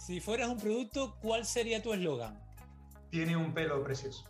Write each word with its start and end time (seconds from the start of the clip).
Si 0.00 0.18
fueras 0.18 0.48
un 0.48 0.56
producto, 0.56 1.18
¿cuál 1.20 1.44
sería 1.44 1.82
tu 1.82 1.92
eslogan? 1.92 2.40
Tiene 3.10 3.36
un 3.36 3.52
pelo 3.52 3.84
precioso. 3.84 4.24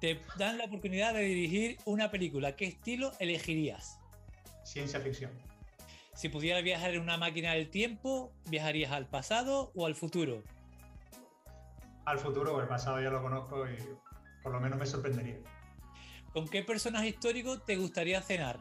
Te 0.00 0.20
dan 0.38 0.58
la 0.58 0.66
oportunidad 0.66 1.12
de 1.12 1.22
dirigir 1.22 1.78
una 1.86 2.12
película. 2.12 2.54
¿Qué 2.54 2.66
estilo 2.66 3.10
elegirías? 3.18 3.98
Ciencia 4.62 5.00
ficción. 5.00 5.32
Si 6.14 6.28
pudieras 6.28 6.62
viajar 6.62 6.94
en 6.94 7.00
una 7.00 7.16
máquina 7.16 7.54
del 7.54 7.68
tiempo, 7.68 8.32
¿viajarías 8.48 8.92
al 8.92 9.08
pasado 9.08 9.72
o 9.74 9.86
al 9.86 9.96
futuro? 9.96 10.44
Al 12.04 12.20
futuro, 12.20 12.60
el 12.60 12.68
pasado 12.68 13.02
ya 13.02 13.10
lo 13.10 13.22
conozco 13.22 13.68
y 13.68 13.76
por 14.44 14.52
lo 14.52 14.60
menos 14.60 14.78
me 14.78 14.86
sorprendería. 14.86 15.40
¿Con 16.32 16.46
qué 16.46 16.62
personaje 16.62 17.08
histórico 17.08 17.60
te 17.60 17.76
gustaría 17.76 18.22
cenar? 18.22 18.60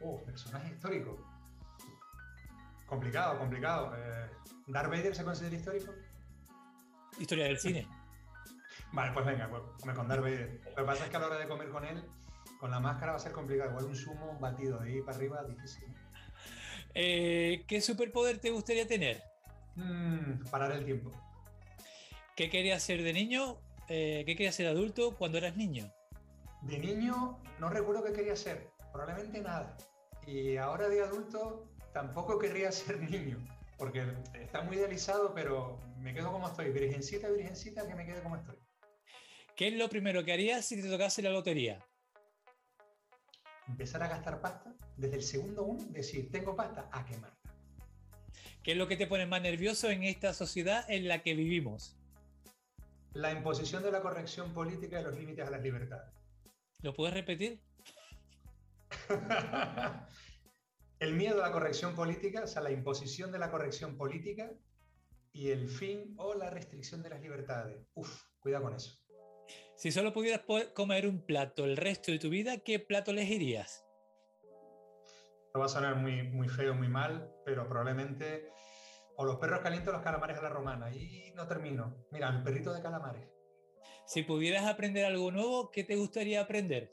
Oh, 0.00 0.22
personaje 0.22 0.74
histórico. 0.74 1.33
Complicado, 2.94 3.36
complicado. 3.40 3.92
Eh, 3.96 4.30
¿Darth 4.68 4.88
Vader 4.88 5.16
se 5.16 5.24
considera 5.24 5.56
histórico? 5.56 5.92
Historia 7.18 7.46
del 7.46 7.58
cine. 7.58 7.88
Vale, 8.92 9.10
pues 9.12 9.26
venga, 9.26 9.50
pues, 9.50 9.96
con 9.96 10.06
Darth 10.06 10.22
Vader. 10.22 10.60
Lo 10.64 10.74
que 10.76 10.82
pasa 10.84 11.04
es 11.04 11.10
que 11.10 11.16
a 11.16 11.18
la 11.18 11.26
hora 11.26 11.38
de 11.38 11.48
comer 11.48 11.70
con 11.70 11.84
él, 11.84 12.04
con 12.60 12.70
la 12.70 12.78
máscara 12.78 13.10
va 13.10 13.16
a 13.16 13.20
ser 13.20 13.32
complicado. 13.32 13.70
Igual 13.70 13.86
un 13.86 13.96
sumo, 13.96 14.30
un 14.30 14.40
batido 14.40 14.78
de 14.78 14.92
ahí 14.92 15.02
para 15.02 15.16
arriba, 15.16 15.42
difícil. 15.42 15.92
Eh, 16.94 17.64
¿Qué 17.66 17.80
superpoder 17.80 18.38
te 18.38 18.50
gustaría 18.50 18.86
tener? 18.86 19.20
Mm, 19.74 20.44
parar 20.48 20.70
el 20.70 20.84
tiempo. 20.84 21.10
¿Qué 22.36 22.48
querías 22.48 22.80
ser 22.80 23.02
de 23.02 23.12
niño? 23.12 23.58
Eh, 23.88 24.22
¿Qué 24.24 24.36
querías 24.36 24.54
ser 24.54 24.68
adulto 24.68 25.16
cuando 25.16 25.38
eras 25.38 25.56
niño? 25.56 25.92
De 26.62 26.78
niño 26.78 27.40
no 27.58 27.68
recuerdo 27.70 28.04
qué 28.04 28.12
quería 28.12 28.36
ser, 28.36 28.70
probablemente 28.92 29.40
nada. 29.40 29.76
Y 30.28 30.56
ahora 30.58 30.88
de 30.88 31.02
adulto 31.02 31.73
tampoco 31.94 32.38
querría 32.38 32.70
ser 32.72 33.00
niño, 33.00 33.38
porque 33.78 34.04
está 34.34 34.60
muy 34.60 34.76
idealizado, 34.76 35.32
pero 35.32 35.80
me 35.96 36.12
quedo 36.12 36.30
como 36.30 36.48
estoy, 36.48 36.70
virgencita, 36.70 37.30
virgencita, 37.30 37.86
que 37.86 37.94
me 37.94 38.04
quede 38.04 38.22
como 38.22 38.36
estoy. 38.36 38.58
¿Qué 39.56 39.68
es 39.68 39.74
lo 39.74 39.88
primero 39.88 40.22
que 40.24 40.32
harías 40.32 40.66
si 40.66 40.82
te 40.82 40.90
tocase 40.90 41.22
la 41.22 41.30
lotería? 41.30 41.82
Empezar 43.68 44.02
a 44.02 44.08
gastar 44.08 44.42
pasta, 44.42 44.74
desde 44.96 45.16
el 45.16 45.22
segundo 45.22 45.62
uno, 45.62 45.86
decir, 45.90 46.30
tengo 46.30 46.54
pasta, 46.54 46.90
a 46.92 47.06
quemarla. 47.06 47.38
¿Qué 48.62 48.72
es 48.72 48.76
lo 48.76 48.88
que 48.88 48.96
te 48.96 49.06
pone 49.06 49.26
más 49.26 49.40
nervioso 49.42 49.88
en 49.90 50.02
esta 50.02 50.34
sociedad 50.34 50.84
en 50.90 51.06
la 51.06 51.22
que 51.22 51.34
vivimos? 51.34 51.96
La 53.12 53.30
imposición 53.30 53.82
de 53.82 53.92
la 53.92 54.02
corrección 54.02 54.52
política 54.52 55.00
y 55.00 55.04
los 55.04 55.14
límites 55.14 55.46
a 55.46 55.50
las 55.50 55.62
libertades. 55.62 56.12
¿Lo 56.82 56.92
puedes 56.92 57.14
repetir? 57.14 57.62
el 61.00 61.14
miedo 61.14 61.42
a 61.42 61.48
la 61.48 61.52
corrección 61.52 61.94
política, 61.94 62.42
o 62.44 62.46
sea, 62.46 62.62
la 62.62 62.70
imposición 62.70 63.32
de 63.32 63.38
la 63.38 63.50
corrección 63.50 63.96
política 63.96 64.52
y 65.32 65.50
el 65.50 65.68
fin 65.68 66.14
o 66.16 66.34
la 66.34 66.50
restricción 66.50 67.02
de 67.02 67.10
las 67.10 67.20
libertades. 67.20 67.84
Uf, 67.94 68.22
cuidado 68.40 68.64
con 68.64 68.74
eso. 68.74 68.98
Si 69.76 69.90
solo 69.90 70.12
pudieras 70.12 70.42
comer 70.72 71.06
un 71.06 71.20
plato 71.26 71.64
el 71.64 71.76
resto 71.76 72.12
de 72.12 72.18
tu 72.18 72.30
vida, 72.30 72.58
¿qué 72.58 72.78
plato 72.78 73.10
elegirías? 73.10 73.84
No 75.52 75.60
va 75.60 75.66
a 75.66 75.68
sonar 75.68 75.96
muy, 75.96 76.22
muy 76.22 76.48
feo, 76.48 76.74
muy 76.74 76.88
mal, 76.88 77.32
pero 77.44 77.68
probablemente 77.68 78.50
o 79.16 79.24
los 79.24 79.36
perros 79.36 79.60
calientes 79.60 79.88
o 79.88 79.92
los 79.92 80.02
calamares 80.02 80.38
a 80.38 80.42
la 80.42 80.48
romana. 80.48 80.90
Y 80.92 81.32
no 81.34 81.46
termino. 81.46 82.06
Mira, 82.10 82.28
el 82.30 82.42
perrito 82.42 82.72
de 82.72 82.82
calamares. 82.82 83.28
Si 84.06 84.22
pudieras 84.22 84.66
aprender 84.66 85.04
algo 85.04 85.30
nuevo, 85.30 85.70
¿qué 85.70 85.84
te 85.84 85.96
gustaría 85.96 86.40
aprender? 86.40 86.92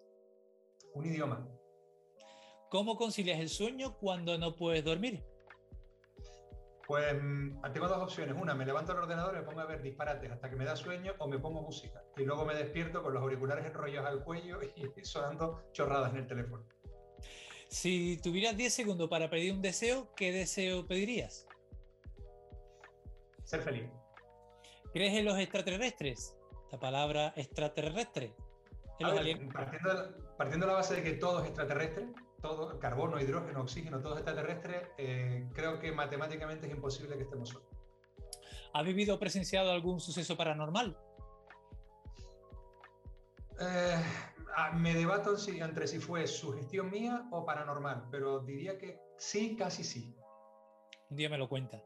Un 0.93 1.05
idioma. 1.05 1.47
¿Cómo 2.71 2.95
concilias 2.95 3.37
el 3.41 3.49
sueño 3.49 3.97
cuando 3.97 4.37
no 4.37 4.55
puedes 4.55 4.85
dormir? 4.85 5.21
Pues 6.87 7.13
mm, 7.21 7.61
tengo 7.73 7.89
dos 7.89 7.97
opciones. 7.97 8.33
Una, 8.41 8.55
me 8.55 8.65
levanto 8.65 8.93
el 8.93 8.99
ordenador 8.99 9.35
y 9.35 9.39
me 9.39 9.43
pongo 9.43 9.59
a 9.59 9.65
ver 9.65 9.81
disparates 9.81 10.31
hasta 10.31 10.49
que 10.49 10.55
me 10.55 10.63
da 10.63 10.77
sueño 10.77 11.13
o 11.19 11.27
me 11.27 11.37
pongo 11.37 11.61
música. 11.61 12.01
Y 12.15 12.23
luego 12.23 12.45
me 12.45 12.55
despierto 12.55 13.03
con 13.03 13.13
los 13.13 13.21
auriculares 13.21 13.65
enrollados 13.65 14.09
al 14.09 14.23
cuello 14.23 14.59
y 14.95 15.03
sonando 15.03 15.65
chorradas 15.73 16.13
en 16.13 16.19
el 16.19 16.27
teléfono. 16.27 16.65
Si 17.67 18.17
tuvieras 18.23 18.55
10 18.55 18.73
segundos 18.73 19.09
para 19.09 19.29
pedir 19.29 19.51
un 19.53 19.61
deseo, 19.61 20.13
¿qué 20.15 20.31
deseo 20.31 20.87
pedirías? 20.87 21.45
Ser 23.43 23.61
feliz. 23.63 23.89
¿Crees 24.93 25.13
en 25.17 25.25
los 25.25 25.37
extraterrestres? 25.37 26.37
la 26.71 26.79
palabra 26.79 27.33
extraterrestre. 27.35 28.33
partiendo, 28.97 30.65
de 30.67 30.67
la 30.67 30.73
base 30.73 30.95
de 30.95 31.03
que 31.03 31.13
todo 31.13 31.41
es 31.41 31.47
extraterrestre, 31.47 32.07
todo, 32.41 32.79
carbono, 32.79 33.19
hidrógeno, 33.19 33.61
oxígeno, 33.61 34.01
todo 34.01 34.13
es 34.13 34.19
extraterrestre, 34.19 34.91
eh, 34.97 35.47
creo 35.53 35.79
que 35.79 35.91
matemáticamente 35.91 36.67
es 36.67 36.73
imposible 36.73 37.15
que 37.15 37.23
estemos 37.23 37.49
solos. 37.49 37.69
¿Ha 38.73 38.81
vivido 38.83 39.15
o 39.15 39.19
presenciado 39.19 39.71
algún 39.71 39.99
suceso 39.99 40.35
paranormal? 40.35 40.97
Eh, 43.59 44.03
ah, 44.55 44.71
me 44.71 44.95
debato 44.95 45.35
entre 45.47 45.87
si 45.87 45.99
fue 45.99 46.25
sugestión 46.25 46.89
mía 46.89 47.27
o 47.31 47.45
paranormal, 47.45 48.07
pero 48.09 48.39
diría 48.39 48.77
que 48.77 48.99
sí, 49.17 49.55
casi 49.55 49.83
sí. 49.83 50.15
Un 51.09 51.17
día 51.17 51.29
me 51.29 51.37
lo 51.37 51.47
cuenta. 51.47 51.83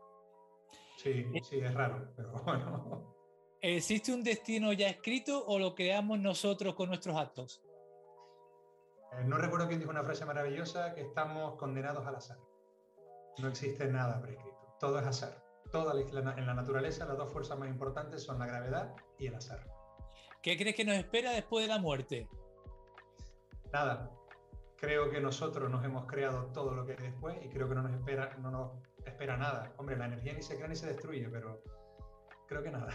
Sí, 0.97 1.25
sí, 1.43 1.59
es 1.59 1.73
raro, 1.73 2.13
pero 2.15 2.31
bueno. 2.45 3.15
¿Existe 3.61 4.13
un 4.13 4.23
destino 4.23 4.71
ya 4.73 4.87
escrito 4.87 5.43
o 5.45 5.57
lo 5.57 5.73
creamos 5.73 6.19
nosotros 6.19 6.75
con 6.75 6.89
nuestros 6.89 7.17
actos? 7.17 7.64
Eh, 9.17 9.23
no 9.25 9.37
recuerdo 9.37 9.67
quién 9.67 9.79
dijo 9.79 9.91
una 9.91 10.03
frase 10.03 10.25
maravillosa, 10.25 10.93
que 10.93 11.01
estamos 11.01 11.55
condenados 11.55 12.05
al 12.05 12.15
azar. 12.15 12.37
No 13.37 13.47
existe 13.47 13.87
nada 13.87 14.21
prescrito, 14.21 14.75
todo 14.79 14.99
es 14.99 15.05
azar. 15.05 15.43
Toda 15.71 15.99
en 15.99 16.45
la 16.45 16.53
naturaleza 16.53 17.05
las 17.05 17.17
dos 17.17 17.31
fuerzas 17.31 17.57
más 17.57 17.69
importantes 17.69 18.23
son 18.23 18.39
la 18.39 18.45
gravedad 18.45 18.95
y 19.17 19.27
el 19.27 19.35
azar. 19.35 19.65
¿Qué 20.41 20.57
crees 20.57 20.75
que 20.75 20.85
nos 20.85 20.95
espera 20.95 21.31
después 21.31 21.65
de 21.65 21.73
la 21.73 21.79
muerte? 21.79 22.29
Nada. 23.73 24.11
Creo 24.77 25.09
que 25.09 25.19
nosotros 25.19 25.69
nos 25.69 25.83
hemos 25.83 26.05
creado 26.05 26.45
todo 26.53 26.73
lo 26.75 26.85
que 26.85 26.93
hay 26.93 26.99
después 26.99 27.37
y 27.43 27.49
creo 27.49 27.67
que 27.67 27.75
no 27.75 27.81
nos 27.81 27.93
espera, 27.93 28.35
no 28.37 28.51
nos 28.51 28.71
espera 29.05 29.37
nada. 29.37 29.73
Hombre, 29.77 29.97
la 29.97 30.05
energía 30.05 30.33
ni 30.33 30.41
se 30.41 30.55
crea 30.55 30.67
ni 30.67 30.75
se 30.75 30.87
destruye, 30.87 31.27
pero 31.29 31.61
creo 32.47 32.61
que 32.61 32.71
nada. 32.71 32.93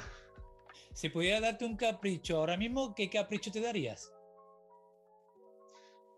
Si 0.93 1.09
pudiera 1.09 1.41
darte 1.41 1.65
un 1.65 1.77
capricho 1.77 2.39
ahora 2.39 2.57
mismo, 2.57 2.95
¿qué 2.95 3.11
capricho 3.11 3.51
te 3.51 3.61
darías? 3.61 4.13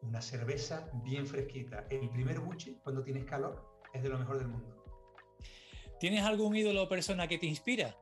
Una 0.03 0.21
cerveza 0.21 0.91
bien 1.05 1.27
fresquita. 1.27 1.87
El 1.89 2.11
primer 2.11 2.41
buche, 2.41 2.79
cuando 2.83 3.03
tienes 3.03 3.25
calor, 3.25 3.81
es 3.93 4.03
de 4.03 4.09
lo 4.09 4.19
mejor 4.19 4.39
del 4.39 4.49
mundo. 4.49 4.85
¿Tienes 6.01 6.25
algún 6.25 6.57
ídolo 6.57 6.83
o 6.83 6.89
persona 6.89 7.29
que 7.29 7.39
te 7.39 7.47
inspira? 7.47 7.97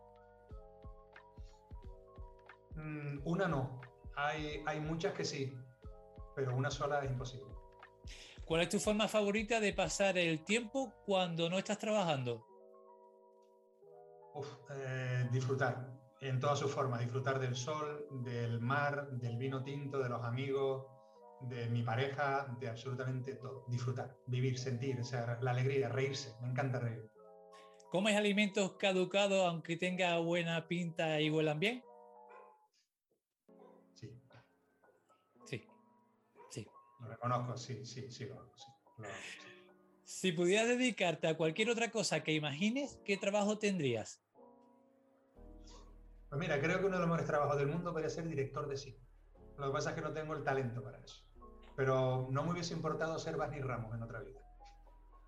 Mm, 2.74 3.20
una 3.24 3.46
no. 3.46 3.80
Hay, 4.16 4.62
hay 4.66 4.80
muchas 4.80 5.12
que 5.12 5.24
sí, 5.24 5.54
pero 6.34 6.56
una 6.56 6.70
sola 6.70 7.04
es 7.04 7.10
imposible. 7.10 7.50
¿Cuál 8.46 8.62
es 8.62 8.68
tu 8.70 8.80
forma 8.80 9.06
favorita 9.06 9.60
de 9.60 9.72
pasar 9.72 10.18
el 10.18 10.44
tiempo 10.44 10.92
cuando 11.04 11.48
no 11.48 11.58
estás 11.58 11.78
trabajando? 11.78 12.44
Uf, 14.34 14.48
eh, 14.70 15.28
disfrutar 15.30 16.00
en 16.20 16.40
todas 16.40 16.58
sus 16.58 16.70
formas, 16.70 17.00
disfrutar 17.00 17.38
del 17.38 17.54
sol, 17.54 18.06
del 18.24 18.60
mar, 18.60 19.08
del 19.10 19.36
vino 19.36 19.62
tinto, 19.62 20.02
de 20.02 20.08
los 20.08 20.24
amigos, 20.24 20.86
de 21.42 21.68
mi 21.68 21.82
pareja, 21.82 22.46
de 22.60 22.68
absolutamente 22.68 23.34
todo. 23.34 23.64
Disfrutar, 23.68 24.16
vivir, 24.26 24.58
sentir, 24.58 25.00
o 25.00 25.04
sea, 25.04 25.38
la 25.40 25.52
alegría, 25.52 25.88
reírse. 25.88 26.34
Me 26.40 26.48
encanta 26.48 26.78
reír. 26.78 27.10
¿Comes 27.90 28.16
alimentos 28.16 28.74
caducados 28.74 29.44
aunque 29.46 29.76
tenga 29.76 30.18
buena 30.18 30.68
pinta 30.68 31.20
y 31.20 31.30
huelan 31.30 31.58
bien? 31.58 31.82
Sí. 33.94 34.08
Sí. 35.44 35.66
Sí. 36.50 36.68
Lo 37.00 37.08
reconozco, 37.08 37.56
sí, 37.56 37.84
sí, 37.84 38.10
sí, 38.10 38.26
lo, 38.26 38.52
sí, 38.54 38.66
Si 40.04 40.32
pudieras 40.32 40.68
dedicarte 40.68 41.26
a 41.26 41.36
cualquier 41.36 41.70
otra 41.70 41.90
cosa 41.90 42.22
que 42.22 42.32
imagines, 42.32 43.00
¿qué 43.04 43.16
trabajo 43.16 43.58
tendrías? 43.58 44.22
Pues 46.28 46.38
mira, 46.38 46.60
creo 46.60 46.78
que 46.78 46.86
uno 46.86 46.94
de 46.94 47.00
los 47.00 47.08
mejores 47.08 47.26
trabajos 47.26 47.58
del 47.58 47.66
mundo 47.66 47.90
podría 47.92 48.08
ser 48.08 48.28
director 48.28 48.68
de 48.68 48.76
cine. 48.76 48.98
Lo 49.58 49.66
que 49.66 49.72
pasa 49.72 49.90
es 49.90 49.96
que 49.96 50.02
no 50.02 50.12
tengo 50.12 50.34
el 50.34 50.44
talento 50.44 50.80
para 50.80 50.98
eso. 50.98 51.24
Pero 51.76 52.28
no 52.30 52.44
me 52.44 52.52
hubiese 52.52 52.74
importado 52.74 53.18
ser 53.18 53.36
Barney 53.36 53.60
Ramos 53.60 53.94
en 53.94 54.02
otra 54.02 54.20
vida. 54.20 54.40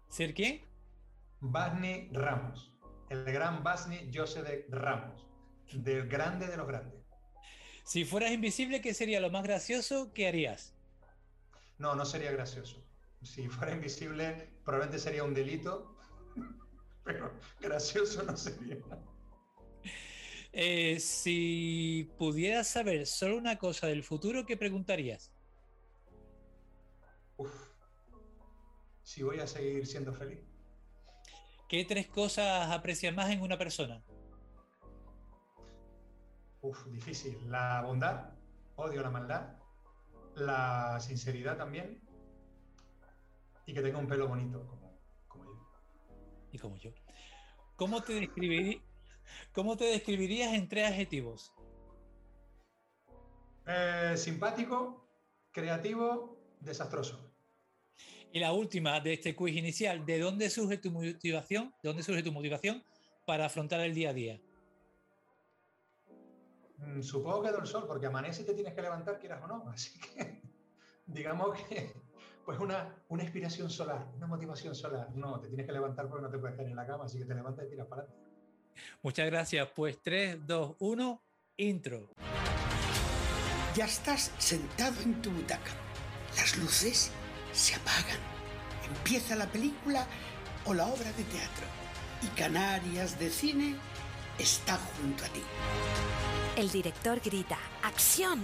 ¿Ser 0.09 0.35
quién? 0.35 0.61
Barney 1.41 2.11
Ramos. 2.13 2.73
El 3.09 3.25
gran 3.25 3.63
Barney 3.63 4.11
José 4.15 4.43
de 4.43 4.67
Ramos. 4.71 5.27
Del 5.73 6.09
grande 6.09 6.47
de 6.47 6.57
los 6.57 6.67
grandes. 6.67 7.03
Si 7.85 8.05
fueras 8.05 8.31
invisible, 8.31 8.81
¿qué 8.81 8.95
sería 8.95 9.21
lo 9.21 9.31
más 9.31 9.43
gracioso 9.43 10.13
que 10.13 10.29
harías? 10.29 10.75
No, 11.79 11.95
no 11.95 12.05
sería 12.05 12.31
gracioso. 12.31 12.85
Si 13.23 13.49
fuera 13.49 13.73
invisible, 13.73 14.51
probablemente 14.65 14.99
sería 14.99 15.25
un 15.25 15.35
delito, 15.35 15.97
pero 17.05 17.33
gracioso 17.61 18.23
no 18.23 18.37
sería. 18.37 18.79
Eh, 20.53 21.01
si 21.01 22.13
pudieras 22.19 22.69
saber 22.69 23.07
solo 23.07 23.39
una 23.39 23.57
cosa 23.57 23.87
del 23.87 24.05
futuro, 24.05 24.45
¿qué 24.45 24.57
preguntarías? 24.57 25.32
Uf, 27.43 27.53
si 29.03 29.25
voy 29.25 29.41
a 29.41 29.47
seguir 29.49 29.85
siendo 29.85 30.13
feliz. 30.15 30.39
¿Qué 31.69 31.85
tres 31.85 32.07
cosas 32.07 32.71
aprecias 32.71 33.13
más 33.15 33.31
en 33.31 33.41
una 33.41 33.59
persona? 33.59 34.05
Uf, 36.61 36.87
difícil. 36.87 37.37
La 37.51 37.83
bondad, 37.83 38.35
odio 38.77 39.03
la 39.03 39.11
maldad, 39.11 39.57
la 40.37 41.01
sinceridad 41.01 41.57
también 41.57 42.01
y 43.67 43.75
que 43.75 43.83
tenga 43.83 43.99
un 43.99 44.07
pelo 44.07 44.29
bonito, 44.29 44.65
como, 45.29 45.45
yo. 45.45 45.69
Y 46.53 46.59
como 46.59 46.77
yo. 46.77 46.93
¿Cómo 47.75 48.03
te, 48.03 48.31
¿Cómo 49.53 49.77
te 49.77 49.87
describirías 49.87 50.55
en 50.55 50.69
tres 50.69 50.89
adjetivos? 50.89 51.53
Eh, 53.67 54.15
simpático, 54.17 55.09
creativo, 55.51 56.57
desastroso. 56.61 57.32
Y 58.33 58.41
la 58.41 58.53
última 58.53 58.99
de 59.01 59.13
este 59.13 59.37
quiz 59.37 59.55
inicial, 59.55 60.07
¿de 60.07 60.19
dónde 60.19 60.49
surge 60.49 60.79
tu 60.79 60.91
motivación? 60.91 61.75
¿De 61.83 61.89
dónde 61.91 62.03
surge 62.03 62.23
tu 62.23 62.33
motivación 62.33 62.83
para 63.27 63.45
afrontar 63.45 63.81
el 63.81 63.95
día 63.95 64.09
a 64.09 64.13
día? 64.15 64.41
Mm, 66.79 67.03
supongo 67.03 67.43
que 67.43 67.53
del 67.53 67.67
sol, 67.67 67.85
porque 67.87 68.07
amanece 68.07 68.43
y 68.43 68.47
te 68.47 68.55
tienes 68.55 68.73
que 68.73 68.81
levantar, 68.81 69.19
quieras 69.19 69.43
o 69.45 69.47
no. 69.47 69.69
Así 69.75 69.99
que 70.01 70.41
digamos 71.07 71.61
que 71.65 71.93
pues 72.47 72.59
una, 72.59 72.97
una 73.09 73.23
inspiración 73.23 73.69
solar, 73.69 74.09
una 74.17 74.27
motivación 74.27 74.75
solar. 74.75 75.11
No, 75.15 75.39
te 75.39 75.49
tienes 75.49 75.67
que 75.67 75.73
levantar 75.73 76.09
porque 76.09 76.23
no 76.23 76.31
te 76.31 76.39
puedes 76.39 76.57
quedar 76.57 76.71
en 76.71 76.77
la 76.77 76.87
cama, 76.87 77.05
así 77.05 77.19
que 77.19 77.25
te 77.25 77.35
levantas 77.35 77.67
y 77.67 77.69
tiras 77.69 77.87
para 77.87 78.03
adelante. 78.03 78.29
Muchas 79.03 79.27
gracias. 79.27 79.69
Pues 79.77 80.01
3, 80.03 80.45
2, 80.47 80.77
1, 80.81 81.23
intro. 81.59 82.09
Ya 83.77 83.85
estás 83.85 84.33
sentado 84.39 85.01
en 85.03 85.23
tu 85.23 85.31
butaca. 85.31 85.71
Las 86.37 86.57
luces 86.57 87.13
se 87.53 87.75
apagan. 87.75 88.19
Empieza 88.87 89.37
la 89.37 89.47
película 89.47 90.07
o 90.65 90.75
la 90.75 90.87
obra 90.87 91.13
de 91.13 91.25
teatro. 91.25 91.67
Y 92.23 92.27
Canarias 92.39 93.19
de 93.19 93.31
Cine 93.31 93.77
está 94.39 94.79
junto 94.79 95.25
a 95.25 95.29
ti. 95.29 95.43
El 96.57 96.71
director 96.71 97.21
grita, 97.21 97.59
¡Acción! 97.83 98.41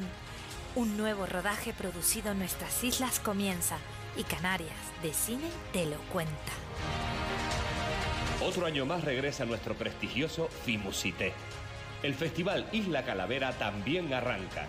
Un 0.74 0.96
nuevo 0.96 1.26
rodaje 1.26 1.72
producido 1.72 2.32
en 2.32 2.38
nuestras 2.38 2.84
islas 2.84 3.20
comienza 3.20 3.78
y 4.16 4.24
Canarias 4.24 4.76
de 5.02 5.12
Cine 5.12 5.48
te 5.72 5.86
lo 5.86 5.98
cuenta. 6.12 6.52
Otro 8.40 8.66
año 8.66 8.86
más 8.86 9.04
regresa 9.04 9.44
nuestro 9.44 9.74
prestigioso 9.74 10.48
Fimusité. 10.64 11.32
El 12.02 12.14
festival 12.14 12.68
Isla 12.72 13.04
Calavera 13.04 13.52
también 13.58 14.12
arranca 14.14 14.68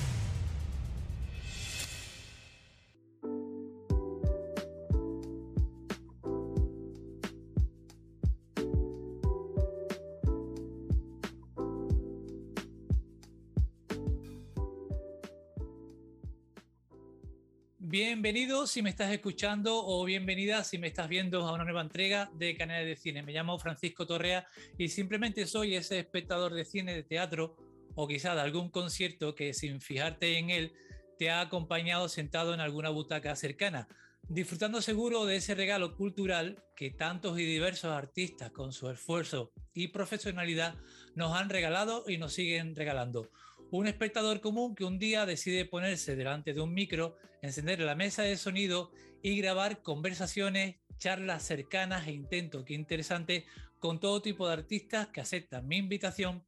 Bienvenido 18.21 18.67
si 18.67 18.83
me 18.83 18.91
estás 18.91 19.11
escuchando 19.11 19.83
o 19.83 20.05
bienvenida 20.05 20.63
si 20.63 20.77
me 20.77 20.85
estás 20.85 21.09
viendo 21.09 21.43
a 21.43 21.53
una 21.55 21.63
nueva 21.63 21.81
entrega 21.81 22.29
de 22.35 22.55
Canales 22.55 22.85
de 22.85 22.95
Cine. 22.95 23.23
Me 23.23 23.33
llamo 23.33 23.57
Francisco 23.57 24.05
Torrea 24.05 24.45
y 24.77 24.89
simplemente 24.89 25.47
soy 25.47 25.73
ese 25.73 25.97
espectador 25.97 26.53
de 26.53 26.63
cine, 26.63 26.93
de 26.93 27.01
teatro 27.01 27.57
o 27.95 28.07
quizá 28.07 28.35
de 28.35 28.41
algún 28.41 28.69
concierto 28.69 29.33
que 29.33 29.55
sin 29.55 29.81
fijarte 29.81 30.37
en 30.37 30.51
él 30.51 30.71
te 31.17 31.31
ha 31.31 31.41
acompañado 31.41 32.07
sentado 32.09 32.53
en 32.53 32.59
alguna 32.59 32.91
butaca 32.91 33.35
cercana, 33.35 33.87
disfrutando 34.29 34.83
seguro 34.83 35.25
de 35.25 35.37
ese 35.37 35.55
regalo 35.55 35.97
cultural 35.97 36.63
que 36.75 36.91
tantos 36.91 37.39
y 37.39 37.43
diversos 37.43 37.91
artistas 37.91 38.51
con 38.51 38.71
su 38.71 38.87
esfuerzo 38.91 39.51
y 39.73 39.87
profesionalidad 39.87 40.75
nos 41.15 41.35
han 41.35 41.49
regalado 41.49 42.03
y 42.07 42.19
nos 42.19 42.33
siguen 42.33 42.75
regalando 42.75 43.31
un 43.71 43.87
espectador 43.87 44.41
común 44.41 44.75
que 44.75 44.83
un 44.83 44.99
día 44.99 45.25
decide 45.25 45.65
ponerse 45.65 46.17
delante 46.17 46.53
de 46.53 46.59
un 46.59 46.73
micro, 46.73 47.15
encender 47.41 47.79
la 47.79 47.95
mesa 47.95 48.21
de 48.21 48.35
sonido 48.35 48.91
y 49.23 49.37
grabar 49.37 49.81
conversaciones, 49.81 50.75
charlas 50.97 51.43
cercanas 51.43 52.05
e 52.05 52.11
intento 52.11 52.65
que 52.65 52.73
interesante 52.73 53.45
con 53.79 54.01
todo 54.01 54.21
tipo 54.21 54.45
de 54.45 54.53
artistas 54.53 55.07
que 55.07 55.21
aceptan 55.21 55.67
mi 55.67 55.77
invitación 55.77 56.43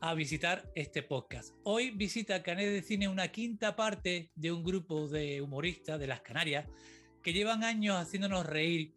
a 0.00 0.14
visitar 0.14 0.70
este 0.76 1.02
podcast. 1.02 1.52
Hoy 1.64 1.90
visita 1.90 2.44
Canet 2.44 2.70
de 2.70 2.82
Cine 2.82 3.08
una 3.08 3.28
quinta 3.28 3.74
parte 3.74 4.30
de 4.36 4.52
un 4.52 4.62
grupo 4.62 5.08
de 5.08 5.42
humoristas 5.42 5.98
de 5.98 6.06
las 6.06 6.20
Canarias 6.20 6.66
que 7.24 7.32
llevan 7.32 7.64
años 7.64 7.96
haciéndonos 7.96 8.46
reír 8.46 8.94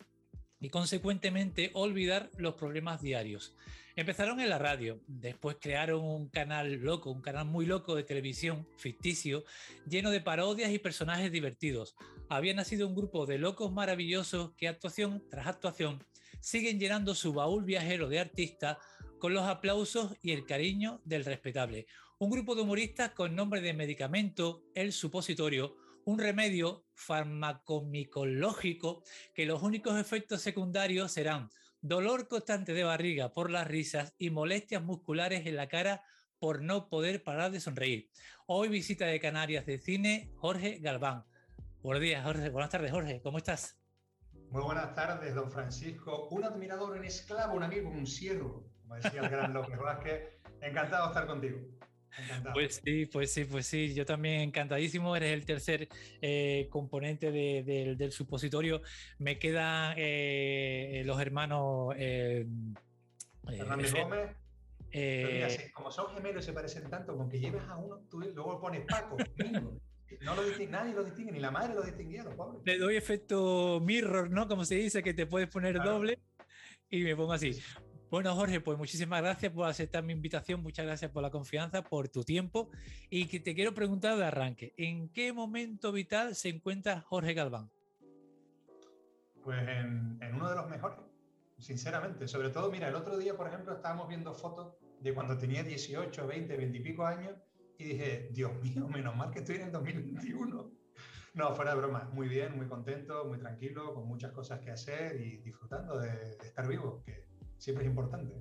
y 0.59 0.69
consecuentemente 0.69 1.71
olvidar 1.73 2.29
los 2.38 2.53
problemas 2.53 3.01
diarios. 3.01 3.55
Empezaron 3.95 4.39
en 4.39 4.50
la 4.50 4.57
radio, 4.57 5.01
después 5.07 5.57
crearon 5.60 6.03
un 6.03 6.29
canal 6.29 6.75
loco, 6.75 7.12
un 7.12 7.21
canal 7.21 7.45
muy 7.45 7.65
loco 7.65 7.93
de 7.93 8.03
televisión 8.03 8.65
ficticio, 8.77 9.43
lleno 9.86 10.12
de 10.12 10.21
parodias 10.21 10.71
y 10.71 10.79
personajes 10.79 11.29
divertidos. 11.29 11.95
Había 12.29 12.53
nacido 12.53 12.88
un 12.88 12.95
grupo 12.95 13.25
de 13.25 13.38
locos 13.38 13.74
maravillosos 13.74 14.53
que 14.55 14.69
actuación 14.69 15.21
tras 15.29 15.48
actuación 15.48 16.01
siguen 16.39 16.79
llenando 16.79 17.13
su 17.15 17.33
baúl 17.33 17.65
viajero 17.65 18.07
de 18.07 18.19
artistas 18.19 18.77
con 19.19 19.33
los 19.33 19.43
aplausos 19.43 20.15
y 20.21 20.31
el 20.31 20.45
cariño 20.45 21.01
del 21.03 21.25
respetable. 21.25 21.86
Un 22.17 22.29
grupo 22.29 22.55
de 22.55 22.62
humoristas 22.62 23.12
con 23.12 23.36
nombre 23.36 23.60
de 23.60 23.74
medicamento, 23.74 24.63
el 24.74 24.93
supositorio, 24.93 25.75
un 26.05 26.17
remedio 26.17 26.86
farmacomicológico 26.95 29.03
que 29.33 29.45
los 29.45 29.62
únicos 29.62 30.00
efectos 30.00 30.41
secundarios 30.41 31.12
serán 31.12 31.50
dolor 31.81 32.27
constante 32.27 32.73
de 32.73 32.83
barriga 32.83 33.33
por 33.33 33.50
las 33.50 33.67
risas 33.67 34.13
y 34.19 34.29
molestias 34.29 34.83
musculares 34.83 35.47
en 35.47 35.55
la 35.55 35.67
cara 35.67 36.03
por 36.39 36.61
no 36.61 36.89
poder 36.89 37.23
parar 37.23 37.51
de 37.51 37.59
sonreír. 37.59 38.09
Hoy 38.45 38.69
visita 38.69 39.05
de 39.05 39.19
Canarias 39.19 39.65
de 39.65 39.79
Cine 39.79 40.31
Jorge 40.35 40.77
Galván. 40.79 41.25
Buenos 41.81 42.01
días, 42.01 42.23
Jorge. 42.23 42.50
Buenas 42.50 42.69
tardes, 42.69 42.91
Jorge. 42.91 43.21
¿Cómo 43.21 43.39
estás? 43.39 43.79
Muy 44.51 44.61
buenas 44.61 44.93
tardes, 44.93 45.33
don 45.33 45.50
Francisco. 45.50 46.27
Un 46.29 46.43
admirador, 46.43 46.97
un 46.97 47.03
esclavo, 47.03 47.55
un 47.55 47.63
amigo, 47.63 47.89
un 47.89 48.05
siervo, 48.05 48.69
como 48.81 48.95
decía 48.95 49.21
el 49.21 49.29
gran 49.29 49.53
López 49.53 49.79
Vázquez. 49.79 50.39
Encantado 50.61 51.05
de 51.05 51.09
estar 51.09 51.25
contigo. 51.25 51.59
Pues 52.53 52.81
sí, 52.83 53.05
pues 53.05 53.33
sí, 53.33 53.45
pues 53.45 53.65
sí, 53.65 53.93
yo 53.93 54.05
también 54.05 54.41
encantadísimo. 54.41 55.15
Eres 55.15 55.33
el 55.33 55.45
tercer 55.45 55.87
eh, 56.21 56.67
componente 56.69 57.31
del 57.31 58.11
supositorio. 58.11 58.81
Me 59.17 59.39
quedan 59.39 59.95
eh, 59.97 61.03
los 61.05 61.19
hermanos. 61.21 61.93
Eh, 61.97 62.45
Hernández 63.47 63.93
Gómez. 63.93 65.71
como 65.73 65.91
son 65.91 66.13
gemelos 66.13 66.43
y 66.43 66.47
se 66.47 66.53
parecen 66.53 66.89
tanto, 66.89 67.15
con 67.15 67.29
que 67.29 67.39
lleves 67.39 67.63
a 67.67 67.77
uno, 67.77 67.99
tú 68.09 68.19
luego 68.19 68.59
pones 68.59 68.85
Paco, 68.85 69.17
No 70.19 70.35
lo 70.35 70.43
distingue, 70.43 70.71
nadie 70.71 70.93
lo 70.93 71.03
distingue, 71.03 71.31
ni 71.31 71.39
la 71.39 71.51
madre 71.51 71.73
lo 71.73 71.83
distinguía, 71.83 72.23
los 72.23 72.35
pobres. 72.35 72.61
Le 72.65 72.77
doy 72.77 72.97
efecto 72.97 73.79
mirror, 73.81 74.29
¿no? 74.29 74.47
Como 74.47 74.65
se 74.65 74.75
dice, 74.75 75.01
que 75.01 75.13
te 75.13 75.25
puedes 75.25 75.47
poner 75.47 75.81
doble 75.81 76.19
y 76.89 77.03
me 77.03 77.15
pongo 77.15 77.33
así. 77.33 77.59
Bueno, 78.11 78.35
Jorge, 78.35 78.59
pues 78.59 78.77
muchísimas 78.77 79.21
gracias 79.21 79.53
por 79.53 79.69
aceptar 79.69 80.03
mi 80.03 80.11
invitación, 80.11 80.61
muchas 80.61 80.85
gracias 80.85 81.09
por 81.11 81.23
la 81.23 81.29
confianza, 81.29 81.81
por 81.81 82.09
tu 82.09 82.25
tiempo 82.25 82.69
y 83.09 83.25
que 83.27 83.39
te 83.39 83.55
quiero 83.55 83.73
preguntar 83.73 84.17
de 84.17 84.25
arranque, 84.25 84.73
¿en 84.75 85.07
qué 85.07 85.31
momento 85.31 85.93
vital 85.93 86.35
se 86.35 86.49
encuentra 86.49 86.99
Jorge 86.99 87.33
Galván? 87.33 87.71
Pues 89.41 89.65
en, 89.65 90.19
uno 90.33 90.49
de 90.49 90.55
los 90.55 90.69
mejores, 90.69 90.99
sinceramente. 91.57 92.27
Sobre 92.27 92.49
todo, 92.49 92.69
mira, 92.69 92.89
el 92.89 92.95
otro 92.95 93.17
día, 93.17 93.37
por 93.37 93.47
ejemplo, 93.47 93.73
estábamos 93.73 94.09
viendo 94.09 94.33
fotos 94.33 94.75
de 94.99 95.13
cuando 95.13 95.37
tenía 95.37 95.63
18, 95.63 96.27
20, 96.27 96.57
20 96.57 96.77
y 96.77 96.81
pico 96.81 97.05
años 97.05 97.37
y 97.77 97.85
dije, 97.85 98.27
Dios 98.33 98.51
mío, 98.61 98.89
menos 98.89 99.15
mal 99.15 99.31
que 99.31 99.39
estoy 99.39 99.55
en 99.55 99.61
el 99.61 99.71
2021. 99.71 100.69
No, 101.33 101.55
fuera 101.55 101.73
de 101.73 101.77
broma, 101.77 102.09
muy 102.11 102.27
bien, 102.27 102.57
muy 102.57 102.67
contento, 102.67 103.23
muy 103.23 103.39
tranquilo, 103.39 103.93
con 103.93 104.05
muchas 104.05 104.33
cosas 104.33 104.59
que 104.59 104.69
hacer 104.69 105.15
y 105.21 105.37
disfrutando 105.37 105.97
de, 105.97 106.09
de 106.09 106.45
estar 106.45 106.67
vivo, 106.67 107.01
que 107.05 107.30
siempre 107.61 107.85
es 107.85 107.89
importante. 107.91 108.33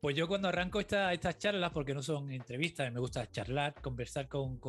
Pues 0.00 0.14
yo 0.14 0.28
cuando 0.28 0.48
arranco 0.48 0.78
estas 0.78 1.38
charlas, 1.38 1.72
porque 1.72 1.94
no 1.94 2.02
son 2.02 2.30
entrevistas, 2.30 2.92
me 2.92 3.00
gusta 3.00 3.30
charlar, 3.30 3.74
conversar 3.80 4.28
con, 4.28 4.60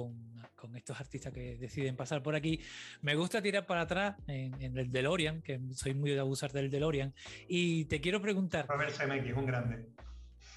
estos 0.75 0.99
artistas 0.99 1.33
que 1.33 1.57
deciden 1.57 1.95
pasar 1.95 2.23
por 2.23 2.35
aquí, 2.35 2.59
me 3.01 3.15
gusta 3.15 3.41
tirar 3.41 3.65
para 3.65 3.81
atrás 3.81 4.15
en, 4.27 4.77
el 4.77 4.91
DeLorean, 4.91 5.41
que 5.41 5.59
soy 5.73 5.93
muy 5.93 6.11
de 6.11 6.19
abusar 6.19 6.51
del 6.51 6.69
DeLorean, 6.69 7.13
y 7.47 7.85
te 7.85 7.99
quiero 8.01 8.21
preguntar... 8.21 8.67
Robert 8.67 8.91
Zemeckis, 8.91 9.33
un 9.33 9.45
grande. 9.45 9.85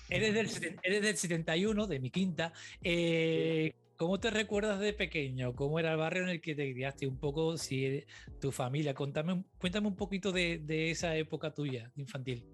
Eres 0.08 0.34
del, 0.34 0.78
eres 0.82 1.02
del 1.02 1.16
71, 1.16 1.86
de 1.86 2.00
mi 2.00 2.10
quinta. 2.10 2.52
Eh, 2.82 3.74
¿Cómo 3.96 4.18
te 4.18 4.30
recuerdas 4.30 4.80
de 4.80 4.92
pequeño? 4.92 5.54
¿Cómo 5.54 5.78
era 5.78 5.92
el 5.92 5.98
barrio 5.98 6.22
en 6.22 6.30
el 6.30 6.40
que 6.40 6.54
te 6.54 6.72
criaste? 6.72 7.06
Un 7.06 7.18
poco, 7.18 7.58
si 7.58 8.04
tu 8.40 8.50
familia. 8.50 8.94
Contame, 8.94 9.44
cuéntame 9.58 9.88
un 9.88 9.96
poquito 9.96 10.32
de, 10.32 10.58
de 10.58 10.90
esa 10.90 11.14
época 11.16 11.52
tuya, 11.52 11.92
infantil. 11.96 12.44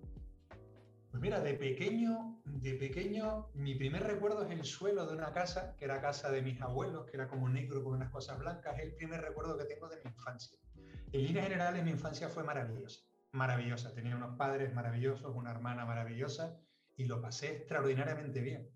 Pues 1.16 1.22
mira, 1.22 1.40
de 1.40 1.54
pequeño, 1.54 2.42
de 2.44 2.74
pequeño, 2.74 3.48
mi 3.54 3.74
primer 3.74 4.02
recuerdo 4.02 4.44
es 4.44 4.50
el 4.50 4.62
suelo 4.66 5.06
de 5.06 5.14
una 5.14 5.32
casa, 5.32 5.74
que 5.78 5.86
era 5.86 6.02
casa 6.02 6.30
de 6.30 6.42
mis 6.42 6.60
abuelos, 6.60 7.06
que 7.06 7.16
era 7.16 7.26
como 7.26 7.48
negro 7.48 7.82
con 7.82 7.94
unas 7.94 8.10
cosas 8.10 8.38
blancas. 8.38 8.76
Es 8.76 8.84
el 8.84 8.94
primer 8.96 9.22
recuerdo 9.22 9.56
que 9.56 9.64
tengo 9.64 9.88
de 9.88 9.96
mi 10.04 10.10
infancia. 10.10 10.58
En 10.74 11.24
líneas 11.24 11.46
generales, 11.46 11.82
mi 11.82 11.90
infancia 11.90 12.28
fue 12.28 12.44
maravillosa, 12.44 13.00
maravillosa. 13.32 13.94
Tenía 13.94 14.14
unos 14.14 14.36
padres 14.36 14.74
maravillosos, 14.74 15.34
una 15.34 15.52
hermana 15.52 15.86
maravillosa 15.86 16.60
y 16.96 17.06
lo 17.06 17.22
pasé 17.22 17.56
extraordinariamente 17.56 18.42
bien. 18.42 18.68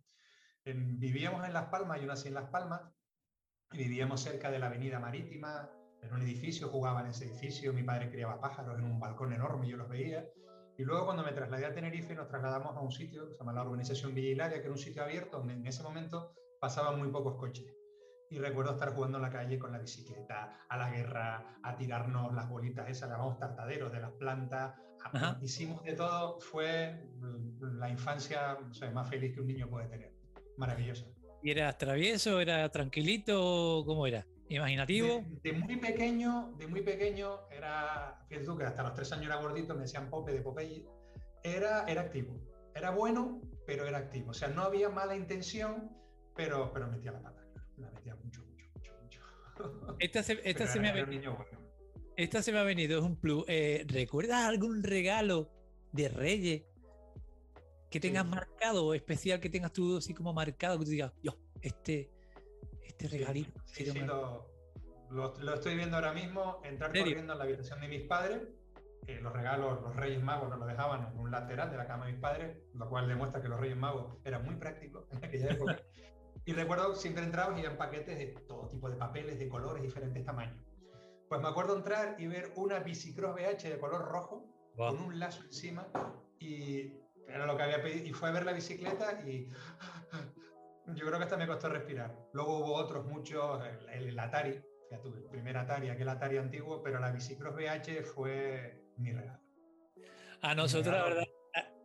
vivíamos 0.64 1.46
en 1.46 1.52
Las 1.52 1.66
Palmas, 1.66 2.00
yo 2.00 2.06
nací 2.06 2.28
en 2.28 2.34
Las 2.34 2.48
Palmas, 2.48 2.80
y 3.72 3.76
vivíamos 3.76 4.22
cerca 4.22 4.50
de 4.50 4.58
la 4.58 4.68
Avenida 4.68 4.98
Marítima, 4.98 5.70
en 6.00 6.14
un 6.14 6.22
edificio, 6.22 6.68
jugaba 6.68 7.02
en 7.02 7.08
ese 7.08 7.26
edificio, 7.26 7.74
mi 7.74 7.82
padre 7.82 8.10
criaba 8.10 8.40
pájaros 8.40 8.78
en 8.78 8.86
un 8.86 8.98
balcón 8.98 9.34
enorme, 9.34 9.68
yo 9.68 9.76
los 9.76 9.90
veía, 9.90 10.26
y 10.80 10.84
luego 10.84 11.04
cuando 11.04 11.22
me 11.22 11.32
trasladé 11.32 11.66
a 11.66 11.74
Tenerife 11.74 12.14
nos 12.14 12.26
trasladamos 12.26 12.74
a 12.74 12.80
un 12.80 12.90
sitio 12.90 13.28
que 13.28 13.34
se 13.34 13.38
llama 13.40 13.52
la 13.52 13.64
Urbanización 13.64 14.14
Vigilaria, 14.14 14.56
que 14.56 14.62
era 14.62 14.70
un 14.70 14.78
sitio 14.78 15.02
abierto 15.02 15.36
donde 15.36 15.52
en 15.52 15.66
ese 15.66 15.82
momento 15.82 16.32
pasaban 16.58 16.98
muy 16.98 17.08
pocos 17.08 17.36
coches. 17.36 17.66
Y 18.30 18.38
recuerdo 18.38 18.72
estar 18.72 18.94
jugando 18.94 19.18
en 19.18 19.22
la 19.22 19.30
calle 19.30 19.58
con 19.58 19.72
la 19.72 19.78
bicicleta, 19.78 20.64
a 20.66 20.76
la 20.78 20.90
guerra, 20.90 21.58
a 21.62 21.76
tirarnos 21.76 22.32
las 22.32 22.48
bolitas 22.48 22.88
esas, 22.88 23.10
llamamos 23.10 23.38
tartaderos 23.38 23.92
de 23.92 24.00
las 24.00 24.12
plantas. 24.12 24.74
Hicimos 25.42 25.84
de 25.84 25.92
todo, 25.92 26.40
fue 26.40 27.06
la 27.60 27.90
infancia 27.90 28.56
más 28.94 29.10
feliz 29.10 29.34
que 29.34 29.42
un 29.42 29.48
niño 29.48 29.68
puede 29.68 29.86
tener. 29.86 30.14
Maravillosa. 30.56 31.04
¿Y 31.42 31.50
eras 31.50 31.76
travieso, 31.76 32.40
era 32.40 32.66
tranquilito? 32.70 33.82
¿Cómo 33.84 34.06
era? 34.06 34.26
Imaginativo. 34.56 35.24
De, 35.42 35.52
muy 35.52 35.76
pequeño, 35.76 36.52
de 36.58 36.66
muy 36.66 36.82
pequeño, 36.82 37.48
era, 37.50 38.18
fíjate 38.28 38.46
tú 38.46 38.56
que 38.56 38.64
hasta 38.64 38.82
los 38.82 38.94
tres 38.94 39.12
años 39.12 39.26
era 39.26 39.36
gordito, 39.36 39.74
me 39.74 39.82
decían 39.82 40.10
Pope 40.10 40.32
de 40.32 40.40
Popeye, 40.40 40.84
era, 41.42 41.84
era 41.86 42.02
activo. 42.02 42.38
Era 42.74 42.90
bueno, 42.90 43.40
pero 43.66 43.86
era 43.86 43.98
activo. 43.98 44.30
O 44.30 44.34
sea, 44.34 44.48
no 44.48 44.62
había 44.62 44.88
mala 44.88 45.16
intención, 45.16 45.90
pero, 46.36 46.72
pero 46.72 46.88
metía 46.88 47.12
la 47.12 47.22
pata. 47.22 47.44
La 47.76 47.90
metía 47.90 48.14
mucho, 48.16 48.44
mucho, 48.44 48.66
mucho, 48.74 48.92
mucho. 49.02 49.96
Esta 49.98 50.22
se, 50.22 50.40
esta 50.44 50.66
se 50.66 50.80
me 50.80 50.88
ha 50.88 50.92
venido. 50.92 51.36
Esta 52.16 52.42
se 52.42 52.52
me 52.52 52.58
ha 52.58 52.64
venido, 52.64 52.98
es 52.98 53.04
un 53.04 53.16
plus. 53.16 53.44
Eh, 53.48 53.84
¿Recuerdas 53.88 54.44
algún 54.44 54.82
regalo 54.82 55.50
de 55.92 56.08
Reyes 56.08 56.62
que 57.90 57.98
tengas 57.98 58.26
marcado 58.26 58.86
o 58.86 58.94
especial 58.94 59.40
que 59.40 59.50
tengas 59.50 59.72
tú 59.72 59.96
así 59.96 60.14
como 60.14 60.32
marcado 60.32 60.78
que 60.78 60.84
tú 60.84 60.90
digas, 60.92 61.12
yo, 61.22 61.36
este, 61.60 62.10
este 62.90 63.08
regalito. 63.08 63.60
Sí, 63.66 63.84
lo, 65.10 65.54
estoy 65.54 65.76
viendo 65.76 65.96
ahora 65.96 66.12
mismo, 66.12 66.60
entrar 66.64 66.92
corriendo 66.92 67.32
en 67.32 67.38
la 67.38 67.44
habitación 67.44 67.80
de 67.80 67.88
mis 67.88 68.02
padres. 68.02 68.42
los 69.22 69.32
regalos, 69.32 69.82
los 69.82 69.96
Reyes 69.96 70.22
Magos 70.22 70.48
nos 70.48 70.58
lo 70.58 70.66
dejaban 70.66 71.12
en 71.12 71.18
un 71.18 71.30
lateral 71.30 71.70
de 71.70 71.76
la 71.76 71.86
cama 71.86 72.06
de 72.06 72.12
mis 72.12 72.20
padres, 72.20 72.56
lo 72.74 72.88
cual 72.88 73.08
demuestra 73.08 73.42
que 73.42 73.48
los 73.48 73.58
Reyes 73.58 73.76
Magos 73.76 74.18
eran 74.24 74.44
muy 74.44 74.54
prácticos 74.56 75.06
en 75.10 75.24
aquella 75.24 75.50
época. 75.50 75.76
y 76.44 76.52
recuerdo 76.52 76.94
siempre 76.94 77.24
entraba 77.24 77.58
y 77.58 77.64
en 77.64 77.76
paquetes 77.76 78.18
de 78.18 78.26
todo 78.46 78.68
tipo 78.68 78.88
de 78.88 78.96
papeles, 78.96 79.38
de 79.38 79.48
colores, 79.48 79.82
diferentes 79.82 80.24
tamaños. 80.24 80.62
Pues 81.28 81.40
me 81.40 81.48
acuerdo 81.48 81.76
entrar 81.76 82.16
y 82.18 82.26
ver 82.26 82.52
una 82.56 82.80
bicicross 82.80 83.34
BH 83.34 83.68
de 83.68 83.78
color 83.78 84.02
rojo 84.02 84.44
con 84.76 85.00
un 85.00 85.18
lazo 85.18 85.42
encima 85.44 85.88
y 86.38 86.92
era 87.28 87.46
lo 87.46 87.56
que 87.56 87.62
había 87.62 87.82
pedido 87.82 88.06
y 88.06 88.12
fue 88.12 88.28
a 88.28 88.32
ver 88.32 88.44
la 88.44 88.52
bicicleta 88.52 89.20
y 89.26 89.48
yo 90.86 91.06
creo 91.06 91.18
que 91.18 91.24
hasta 91.24 91.36
me 91.36 91.46
costó 91.46 91.68
respirar. 91.68 92.14
Luego 92.32 92.58
hubo 92.58 92.74
otros 92.74 93.06
muchos, 93.06 93.62
el, 93.92 94.18
Atari, 94.18 94.60
ya 94.90 95.00
tuve 95.00 95.18
el 95.18 95.24
primer 95.24 95.56
Atari, 95.56 95.88
aquel 95.88 96.08
Atari 96.08 96.38
antiguo, 96.38 96.82
pero 96.82 96.98
la 96.98 97.12
Bicicross 97.12 97.54
VH 97.54 98.02
fue 98.02 98.84
mi 98.96 99.12
regalo. 99.12 99.40
A 100.42 100.54
nosotros, 100.54 100.94
la 100.94 101.04
verdad, 101.04 101.24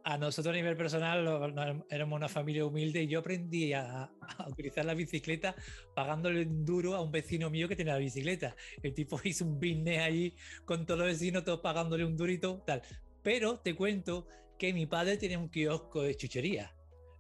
a 0.08 0.20
nosotros 0.20 0.54
a 0.54 0.56
nivel 0.56 0.78
personal 0.78 1.84
éramos 1.90 2.18
una 2.18 2.30
familia 2.30 2.64
humilde 2.64 3.02
y 3.02 3.08
yo 3.08 3.20
aprendí 3.20 3.74
a, 3.74 4.12
utilizar 4.48 4.86
la 4.86 4.94
bicicleta 4.94 5.56
pagándole 5.96 6.44
un 6.46 6.64
duro 6.64 6.94
a 6.94 7.02
un 7.02 7.12
vecino 7.12 7.50
mío 7.50 7.68
que 7.68 7.76
tenía 7.76 7.94
la 7.94 8.00
bicicleta. 8.00 8.56
El 8.84 8.94
tipo 8.94 9.20
hizo 9.24 9.46
un 9.46 9.56
business 9.56 10.00
allí 10.04 10.36
con 10.64 10.86
todos 10.86 11.00
los 11.00 11.08
vecinos, 11.08 11.44
todos 11.44 11.60
pagándole 11.60 12.06
un 12.06 12.16
durito, 12.16 12.62
tal. 12.68 12.84
Pero 13.24 13.60
te 13.60 13.76
cuento 13.76 14.28
que 14.60 14.74
mi 14.74 14.86
padre 14.86 15.18
tiene 15.18 15.38
un 15.38 15.50
kiosco 15.50 16.04
de 16.04 16.16
chuchería. 16.16 16.75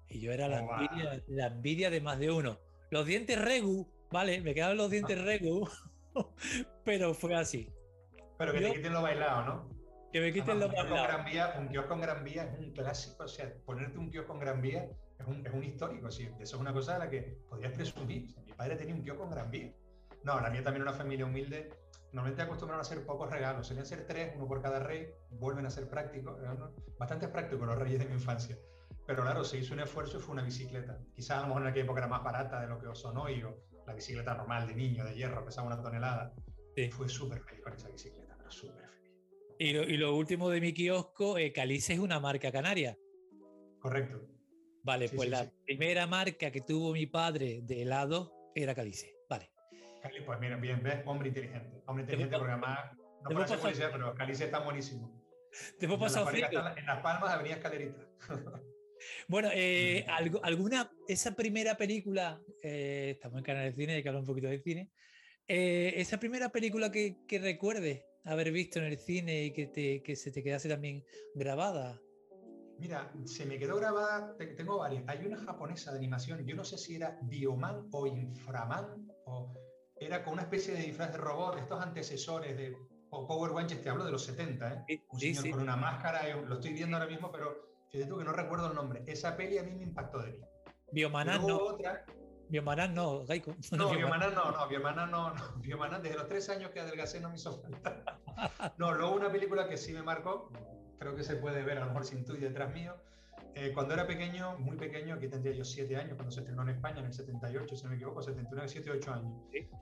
Y 0.09 0.19
yo 0.19 0.31
era 0.31 0.47
la, 0.47 0.59
envidia, 0.59 1.24
la 1.27 1.47
envidia 1.47 1.89
de 1.89 2.01
más 2.01 2.19
de 2.19 2.31
uno. 2.31 2.59
Los 2.91 3.05
dientes 3.05 3.41
regu, 3.41 3.88
vale, 4.12 4.41
me 4.41 4.53
quedaban 4.53 4.77
los 4.77 4.89
dientes 4.89 5.21
regu, 5.21 5.67
pero 6.85 7.13
fue 7.13 7.35
así. 7.35 7.69
Pero 8.38 8.53
que 8.53 8.62
te 8.62 8.74
quiten 8.74 8.93
lo 8.93 9.01
bailado, 9.01 9.45
¿no? 9.45 9.69
Que 10.12 10.21
me 10.21 10.31
quiten 10.31 10.59
lo 10.59 10.67
bailado. 10.67 11.59
un 11.59 11.67
kiosco 11.67 11.89
con 11.89 12.01
Gran 12.01 12.24
Vía 12.24 12.43
es 12.53 12.59
un 12.59 12.71
clásico, 12.71 13.24
o 13.24 13.27
sea, 13.27 13.53
ponerte 13.65 13.97
un 13.97 14.09
kiosco 14.09 14.33
con 14.33 14.39
Gran 14.39 14.62
Vía 14.62 14.89
es 15.19 15.27
un, 15.27 15.45
es 15.45 15.53
un 15.53 15.63
histórico, 15.63 16.12
sí. 16.12 16.29
eso 16.39 16.55
es 16.55 16.62
una 16.62 16.74
cosa 16.74 16.93
de 16.93 17.00
la 17.00 17.09
que 17.09 17.38
podrías 17.50 17.74
presumir. 17.74 18.35
mi 18.45 18.53
padre 18.53 18.75
tenía 18.75 18.93
un 18.93 19.01
kiosco 19.01 19.24
con 19.24 19.31
Gran 19.31 19.50
Vía. 19.50 19.74
No, 20.24 20.39
la 20.39 20.50
mía 20.50 20.63
también 20.63 20.81
era 20.81 20.91
una 20.91 20.97
familia 20.97 21.25
humilde. 21.25 21.69
Normalmente 22.12 22.41
acostumbraron 22.41 22.79
a 22.79 22.81
hacer 22.81 23.05
pocos 23.05 23.29
regalos, 23.29 23.67
solían 23.67 23.85
ser 23.85 24.07
tres, 24.07 24.33
uno 24.35 24.47
por 24.47 24.62
cada 24.62 24.79
rey, 24.79 25.09
vuelven 25.31 25.65
a 25.65 25.69
ser 25.69 25.89
prácticos, 25.89 26.39
bastante 26.97 27.27
prácticos 27.27 27.67
los 27.67 27.77
reyes 27.77 28.00
de 28.00 28.05
mi 28.05 28.13
infancia. 28.13 28.57
Pero 29.05 29.21
claro, 29.21 29.43
se 29.43 29.59
hizo 29.59 29.74
un 29.74 29.81
esfuerzo 29.81 30.17
y 30.17 30.21
fue 30.21 30.33
una 30.33 30.43
bicicleta. 30.43 31.00
Quizás 31.13 31.38
a 31.38 31.41
lo 31.41 31.47
mejor 31.47 31.62
en 31.63 31.67
aquella 31.69 31.85
época 31.85 32.00
era 32.00 32.07
más 32.07 32.24
barata 32.24 32.62
de 32.62 32.67
lo 32.67 32.79
que 32.79 32.88
os 32.88 33.00
sonó 33.00 33.24
hoy, 33.24 33.43
o 33.43 33.63
la 33.85 33.93
bicicleta 33.93 34.33
normal 34.33 34.67
de 34.67 34.75
niño, 34.75 35.05
de 35.05 35.13
hierro, 35.15 35.45
pesaba 35.45 35.67
una 35.67 35.81
tonelada. 35.81 36.33
Sí. 36.75 36.89
Fue 36.91 37.07
súper 37.07 37.39
feliz 37.41 37.62
con 37.63 37.74
esa 37.74 37.89
bicicleta, 37.89 38.35
pero 38.38 38.51
súper 38.51 38.88
feliz. 38.89 39.12
Y 39.59 39.74
lo, 39.74 39.83
y 39.83 39.97
lo, 39.97 40.15
último 40.15 40.50
de 40.50 40.59
mi 40.59 40.74
kiosco, 40.74 41.38
eh, 41.38 41.53
Calice 41.53 41.93
es 41.93 42.00
una 42.00 42.19
marca 42.19 42.51
canaria. 42.51 42.97
Correcto. 43.79 44.27
Vale, 44.83 45.09
pues 45.09 45.29
la 45.29 45.50
primera 45.65 46.07
marca 46.07 46.51
que 46.51 46.62
tuvo 46.62 46.91
mi 46.91 47.05
padre 47.05 47.62
de 47.63 47.83
helado 47.83 48.51
era 48.55 48.74
Calice. 48.74 49.15
Vale. 49.29 49.50
Pues 50.25 50.39
mira, 50.39 50.57
bien, 50.57 50.81
ves, 50.83 51.01
hombre 51.05 51.29
inteligente. 51.29 51.81
Hombre 51.85 52.03
inteligente 52.03 52.38
porque 52.38 52.51
además, 52.51 52.91
no 53.29 53.47
ser 53.47 53.59
policía, 53.59 53.89
pero 53.91 54.13
Calice 54.15 54.45
está 54.45 54.59
buenísimo. 54.59 55.24
Te 55.79 55.85
hemos 55.85 56.00
pasado 56.00 56.29
en, 56.31 56.43
en 56.43 56.85
Las 56.85 57.01
Palmas, 57.01 57.31
Avenida 57.31 57.55
Escalerita. 57.55 58.01
Bueno, 59.27 59.50
eh, 59.53 60.05
alguna, 60.43 60.91
esa 61.07 61.35
primera 61.35 61.77
película, 61.77 62.41
eh, 62.62 63.12
estamos 63.15 63.39
en 63.39 63.43
Canal 63.43 63.65
de 63.65 63.74
Cine, 63.74 63.93
hay 63.95 64.03
que 64.03 64.09
hablar 64.09 64.21
un 64.21 64.27
poquito 64.27 64.47
de 64.47 64.59
cine, 64.62 64.91
eh, 65.47 65.93
esa 65.97 66.19
primera 66.19 66.50
película 66.50 66.91
que, 66.91 67.17
que 67.27 67.39
recuerdes 67.39 68.03
haber 68.24 68.51
visto 68.51 68.79
en 68.79 68.85
el 68.85 68.97
cine 68.97 69.45
y 69.45 69.53
que, 69.53 69.67
te, 69.67 70.01
que 70.01 70.15
se 70.15 70.31
te 70.31 70.43
quedase 70.43 70.67
también 70.67 71.03
grabada. 71.35 72.01
Mira, 72.79 73.12
se 73.24 73.45
me 73.45 73.57
quedó 73.57 73.77
grabada, 73.77 74.35
tengo 74.57 74.79
varias. 74.79 75.03
Hay 75.07 75.25
una 75.25 75.38
japonesa 75.38 75.91
de 75.91 76.00
animación, 76.00 76.45
yo 76.45 76.55
no 76.55 76.65
sé 76.65 76.77
si 76.77 76.95
era 76.95 77.17
Bioman 77.21 77.88
o 77.91 78.05
Inframan, 78.05 79.07
o 79.25 79.53
era 79.95 80.24
con 80.24 80.33
una 80.33 80.41
especie 80.41 80.74
de 80.74 80.81
disfraz 80.81 81.12
de 81.13 81.19
robot, 81.19 81.57
estos 81.57 81.81
antecesores 81.81 82.57
de 82.57 82.75
Power 83.09 83.51
Rangers, 83.53 83.81
te 83.81 83.89
hablo 83.89 84.03
de 84.03 84.12
los 84.12 84.25
70, 84.25 84.85
¿eh? 84.88 85.05
Un 85.09 85.19
señor 85.19 85.50
con 85.51 85.62
una 85.62 85.77
máscara, 85.77 86.35
lo 86.35 86.55
estoy 86.55 86.74
viendo 86.74 86.97
ahora 86.97 87.09
mismo, 87.09 87.31
pero 87.31 87.75
Tú 88.04 88.18
que 88.18 88.24
no 88.24 88.34
recuerdo 88.34 88.68
el 88.68 88.75
nombre. 88.75 89.04
Esa 89.08 89.38
peli 89.38 89.58
a 89.58 89.64
mí 89.64 89.72
me 89.74 89.84
impactó 89.84 90.20
de 90.20 90.34
mí. 90.34 90.40
Biomanan 90.92 91.48
no. 91.48 91.58
Otra... 91.58 92.06
Biomanan 92.50 92.94
no, 92.94 93.25
Gaiko. 93.25 93.56
No, 93.72 93.92
Biomanan 93.92 94.34
no, 94.34 94.52
no, 94.52 94.68
Biomanan 94.68 95.12
no, 95.12 95.34
no. 95.34 95.56
Biomanan 95.58 96.02
desde 96.02 96.18
los 96.18 96.28
tres 96.28 96.50
años 96.50 96.72
que 96.72 96.80
adelgacé 96.80 97.20
no 97.20 97.30
me 97.30 97.36
hizo 97.36 97.62
falta. 97.62 98.20
No, 98.78 98.94
luego 98.94 99.16
una 99.16 99.32
película 99.32 99.70
que 99.70 99.78
sí 99.78 99.94
me 99.94 100.04
marcó, 100.04 100.52
creo 101.00 101.16
que 101.16 101.24
se 101.24 101.38
puede 101.38 101.64
ver 101.64 101.78
a 101.78 101.82
lo 101.82 101.88
mejor 101.88 102.06
sin 102.06 102.25
tú 102.25 102.36
y 102.36 102.40
detrás 102.40 102.74
mío. 102.74 102.98
Eh, 103.56 103.72
cuando 103.74 103.94
era 103.94 104.06
pequeño, 104.06 104.58
muy 104.58 104.75
pequeño, 104.75 105.16
aquí 105.16 105.30
tendría 105.30 105.56
yo 105.56 105.64
siete 105.64 105.96
años, 105.96 106.16
cuando 106.16 106.32
se 106.32 106.42
estrenó 106.42 106.64
en 106.64 106.70
España 106.70 107.00
en 107.00 107.06
el 107.06 107.14
78, 107.14 107.75
si 107.78 107.84
no 107.86 107.92
me 107.92 107.96
equivoco, 107.96 108.22
79, 108.22 108.68
7, 108.68 108.92
8 108.92 109.14
años. 109.14 109.34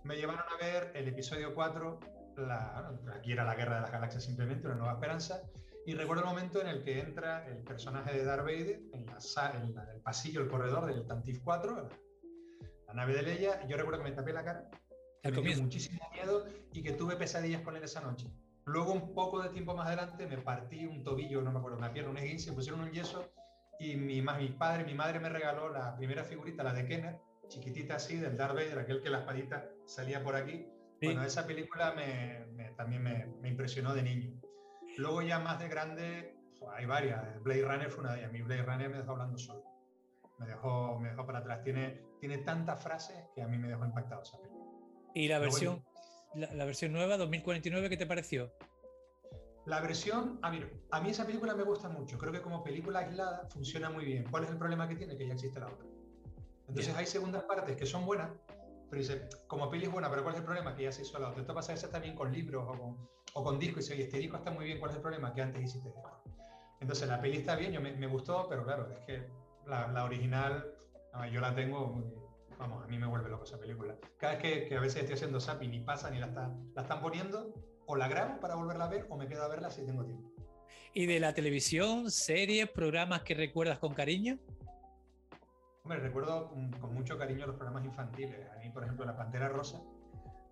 Me 0.03 0.15
llevaron 0.15 0.43
a 0.47 0.63
ver 0.63 0.91
el 0.93 1.07
episodio 1.07 1.55
4, 1.55 1.99
la, 2.37 2.93
aquí 3.15 3.31
era 3.31 3.43
la 3.43 3.55
Guerra 3.55 3.77
de 3.77 3.81
las 3.81 3.91
Galaxias 3.91 4.23
simplemente, 4.23 4.67
una 4.67 4.75
nueva 4.75 4.93
esperanza, 4.93 5.41
y 5.85 5.93
recuerdo 5.95 6.23
el 6.23 6.29
momento 6.29 6.61
en 6.61 6.67
el 6.67 6.83
que 6.83 6.99
entra 6.99 7.45
el 7.47 7.57
personaje 7.57 8.13
de 8.13 8.23
Darth 8.23 8.45
Vader 8.45 8.81
en, 8.93 9.05
la, 9.05 9.91
el 9.93 10.01
pasillo, 10.01 10.41
el 10.41 10.47
corredor 10.47 10.85
del 10.85 11.05
Tantif 11.05 11.41
4, 11.43 11.89
la, 12.87 12.93
nave 12.93 13.13
de 13.13 13.23
Leia, 13.23 13.61
y 13.65 13.67
yo 13.67 13.75
recuerdo 13.75 14.03
que 14.03 14.09
me 14.09 14.15
tapé 14.15 14.31
la 14.31 14.45
cara, 14.45 14.69
que 15.21 15.31
me 15.31 15.41
dio 15.41 15.63
muchísimo 15.63 15.99
miedo 16.13 16.45
y 16.71 16.83
que 16.83 16.93
tuve 16.93 17.15
pesadillas 17.15 17.61
con 17.63 17.75
él 17.75 17.83
esa 17.83 18.01
noche. 18.01 18.27
Luego, 18.65 18.93
un 18.93 19.13
poco 19.13 19.41
de 19.41 19.49
tiempo 19.49 19.75
más 19.75 19.87
adelante, 19.87 20.25
me 20.25 20.37
partí 20.37 20.85
un 20.85 21.03
tobillo, 21.03 21.41
no 21.41 21.51
me 21.51 21.59
acuerdo, 21.59 21.77
una 21.77 21.91
pierna, 21.91 22.11
un 22.11 22.17
esguince, 22.17 22.51
me 22.51 22.55
pusieron 22.55 22.81
un 22.81 22.91
yeso 22.91 23.29
y 23.79 23.95
mi, 23.95 24.21
mi 24.21 24.49
padre, 24.49 24.85
mi 24.85 24.93
madre 24.93 25.19
me 25.19 25.27
regaló 25.27 25.69
la 25.69 25.97
primera 25.97 26.23
figurita, 26.23 26.63
la 26.63 26.73
de 26.73 26.85
Kenner, 26.85 27.19
chiquitita 27.49 27.95
así, 27.95 28.17
del 28.17 28.37
Darth 28.37 28.55
Vader, 28.55 28.79
aquel 28.79 29.01
que 29.01 29.09
la 29.09 29.19
espadita 29.19 29.69
salía 29.85 30.23
por 30.23 30.35
aquí. 30.35 30.65
Bueno, 31.01 31.23
esa 31.23 31.45
película 31.45 31.91
me, 31.91 32.71
también 32.77 33.03
me, 33.03 33.25
me 33.41 33.49
impresionó 33.49 33.93
de 33.93 34.03
niño. 34.03 34.42
Luego 34.97 35.21
ya 35.21 35.39
más 35.39 35.59
de 35.59 35.67
grande, 35.67 36.35
hay 36.75 36.85
varias. 36.85 37.41
Blade 37.43 37.63
Runner 37.63 37.89
fue 37.89 38.03
una 38.03 38.13
de 38.13 38.19
ellas. 38.19 38.31
Mi 38.31 38.41
Blade 38.41 38.63
Runner 38.63 38.89
me 38.89 38.97
dejó 38.97 39.11
hablando 39.11 39.37
solo. 39.37 39.63
me 40.39 40.47
dejó, 40.47 40.99
me 40.99 41.09
dejó 41.09 41.25
para 41.25 41.39
atrás. 41.39 41.63
Tiene, 41.63 42.01
tiene 42.19 42.39
tantas 42.39 42.81
frases 42.81 43.17
que 43.35 43.41
a 43.41 43.47
mí 43.47 43.57
me 43.57 43.67
dejó 43.67 43.85
impactado 43.85 44.21
esa 44.21 44.37
película. 44.37 44.63
¿Y 45.15 45.27
la 45.27 45.39
versión, 45.39 45.83
la, 46.33 46.51
la, 46.53 46.65
versión 46.65 46.91
nueva, 46.91 47.17
2049, 47.17 47.89
qué 47.89 47.97
te 47.97 48.05
pareció? 48.05 48.51
La 49.65 49.79
versión, 49.79 50.39
a 50.41 50.51
mí, 50.51 50.59
a 50.91 51.01
mí 51.01 51.09
esa 51.09 51.25
película 51.25 51.55
me 51.55 51.63
gusta 51.63 51.87
mucho. 51.87 52.17
Creo 52.17 52.31
que 52.31 52.41
como 52.41 52.63
película 52.63 52.99
aislada 52.99 53.47
funciona 53.49 53.89
muy 53.89 54.05
bien. 54.05 54.25
¿Cuál 54.29 54.43
es 54.43 54.49
el 54.49 54.57
problema 54.57 54.89
que 54.89 54.95
tiene? 54.95 55.15
Que 55.15 55.27
ya 55.27 55.33
existe 55.33 55.59
la 55.59 55.67
otra. 55.67 55.87
Entonces 56.67 56.87
bien. 56.87 56.97
hay 56.97 57.05
segundas 57.05 57.43
partes 57.43 57.77
que 57.77 57.85
son 57.85 58.05
buenas, 58.05 58.29
pero 58.93 59.01
dice, 59.01 59.27
como 59.47 59.71
peli 59.71 59.85
es 59.85 59.91
buena, 59.91 60.07
pero 60.07 60.21
¿cuál 60.21 60.35
es 60.35 60.41
el 60.41 60.45
problema? 60.45 60.75
Que 60.75 60.83
ya 60.83 60.91
se 60.91 61.01
hizo 61.01 61.17
la 61.17 61.29
otra. 61.29 61.41
Esto 61.41 61.55
pasa 61.55 61.73
eso 61.73 61.89
también 61.89 62.13
con 62.13 62.31
libros 62.31 62.63
o 62.67 62.77
con, 62.77 63.09
o 63.33 63.43
con 63.43 63.57
discos. 63.57 63.77
Y 63.77 63.81
dice, 63.81 63.93
oye, 63.95 64.03
este 64.03 64.17
disco 64.19 64.37
está 64.37 64.51
muy 64.51 64.65
bien, 64.65 64.79
¿cuál 64.79 64.91
es 64.91 64.97
el 64.97 65.01
problema? 65.01 65.33
Que 65.33 65.41
antes 65.41 65.63
hiciste 65.63 65.89
esto. 65.89 66.01
Entonces 66.79 67.09
la 67.09 67.19
peli 67.19 67.37
está 67.37 67.55
bien, 67.55 67.71
yo 67.71 67.81
me, 67.81 67.91
me 67.93 68.05
gustó, 68.05 68.45
pero 68.47 68.63
claro, 68.63 68.91
es 68.91 68.99
que 69.07 69.27
la, 69.65 69.87
la 69.87 70.03
original, 70.03 70.75
yo 71.31 71.41
la 71.41 71.55
tengo, 71.55 72.03
vamos, 72.59 72.83
a 72.83 72.87
mí 72.87 72.99
me 72.99 73.07
vuelve 73.07 73.29
loco 73.29 73.45
esa 73.45 73.59
película. 73.59 73.95
Cada 74.17 74.33
vez 74.33 74.41
que, 74.43 74.67
que 74.67 74.75
a 74.75 74.79
veces 74.79 74.97
estoy 75.01 75.15
haciendo 75.15 75.39
zapping 75.39 75.73
y 75.73 75.79
pasa 75.79 76.11
ni 76.11 76.19
la, 76.19 76.27
está, 76.27 76.53
la 76.75 76.83
están 76.83 77.01
poniendo, 77.01 77.51
o 77.87 77.95
la 77.95 78.07
grabo 78.07 78.39
para 78.39 78.53
volverla 78.53 78.85
a 78.85 78.89
ver 78.89 79.07
o 79.09 79.17
me 79.17 79.27
quedo 79.27 79.41
a 79.41 79.47
verla 79.47 79.71
si 79.71 79.83
tengo 79.83 80.05
tiempo. 80.05 80.31
¿Y 80.93 81.07
de 81.07 81.19
la 81.19 81.33
televisión, 81.33 82.11
series, 82.11 82.69
programas 82.69 83.23
que 83.23 83.33
recuerdas 83.33 83.79
con 83.79 83.95
cariño? 83.95 84.37
Hombre, 85.85 85.99
recuerdo 85.99 86.49
con 86.79 86.93
mucho 86.93 87.17
cariño 87.17 87.45
los 87.45 87.57
programas 87.57 87.83
infantiles. 87.83 88.49
A 88.51 88.57
mí, 88.59 88.69
por 88.69 88.83
ejemplo, 88.85 89.03
La 89.03 89.17
Pantera 89.17 89.49
Rosa 89.49 89.81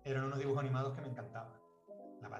eran 0.04 0.24
unos 0.24 0.38
dibujos 0.38 0.60
animados 0.60 0.94
que 0.94 1.00
me 1.00 1.08
encantaban. 1.08 1.54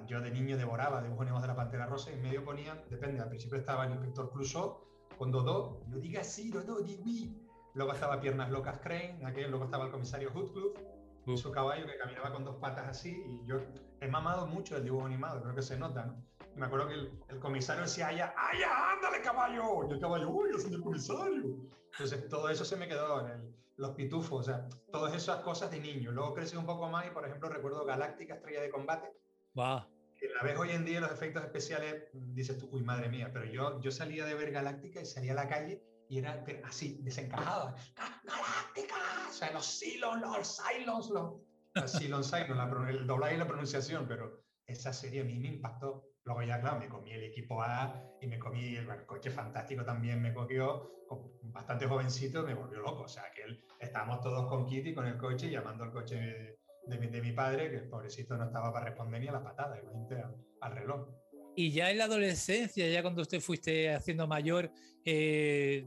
Yo 0.06 0.20
de 0.20 0.30
niño 0.30 0.58
devoraba 0.58 1.00
dibujos 1.00 1.22
animados 1.22 1.42
de 1.42 1.48
La 1.48 1.56
Pantera 1.56 1.86
Rosa 1.86 2.10
y 2.10 2.14
en 2.14 2.22
medio 2.22 2.44
ponían, 2.44 2.82
depende, 2.90 3.22
al 3.22 3.30
principio 3.30 3.56
estaba 3.58 3.86
el 3.86 3.92
inspector 3.92 4.30
Clouseau 4.30 4.84
con 5.16 5.30
Dodo, 5.30 5.80
no 5.88 5.98
digas 6.00 6.26
sí, 6.26 6.50
Dodo, 6.50 6.82
di 6.82 7.00
oui. 7.02 7.48
Luego 7.74 7.92
estaba 7.92 8.20
Piernas 8.20 8.50
Locas 8.50 8.78
Crane, 8.80 9.24
aquel, 9.24 9.50
luego 9.50 9.64
estaba 9.64 9.86
el 9.86 9.90
comisario 9.90 10.30
Hoodcliffe, 10.34 10.78
uh. 11.26 11.36
su 11.36 11.50
caballo 11.50 11.86
que 11.86 11.96
caminaba 11.96 12.30
con 12.30 12.44
dos 12.44 12.56
patas 12.56 12.88
así 12.88 13.22
y 13.26 13.46
yo 13.46 13.56
he 14.00 14.08
mamado 14.08 14.46
mucho 14.46 14.76
el 14.76 14.84
dibujo 14.84 15.06
animado, 15.06 15.40
creo 15.40 15.54
que 15.54 15.62
se 15.62 15.78
nota, 15.78 16.04
¿no? 16.04 16.22
Me 16.56 16.66
acuerdo 16.66 16.88
que 16.88 16.94
el, 16.94 17.12
el 17.28 17.38
comisario 17.38 17.82
decía, 17.82 18.08
¡Ay, 18.08 18.20
ay, 18.20 18.62
ándale 18.94 19.22
caballo! 19.22 19.88
Y 19.88 19.92
el 19.92 20.00
caballo, 20.00 20.28
¡Uy, 20.28 20.50
el 20.50 20.60
señor 20.60 20.82
comisario! 20.82 21.56
Entonces 21.92 22.28
todo 22.28 22.48
eso 22.48 22.64
se 22.64 22.76
me 22.76 22.88
quedó 22.88 23.26
en 23.26 23.32
el, 23.32 23.54
los 23.76 23.90
pitufos, 23.92 24.40
o 24.40 24.42
sea, 24.42 24.68
todas 24.90 25.14
esas 25.14 25.40
cosas 25.40 25.70
de 25.70 25.80
niño. 25.80 26.12
Luego 26.12 26.34
crecí 26.34 26.56
un 26.56 26.66
poco 26.66 26.88
más 26.88 27.06
y, 27.06 27.10
por 27.10 27.26
ejemplo, 27.26 27.48
recuerdo 27.48 27.84
Galáctica 27.84 28.34
Estrella 28.34 28.60
de 28.62 28.70
Combate. 28.70 29.12
Wow. 29.54 29.82
Que 30.18 30.28
la 30.28 30.42
ves 30.42 30.56
hoy 30.58 30.70
en 30.70 30.84
día 30.84 31.00
los 31.00 31.10
efectos 31.10 31.42
especiales, 31.42 32.04
dices 32.12 32.58
tú, 32.58 32.68
uy, 32.70 32.82
madre 32.82 33.08
mía, 33.08 33.30
pero 33.32 33.44
yo, 33.46 33.80
yo 33.80 33.90
salía 33.90 34.24
de 34.24 34.34
ver 34.34 34.52
Galáctica 34.52 35.00
y 35.00 35.06
salía 35.06 35.32
a 35.32 35.36
la 35.36 35.48
calle 35.48 35.82
y 36.08 36.18
era 36.18 36.44
así, 36.64 36.98
desencajado. 37.02 37.74
¡Galáctica! 37.96 38.94
O 39.28 39.32
sea, 39.32 39.52
los 39.52 39.80
Cylons, 39.80 40.20
los 40.20 40.60
Cylons, 40.62 41.10
los 41.10 41.92
Cylon 41.98 42.22
Cylon, 42.22 42.58
la, 42.58 42.90
el 42.90 43.06
doblaje 43.06 43.34
y 43.34 43.38
la 43.38 43.46
pronunciación, 43.46 44.06
pero 44.06 44.44
esa 44.66 44.92
serie 44.92 45.22
a 45.22 45.24
mí 45.24 45.38
me 45.38 45.48
impactó. 45.48 46.04
Luego 46.24 46.42
ya, 46.42 46.60
claro, 46.60 46.78
me 46.78 46.88
comí 46.88 47.12
el 47.12 47.24
equipo 47.24 47.62
A 47.62 48.00
y 48.20 48.26
me 48.26 48.38
comí 48.38 48.76
el, 48.76 48.86
coche 49.06 49.30
fantástico 49.30 49.84
también 49.84 50.22
me 50.22 50.32
cogió, 50.32 51.04
bastante 51.42 51.86
jovencito, 51.86 52.44
me 52.44 52.54
volvió 52.54 52.80
loco. 52.80 53.02
O 53.02 53.08
sea, 53.08 53.24
que 53.34 53.42
estábamos 53.80 54.20
todos 54.20 54.48
con 54.48 54.66
Kitty, 54.66 54.94
con 54.94 55.06
el 55.06 55.16
coche, 55.16 55.50
llamando 55.50 55.84
al 55.84 55.92
coche 55.92 56.58
de 56.86 56.98
mi, 56.98 57.08
de 57.08 57.20
mi 57.20 57.32
padre, 57.32 57.70
que 57.70 57.76
el 57.76 57.88
pobrecito 57.88 58.36
no 58.36 58.44
estaba 58.44 58.72
para 58.72 58.86
responder 58.86 59.20
ni 59.20 59.28
a 59.28 59.32
la 59.32 59.42
patada, 59.42 59.78
imagínate 59.80 60.14
al, 60.16 60.36
al 60.60 60.72
reloj. 60.76 61.08
Y 61.54 61.70
ya 61.72 61.90
en 61.90 61.98
la 61.98 62.04
adolescencia, 62.04 62.88
ya 62.88 63.02
cuando 63.02 63.22
usted 63.22 63.40
fuiste 63.40 63.92
haciendo 63.92 64.26
mayor, 64.26 64.70
eh, 65.04 65.84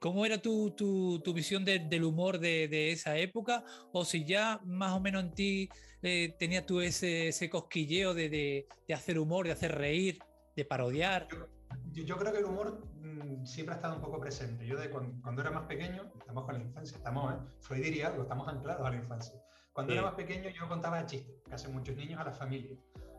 ¿cómo 0.00 0.26
era 0.26 0.38
tu, 0.38 0.70
tu, 0.70 1.20
tu 1.20 1.32
visión 1.32 1.64
de, 1.64 1.78
del 1.78 2.04
humor 2.04 2.38
de, 2.38 2.68
de, 2.68 2.92
esa 2.92 3.16
época? 3.16 3.64
O 3.92 4.04
si 4.04 4.24
ya 4.24 4.60
más 4.64 4.92
o 4.92 5.00
menos 5.00 5.24
en 5.24 5.34
ti 5.34 5.68
eh, 6.02 6.34
tenías 6.38 6.66
tú 6.66 6.80
ese, 6.80 7.28
ese 7.28 7.50
cosquilleo 7.50 8.14
de, 8.14 8.28
de, 8.28 8.94
hacer 8.94 9.18
humor, 9.18 9.46
de 9.46 9.52
hacer 9.52 9.72
reír, 9.72 10.18
de 10.54 10.64
parodiar. 10.64 11.28
Yo, 11.92 12.04
yo, 12.04 12.16
creo 12.16 12.32
que 12.32 12.38
el 12.38 12.44
humor 12.44 12.80
mmm, 13.00 13.44
siempre 13.44 13.74
ha 13.74 13.76
estado 13.76 13.96
un 13.96 14.02
poco 14.02 14.20
presente. 14.20 14.66
Yo 14.66 14.78
de 14.78 14.90
cuando, 14.90 15.20
cuando, 15.22 15.42
era 15.42 15.50
más 15.50 15.66
pequeño, 15.66 16.12
estamos 16.18 16.44
con 16.44 16.54
la 16.54 16.62
infancia, 16.62 16.96
estamos, 16.96 17.34
¿eh? 17.34 17.38
Freud 17.60 17.82
diría 17.82 18.08
algo, 18.08 18.22
estamos 18.22 18.48
anclados 18.48 18.86
a 18.86 18.90
la 18.90 18.96
infancia. 18.96 19.34
Cuando 19.72 19.92
sí. 19.92 19.98
era 19.98 20.06
más 20.06 20.14
pequeño 20.14 20.48
yo 20.50 20.68
contaba 20.68 21.04
chistes, 21.04 21.36
que 21.44 21.54
hacen 21.54 21.72
muchos 21.72 21.96
niños 21.96 22.20
a 22.20 22.24
la 22.24 22.32
familia. 22.32 22.76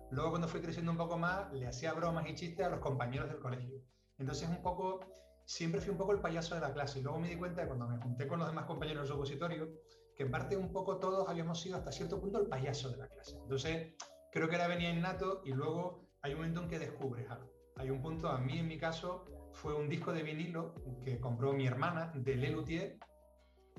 Luego 0.10 0.30
cuando 0.30 0.48
fui 0.48 0.62
creciendo 0.62 0.92
un 0.92 0.98
poco 0.98 1.18
más, 1.18 1.52
le 1.54 1.68
hacía 1.68 1.94
bromas 1.94 2.28
y 2.30 2.36
chistes 2.36 2.66
a 2.66 2.70
los 2.70 2.80
compañeros 2.80 3.30
del 3.30 3.40
colegio. 3.40 3.82
Entonces 4.18 4.48
un 4.48 4.62
poco, 4.62 5.02
siempre 5.48 5.80
fui 5.80 5.92
un 5.92 5.98
poco 5.98 6.12
el 6.12 6.20
payaso 6.20 6.56
de 6.56 6.62
la 6.62 6.74
clase. 6.74 7.00
Y 7.00 7.02
luego 7.02 7.20
me 7.20 7.30
di 7.30 7.38
cuenta 7.38 7.62
de 7.62 7.68
cuando 7.68 7.88
me 7.88 7.98
junté 7.98 8.28
con 8.28 8.40
los 8.40 8.48
demás 8.48 8.66
compañeros 8.66 9.04
del 9.04 9.14
supositorio, 9.14 9.70
que 10.16 10.24
en 10.24 10.32
parte 10.32 10.58
un 10.58 10.72
poco 10.72 10.98
todos 10.98 11.28
habíamos 11.30 11.62
sido 11.62 11.78
hasta 11.78 11.92
cierto 11.92 12.20
punto 12.20 12.40
el 12.40 12.48
payaso 12.48 12.90
de 12.90 12.98
la 12.98 13.08
clase. 13.08 13.38
Entonces 13.42 13.96
creo 14.32 14.50
que 14.50 14.56
era 14.56 14.68
venía 14.68 14.90
innato 14.90 15.42
y 15.46 15.54
luego 15.54 16.10
hay 16.22 16.34
un 16.34 16.40
momento 16.40 16.64
en 16.64 16.70
que 16.70 16.80
descubres 16.80 17.30
algo. 17.32 17.50
Hay 17.78 17.90
un 17.90 18.02
punto, 18.02 18.28
a 18.28 18.40
mí 18.40 18.60
en 18.60 18.68
mi 18.68 18.78
caso, 18.78 19.26
fue 19.54 19.74
un 19.74 19.88
disco 19.88 20.12
de 20.12 20.24
vinilo 20.24 20.76
que 21.06 21.20
compró 21.20 21.54
mi 21.54 21.66
hermana 21.66 22.12
de 22.14 22.36
Lelutier, 22.36 22.98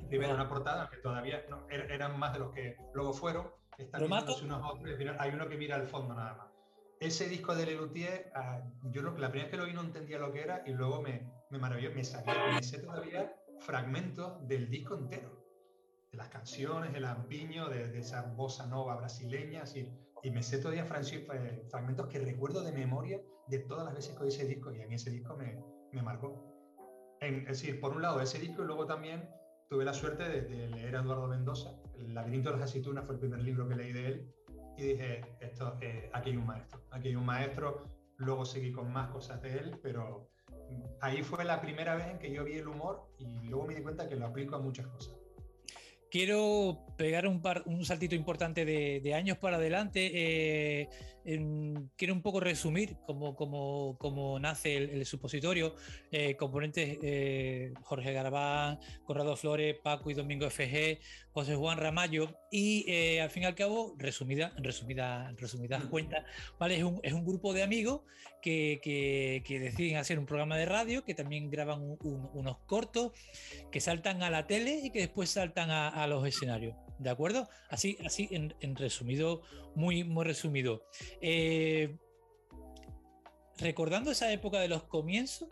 primero 0.08 0.34
una 0.34 0.48
portada, 0.48 0.88
que 0.88 0.98
todavía 0.98 1.44
no, 1.50 1.66
er, 1.68 1.90
eran 1.90 2.18
más 2.18 2.32
de 2.32 2.38
los 2.38 2.52
que 2.52 2.76
luego 2.94 3.12
fueron, 3.12 3.50
están 3.76 4.04
unos 4.04 4.62
otros, 4.72 4.98
hay 5.18 5.30
uno 5.32 5.48
que 5.48 5.56
mira 5.56 5.76
al 5.76 5.86
fondo 5.86 6.14
nada 6.14 6.34
más. 6.34 6.48
Ese 7.00 7.28
disco 7.28 7.54
de 7.54 7.66
Lelutier, 7.66 8.32
uh, 8.34 8.90
yo 8.90 9.02
lo, 9.02 9.16
la 9.18 9.30
primera 9.30 9.44
vez 9.44 9.50
que 9.50 9.56
lo 9.56 9.66
vi 9.66 9.72
no 9.72 9.82
entendía 9.82 10.18
lo 10.18 10.32
que 10.32 10.42
era 10.42 10.62
y 10.66 10.72
luego 10.72 11.02
me, 11.02 11.30
me 11.50 11.58
maravilló, 11.58 11.90
me 11.94 12.04
sabía, 12.04 12.34
me 12.54 12.62
sé 12.62 12.78
todavía 12.78 13.34
fragmentos 13.60 14.46
del 14.46 14.70
disco 14.70 14.94
entero, 14.94 15.44
de 16.10 16.18
las 16.18 16.28
canciones, 16.28 16.94
el 16.94 17.04
ampiño, 17.04 17.68
de, 17.68 17.88
de 17.88 17.98
esa 17.98 18.22
bossa 18.22 18.66
nova 18.66 18.96
brasileña, 18.96 19.62
así, 19.62 19.90
y 20.22 20.30
me 20.30 20.42
sé 20.42 20.58
todavía 20.58 20.82
eh, 20.84 21.66
fragmentos 21.70 22.06
que 22.08 22.18
recuerdo 22.18 22.62
de 22.62 22.72
memoria 22.72 23.20
de 23.46 23.58
todas 23.60 23.84
las 23.84 23.94
veces 23.94 24.16
que 24.16 24.22
oí 24.24 24.28
ese 24.28 24.46
disco 24.46 24.72
y 24.72 24.82
a 24.82 24.86
mí 24.86 24.94
ese 24.94 25.10
disco 25.10 25.36
me, 25.36 25.62
me 25.92 26.02
marcó. 26.02 26.44
En, 27.20 27.40
es 27.42 27.60
decir, 27.60 27.80
por 27.80 27.94
un 27.94 28.02
lado 28.02 28.20
ese 28.20 28.38
disco 28.38 28.62
y 28.62 28.66
luego 28.66 28.86
también 28.86 29.28
tuve 29.68 29.84
la 29.84 29.92
suerte 29.92 30.24
de, 30.28 30.42
de, 30.42 30.68
leer 30.68 30.96
a 30.96 31.00
Eduardo 31.00 31.28
Mendoza. 31.28 31.72
El 31.98 32.14
laberinto 32.14 32.50
de 32.50 32.58
las 32.58 32.70
aceitunas 32.70 33.04
fue 33.04 33.14
el 33.14 33.20
primer 33.20 33.42
libro 33.42 33.68
que 33.68 33.74
leí 33.74 33.92
de 33.92 34.06
él 34.06 34.34
y 34.76 34.82
dije, 34.82 35.36
esto, 35.40 35.76
eh, 35.80 36.10
aquí 36.12 36.30
hay 36.30 36.36
un 36.36 36.46
maestro, 36.46 36.80
aquí 36.90 37.08
hay 37.08 37.16
un 37.16 37.26
maestro. 37.26 37.84
Luego 38.16 38.44
seguí 38.44 38.72
con 38.72 38.92
más 38.92 39.10
cosas 39.10 39.40
de 39.42 39.58
él, 39.58 39.78
pero 39.82 40.28
ahí 41.00 41.22
fue 41.22 41.44
la 41.44 41.60
primera 41.60 41.94
vez 41.94 42.06
en 42.08 42.18
que 42.18 42.32
yo 42.32 42.44
vi 42.44 42.54
el 42.54 42.68
humor 42.68 43.06
y 43.18 43.48
luego 43.48 43.66
me 43.66 43.74
di 43.74 43.82
cuenta 43.82 44.08
que 44.08 44.16
lo 44.16 44.26
aplico 44.26 44.56
a 44.56 44.58
muchas 44.58 44.86
cosas. 44.86 45.14
Quiero 46.10 46.86
pegar 46.96 47.26
un, 47.26 47.42
par, 47.42 47.62
un 47.66 47.84
saltito 47.84 48.14
importante 48.14 48.64
de, 48.64 49.00
de 49.00 49.14
años 49.14 49.38
para 49.38 49.56
adelante. 49.56 50.10
Eh, 50.12 50.88
en, 51.24 51.90
quiero 51.96 52.14
un 52.14 52.22
poco 52.22 52.40
resumir 52.40 52.96
cómo, 53.06 53.36
cómo, 53.36 53.96
cómo 53.98 54.40
nace 54.40 54.76
el, 54.76 54.90
el 54.90 55.06
supositorio. 55.06 55.74
Eh, 56.10 56.36
componentes 56.36 56.98
eh, 57.02 57.74
Jorge 57.82 58.12
Garabán, 58.12 58.78
Corrado 59.04 59.36
Flores, 59.36 59.76
Paco 59.82 60.10
y 60.10 60.14
Domingo 60.14 60.48
FG, 60.48 60.98
José 61.32 61.54
Juan 61.54 61.78
Ramallo. 61.78 62.34
Y 62.50 63.18
al 63.18 63.28
fin 63.28 63.42
y 63.42 63.46
al 63.46 63.54
cabo, 63.54 63.94
resumida, 63.98 64.54
resumida, 64.56 65.32
resumida 65.36 65.78
mm. 65.78 65.90
cuenta, 65.90 66.24
¿vale? 66.58 66.78
Es 66.78 66.84
un, 66.84 67.00
es 67.02 67.12
un 67.12 67.26
grupo 67.26 67.52
de 67.52 67.62
amigos 67.62 68.00
que, 68.40 68.80
que, 68.82 69.42
que, 69.44 69.60
deciden 69.60 69.96
hacer 69.96 70.18
un 70.18 70.26
programa 70.26 70.56
de 70.56 70.66
radio, 70.66 71.04
que 71.04 71.14
también 71.14 71.50
graban 71.50 71.82
un, 71.82 71.98
un, 72.00 72.30
unos 72.32 72.58
cortos, 72.66 73.12
que 73.70 73.80
saltan 73.80 74.22
a 74.22 74.30
la 74.30 74.46
tele 74.46 74.80
y 74.82 74.90
que 74.90 75.00
después 75.00 75.30
saltan 75.30 75.70
a, 75.70 75.97
a 76.02 76.06
los 76.06 76.26
escenarios. 76.26 76.76
¿De 76.98 77.10
acuerdo? 77.10 77.48
Así, 77.68 77.96
así 78.04 78.28
en, 78.30 78.54
en 78.60 78.74
resumido, 78.74 79.42
muy, 79.74 80.04
muy 80.04 80.24
resumido. 80.24 80.84
Eh, 81.20 81.96
recordando 83.58 84.10
esa 84.10 84.32
época 84.32 84.60
de 84.60 84.68
los 84.68 84.84
comienzos, 84.84 85.48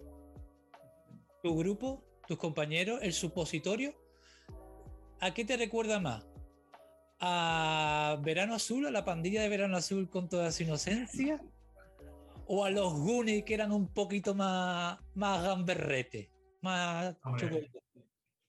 tu 1.43 1.57
grupo, 1.57 2.05
tus 2.27 2.39
compañeros, 2.39 3.01
el 3.03 3.13
supositorio, 3.13 3.95
¿a 5.21 5.33
qué 5.33 5.45
te 5.45 5.57
recuerda 5.57 6.01
más? 6.01 6.27
¿A 7.21 8.19
Verano 8.23 8.55
Azul, 8.55 8.87
a 8.87 8.91
la 8.91 9.05
pandilla 9.05 9.43
de 9.43 9.49
Verano 9.49 9.77
Azul 9.77 10.11
con 10.11 10.29
toda 10.29 10.51
su 10.51 10.65
inocencia? 10.65 11.41
¿O 12.49 12.65
a 12.65 12.71
los 12.71 12.93
Goonies 12.93 13.45
que 13.45 13.55
eran 13.55 13.73
un 13.73 13.89
poquito 13.89 14.35
más, 14.35 14.99
más 15.15 15.43
gamberrete? 15.43 16.31
Más 16.61 17.17
Hombre, 17.25 17.71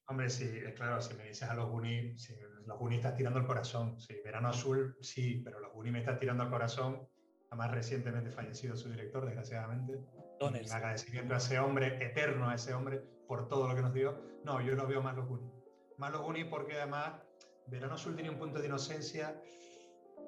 hombre 0.08 0.30
sí, 0.30 0.50
claro, 0.76 1.02
si 1.02 1.14
me 1.16 1.26
dices 1.26 1.50
a 1.50 1.54
los 1.54 1.70
Goonies, 1.70 2.22
sí, 2.22 2.36
los 2.66 2.80
Goonies 2.80 3.00
estás 3.00 3.16
tirando 3.16 3.40
el 3.40 3.46
corazón. 3.46 4.00
Sí, 4.00 4.16
Verano 4.24 4.50
Azul, 4.50 4.96
sí, 5.02 5.42
pero 5.44 5.60
los 5.60 5.74
Goonies 5.74 5.94
me 5.94 6.00
estás 6.00 6.20
tirando 6.20 6.44
el 6.44 6.50
corazón. 6.50 7.08
Además, 7.50 7.72
recientemente 7.72 8.32
fallecido 8.32 8.76
su 8.76 8.90
director, 8.90 9.26
desgraciadamente. 9.26 10.00
Un 10.42 10.56
agradecimiento 10.56 11.34
a 11.34 11.38
ese 11.38 11.60
hombre, 11.60 12.04
eterno 12.04 12.50
a 12.50 12.56
ese 12.56 12.74
hombre, 12.74 13.02
por 13.28 13.48
todo 13.48 13.68
lo 13.68 13.76
que 13.76 13.82
nos 13.82 13.94
dio. 13.94 14.22
No, 14.44 14.62
yo 14.62 14.76
lo 14.76 14.88
veo 14.88 15.02
más 15.02 15.16
los 15.16 15.28
Goonies. 15.28 15.54
Más 15.98 16.12
los 16.12 16.22
Goonies 16.22 16.48
porque 16.48 16.74
además 16.74 17.22
Verano 17.68 17.96
Azul 17.96 18.16
tenía 18.16 18.32
un 18.32 18.38
punto 18.38 18.60
de 18.60 18.68
inocencia, 18.68 19.42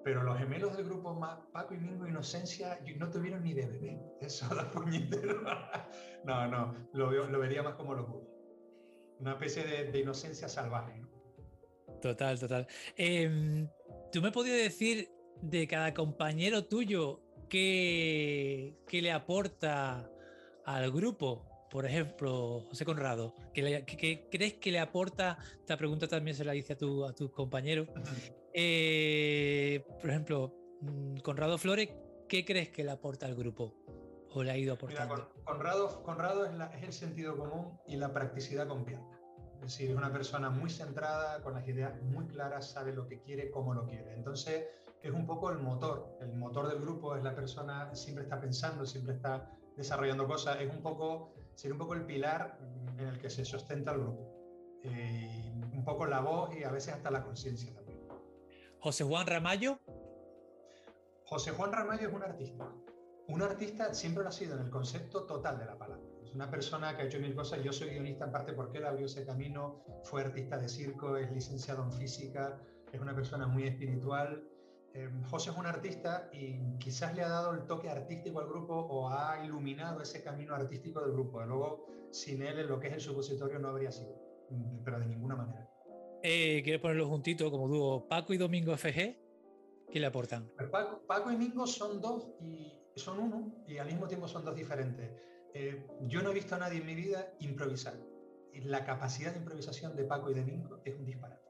pero 0.04 0.24
los 0.24 0.38
gemelos 0.38 0.76
del 0.76 0.86
grupo 0.86 1.13
más 1.13 1.39
Paco 1.54 1.74
y 1.74 1.78
Mingo 1.78 2.08
Inocencia 2.08 2.80
no 2.98 3.10
tuvieron 3.10 3.44
ni 3.44 3.54
de 3.54 3.68
bebé. 3.68 4.02
Eso 4.22 4.48
da 4.56 4.70
puñetero. 4.72 5.42
no, 6.24 6.48
no, 6.48 6.76
lo, 6.94 7.10
veo, 7.10 7.28
lo 7.28 7.39
vería 7.39 7.63
más 7.63 7.76
como 7.76 7.94
los 7.94 8.08
Goonies. 8.08 8.38
Una 9.19 9.34
especie 9.34 9.63
de, 9.63 9.99
inocencia 9.99 10.47
salvaje. 10.47 11.01
Total, 12.01 12.39
total. 12.39 12.67
Em, 12.95 13.67
¿Tú 14.12 14.21
me 14.21 14.32
podías 14.32 14.58
decir 14.58 15.10
de 15.41 15.67
cada 15.67 15.93
compañero 15.93 16.65
tuyo 16.65 17.21
qué, 17.49 18.77
qué 18.88 19.01
le 19.01 19.12
aporta 19.12 20.10
al 20.65 20.91
grupo? 20.91 21.45
Por 21.69 21.86
ejemplo, 21.86 22.65
José 22.69 22.84
Conrado, 22.84 23.36
¿qué, 23.53 24.27
crees 24.32 24.53
que 24.55 24.71
le 24.71 24.79
aporta? 24.79 25.38
Esta 25.60 25.77
pregunta 25.77 26.08
también 26.08 26.36
se 26.36 26.43
la 26.43 26.55
hice 26.55 26.73
a 26.73 26.77
tu, 26.77 27.05
a 27.05 27.13
tu 27.13 27.32
compañero. 27.32 27.86
Eh, 28.53 29.86
por 30.01 30.10
ejemplo, 30.10 30.55
mm, 30.82 31.17
Conrado 31.17 31.60
Flores, 31.60 31.89
¿qué 32.27 32.43
crees 32.43 32.69
que 32.69 32.84
le 32.84 32.91
aporta 32.91 33.27
al 33.27 33.36
grupo? 33.36 33.75
¿O 34.34 34.44
le 34.44 34.52
ha 34.52 34.58
ido 34.58 34.74
aportando? 34.74 35.30
Conrado, 35.44 36.04
Conrado 36.04 36.46
es, 36.46 36.52
es, 36.78 36.84
el 36.84 36.94
sentido 36.94 37.38
común 37.38 37.80
y 37.88 37.96
la 37.96 38.13
practicidad 38.13 38.68
con 38.68 38.86
pierna. 38.86 39.20
Es 39.56 39.62
decir, 39.62 39.89
es 39.89 39.98
una 39.98 40.12
persona 40.12 40.50
muy 40.50 40.70
centrada, 40.70 41.42
con 41.42 41.54
las 41.54 41.68
ideas 41.68 42.02
muy 42.02 42.28
claras, 42.28 42.72
sabe 42.72 42.94
lo 42.94 43.08
que 43.08 43.20
quiere, 43.22 43.52
cómo 43.52 43.74
lo 43.74 43.86
quiere. 43.86 44.13
Entonces, 44.13 44.65
es 45.02 45.12
un 45.12 45.26
poco 45.26 45.50
el 45.50 45.60
motor. 45.60 46.18
El 46.22 46.34
motor 46.34 46.68
del 46.68 46.80
grupo 46.80 47.15
es 47.15 47.24
la 47.24 47.36
persona, 47.36 47.94
siempre 47.96 48.24
está 48.24 48.39
pensando, 48.39 48.86
siempre 48.86 49.15
está 49.15 49.52
desarrollando 49.76 50.28
cosas. 50.28 50.62
Es 50.62 50.72
un 50.72 50.82
poco, 50.82 51.34
sería 51.56 51.74
un 51.74 51.80
poco 51.80 51.94
el 51.94 52.06
pilar 52.06 52.58
en 52.98 53.08
el 53.08 53.20
que 53.20 53.30
se 53.30 53.46
sustenta 53.46 53.92
el 53.92 54.00
grupo. 54.00 54.30
Eh, 54.84 55.52
un 55.74 55.84
poco 55.84 56.06
la 56.06 56.22
voz 56.22 56.56
y 56.56 56.63
a 56.63 56.72
veces 56.72 56.94
hasta 56.94 57.12
la 57.12 57.24
conciencia 57.24 57.74
también. 57.74 58.00
José 58.80 59.04
Juan 59.04 59.28
Ramallo. 59.28 59.80
José 61.26 61.52
Juan 61.52 61.72
Ramallo 61.72 62.08
es 62.08 62.13
un 62.13 62.24
artista. 62.24 62.72
Un 63.30 63.42
artista 63.42 63.94
siempre 63.94 64.24
lo 64.24 64.30
ha 64.30 64.32
sido 64.32 64.56
en 64.56 64.65
el 64.65 64.70
concepto 64.70 65.26
total 65.26 65.60
de 65.60 65.65
la 65.65 65.78
palabra. 65.78 66.04
Es 66.24 66.34
una 66.34 66.50
persona 66.50 66.96
que 66.96 67.04
ha 67.04 67.06
hecho 67.06 67.20
mil 67.20 67.36
cosas. 67.36 67.63
Yo 67.63 67.72
soy 67.72 67.89
guionista 67.89 68.26
en 68.26 68.32
parte 68.32 68.54
porque 68.54 68.80
él 68.80 68.86
abrió 68.86 69.06
ese 69.06 69.26
camino. 69.26 69.84
Fue 70.04 70.22
artista 70.22 70.58
de 70.58 70.68
circo, 70.68 71.15
es 71.18 71.32
licenciado 71.32 71.84
en 71.84 71.92
física, 71.92 72.60
es 72.92 73.00
una 73.00 73.15
persona 73.15 73.48
muy 73.48 73.63
espiritual 73.63 74.44
Em, 74.94 75.24
José 75.24 75.52
es 75.52 75.58
un 75.58 75.65
artista 75.65 76.30
y 76.34 76.78
quizás 76.80 77.15
le 77.15 77.22
ha 77.22 77.30
dado 77.30 77.54
el 77.54 77.65
toque 77.65 77.89
artístico 77.89 78.39
al 78.39 78.48
grupo 78.48 78.74
o 78.74 79.10
ha 79.10 79.44
iluminado 79.46 80.02
ese 80.02 80.24
camino 80.24 80.56
artístico 80.56 81.02
del 81.02 81.12
grupo. 81.12 81.42
Luego, 81.44 81.88
sin 82.12 82.42
él, 82.42 82.68
lo 82.68 82.80
que 82.80 82.88
es 82.88 82.94
el 82.94 83.02
supositorio 83.02 83.60
no 83.60 83.70
habría 83.70 83.92
sido, 83.92 84.15
pero 84.84 85.00
de 85.00 85.06
ninguna 85.06 85.36
manera. 85.36 85.70
Eh, 86.24 86.62
¿Quieres 86.63 86.82
ponerlo 86.82 87.08
juntito 87.08 87.52
como 87.52 87.68
dúo 87.68 88.08
Paco 88.08 88.34
y 88.34 88.38
Domingo 88.38 88.76
FG? 88.76 89.18
¿Qué 89.92 90.00
le 90.00 90.06
aportan? 90.06 90.52
Paco, 90.72 91.32
y 91.32 91.34
Domingo 91.34 91.65
son 91.65 92.02
dos 92.02 92.28
y 92.42 92.79
son 92.99 93.19
uno 93.19 93.63
y 93.67 93.77
al 93.77 93.88
mismo 93.88 94.07
tiempo 94.07 94.27
son 94.27 94.45
dos 94.45 94.55
diferentes. 94.55 95.09
Eh, 95.53 95.88
yo 96.01 96.21
no 96.21 96.31
he 96.31 96.33
visto 96.33 96.55
a 96.55 96.59
nadie 96.59 96.79
en 96.79 96.85
mi 96.85 96.95
vida 96.95 97.33
improvisar. 97.39 97.95
La 98.53 98.83
capacidad 98.83 99.31
de 99.31 99.39
improvisación 99.39 99.95
de 99.95 100.03
Paco 100.03 100.29
y 100.29 100.35
Domingo 100.35 100.81
es 100.83 100.95
un 100.95 101.05
disparate 101.05 101.49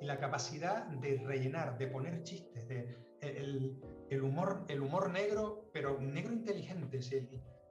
y 0.00 0.06
la 0.06 0.18
capacidad 0.18 0.86
de 0.86 1.22
rellenar, 1.24 1.78
de 1.78 1.86
poner 1.86 2.22
chistes, 2.22 2.66
de, 2.68 2.98
el, 3.20 3.80
el 4.10 4.22
humor, 4.22 4.64
el 4.68 4.82
humor 4.82 5.10
negro, 5.10 5.70
pero 5.72 5.98
negro 6.00 6.32
inteligente, 6.32 7.00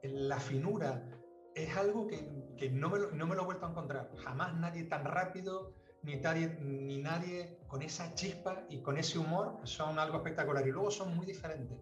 la 0.02 0.38
finura, 0.38 1.08
es 1.54 1.76
algo 1.76 2.06
que, 2.06 2.28
que 2.56 2.70
no, 2.70 2.90
me 2.90 2.98
lo, 2.98 3.10
no, 3.12 3.26
me 3.26 3.36
lo, 3.36 3.42
he 3.42 3.44
vuelto 3.44 3.66
a 3.66 3.70
encontrar. 3.70 4.10
Jamás 4.16 4.54
nadie 4.56 4.84
tan 4.84 5.04
rápido, 5.04 5.72
ni 6.02 6.16
ni 6.16 6.98
nadie 6.98 7.58
con 7.66 7.82
esa 7.82 8.14
chispa 8.14 8.66
y 8.68 8.80
con 8.80 8.98
ese 8.98 9.18
humor 9.18 9.60
son 9.64 9.98
algo 9.98 10.16
espectacular. 10.16 10.66
Y 10.66 10.72
luego 10.72 10.90
son 10.90 11.14
muy 11.16 11.24
diferentes 11.24 11.78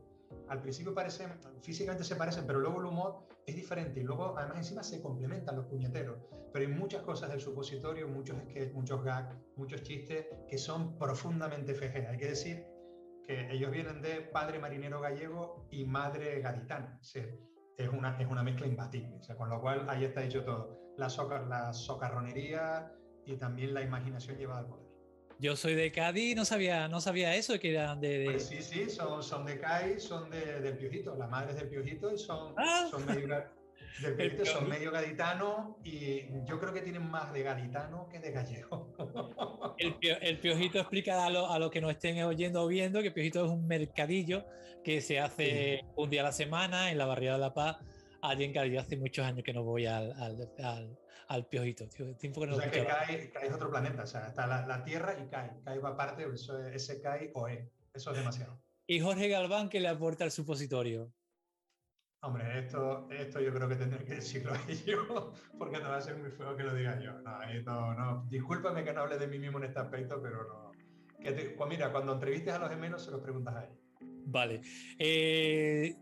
al 0.48 0.60
principio 0.60 0.94
parecen, 0.94 1.32
físicamente 1.62 2.04
se 2.04 2.16
parecen, 2.16 2.46
pero 2.46 2.60
luego 2.60 2.80
el 2.80 2.86
humor 2.86 3.26
es 3.46 3.56
diferente 3.56 4.00
y 4.00 4.02
luego 4.02 4.36
además 4.36 4.58
encima 4.58 4.82
se 4.82 5.00
complementan 5.00 5.56
los 5.56 5.66
puñeteros. 5.66 6.18
Pero 6.52 6.66
hay 6.66 6.72
muchas 6.72 7.02
cosas 7.02 7.30
del 7.30 7.40
supositorio, 7.40 8.08
muchos 8.08 8.36
sketches, 8.36 8.74
muchos 8.74 9.02
gags, 9.02 9.34
muchos 9.56 9.82
chistes 9.82 10.26
que 10.48 10.58
son 10.58 10.98
profundamente 10.98 11.74
FG. 11.74 12.08
Hay 12.08 12.18
que 12.18 12.28
decir 12.28 12.66
que 13.24 13.50
ellos 13.50 13.70
vienen 13.70 14.02
de 14.02 14.20
padre 14.20 14.58
marinero 14.58 15.00
gallego 15.00 15.66
y 15.70 15.84
madre 15.84 16.40
gaditana. 16.40 17.00
es, 17.02 17.88
una, 17.88 18.20
es 18.20 18.28
una 18.28 18.42
mezcla 18.42 18.66
imbatible. 18.66 19.18
Con 19.36 19.48
lo 19.48 19.60
cual 19.60 19.88
ahí 19.88 20.04
está 20.04 20.20
dicho 20.20 20.44
todo. 20.44 20.78
La, 20.98 21.08
la 21.48 21.72
socarronería 21.72 22.92
y 23.24 23.36
también 23.36 23.72
la 23.72 23.82
imaginación 23.82 24.36
llevada 24.36 24.60
al 24.60 24.66
poder. 24.66 24.81
Yo 25.42 25.56
soy 25.56 25.74
de 25.74 25.90
Cádiz 25.90 26.36
no 26.36 26.44
sabía, 26.44 26.86
no 26.86 27.00
sabía 27.00 27.34
eso, 27.34 27.58
que 27.58 27.72
eran 27.72 28.00
de... 28.00 28.26
Pues 28.30 28.46
sí, 28.46 28.62
sí, 28.62 28.88
son, 28.88 29.24
son 29.24 29.44
de 29.44 29.58
Cádiz, 29.58 30.04
son 30.04 30.30
de, 30.30 30.60
del 30.60 30.78
Piojito, 30.78 31.16
las 31.16 31.28
madres 31.28 31.56
del 31.56 31.68
Piojito 31.68 32.14
y 32.14 32.16
son, 32.16 32.54
ah. 32.56 32.86
son 32.88 33.04
medio... 33.04 33.26
Del 34.00 34.14
Piojito 34.14 34.44
son 34.46 34.68
medio 34.68 34.92
gaditano 34.92 35.80
y 35.82 36.22
yo 36.44 36.60
creo 36.60 36.72
que 36.72 36.80
tienen 36.80 37.10
más 37.10 37.32
de 37.32 37.42
gaditano 37.42 38.08
que 38.08 38.20
de 38.20 38.30
gallego. 38.30 38.94
El, 39.78 39.96
el 40.20 40.38
Piojito 40.38 40.78
explica 40.78 41.26
a 41.26 41.30
lo, 41.30 41.50
a 41.50 41.58
lo, 41.58 41.70
que 41.72 41.80
nos 41.80 41.90
estén 41.90 42.22
oyendo 42.22 42.62
o 42.62 42.68
viendo 42.68 43.02
que 43.02 43.10
Piojito 43.10 43.44
es 43.44 43.50
un 43.50 43.66
mercadillo 43.66 44.44
que 44.84 45.00
se 45.00 45.18
hace 45.18 45.84
un 45.96 46.08
día 46.08 46.20
a 46.20 46.24
la 46.24 46.32
semana 46.32 46.92
en 46.92 46.98
la 46.98 47.06
barriada 47.06 47.38
de 47.38 47.42
La 47.42 47.52
Paz 47.52 47.78
allí 48.20 48.44
en 48.44 48.52
Cádiz. 48.52 48.78
Hace 48.78 48.96
muchos 48.96 49.26
años 49.26 49.42
que 49.42 49.52
no 49.52 49.64
voy 49.64 49.86
al, 49.86 50.12
al, 50.12 50.48
al, 50.62 50.98
piojito. 51.46 51.86
Tiempo 51.88 52.40
que 52.40 52.46
no 52.46 52.56
o 52.56 52.60
sea, 52.60 52.70
que 52.70 52.84
cae, 52.84 53.30
cae, 53.30 53.46
es 53.46 53.52
otro 53.54 53.70
planeta. 53.70 54.02
O 54.02 54.06
sea, 54.06 54.28
está 54.28 54.46
la, 54.46 54.66
la, 54.66 54.84
Tierra 54.84 55.16
y 55.18 55.28
cae. 55.28 55.60
Cae 55.64 55.78
va 55.78 55.90
aparte, 55.90 56.26
eso, 56.32 56.58
ese 56.66 57.00
cae 57.00 57.30
o 57.34 57.48
E. 57.48 57.70
Eso 57.94 58.10
es 58.10 58.18
demasiado. 58.18 58.60
¿Y 58.86 59.00
Jorge 59.00 59.28
Galván 59.28 59.68
qué 59.68 59.80
le 59.80 59.88
aporta 59.88 60.24
al 60.24 60.30
supositorio? 60.30 61.12
Hombre, 62.24 62.60
esto, 62.60 63.08
esto 63.10 63.40
yo 63.40 63.52
creo 63.52 63.68
que 63.68 63.74
tendré 63.74 64.04
que 64.04 64.14
decirlo 64.14 64.52
yo, 64.86 65.32
porque 65.58 65.78
no 65.78 65.88
va 65.88 65.96
a 65.96 66.00
ser 66.00 66.16
muy 66.16 66.30
feo 66.30 66.56
que 66.56 66.62
lo 66.62 66.74
diga 66.74 67.00
yo. 67.00 67.12
No, 67.20 67.38
no, 67.64 67.94
no. 67.94 68.26
Discúlpame 68.28 68.84
que 68.84 68.92
no 68.92 69.00
hable 69.00 69.18
de 69.18 69.26
mí 69.26 69.38
mismo 69.38 69.58
en 69.58 69.64
este 69.64 69.80
aspecto, 69.80 70.20
pero 70.22 70.44
no. 70.44 70.72
Que 71.20 71.54
pues 71.56 71.68
mira, 71.68 71.90
cuando 71.90 72.12
entrevistes 72.12 72.54
a 72.54 72.58
los 72.58 72.68
gemelos 72.68 73.04
se 73.04 73.10
los 73.10 73.20
preguntas 73.20 73.54
a 73.54 73.64
ellos. 73.64 73.78
Vale. 74.26 74.60
Eh, 74.98 75.96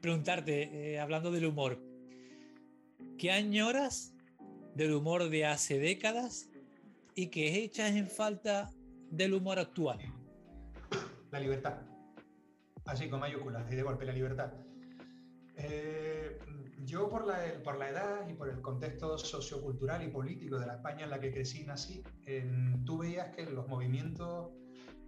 preguntarte, 0.00 0.94
eh, 0.94 1.00
hablando 1.00 1.30
del 1.30 1.46
humor, 1.46 1.78
¿qué 3.18 3.32
añoras 3.32 4.15
del 4.76 4.92
humor 4.92 5.30
de 5.30 5.46
hace 5.46 5.78
décadas 5.78 6.50
y 7.14 7.28
qué 7.28 7.64
echas 7.64 7.92
en 7.92 8.08
falta 8.08 8.70
del 9.10 9.32
humor 9.32 9.58
actual? 9.58 9.98
La 11.30 11.40
libertad. 11.40 11.78
Así 12.84 13.08
con 13.08 13.20
mayúsculas 13.20 13.70
y 13.72 13.74
de 13.74 13.82
golpe 13.82 14.04
la 14.04 14.12
libertad. 14.12 14.52
Eh, 15.56 16.38
yo 16.84 17.08
por 17.08 17.26
la, 17.26 17.38
por 17.64 17.78
la 17.78 17.88
edad 17.88 18.28
y 18.28 18.34
por 18.34 18.50
el 18.50 18.60
contexto 18.60 19.16
sociocultural 19.16 20.02
y 20.04 20.08
político 20.08 20.58
de 20.58 20.66
la 20.66 20.74
España 20.74 21.04
en 21.04 21.10
la 21.10 21.18
que 21.18 21.32
crecí 21.32 21.62
y 21.62 21.64
nací, 21.64 22.02
tú 22.84 22.98
veías 22.98 23.34
que 23.34 23.46
los 23.46 23.66
movimientos 23.66 24.50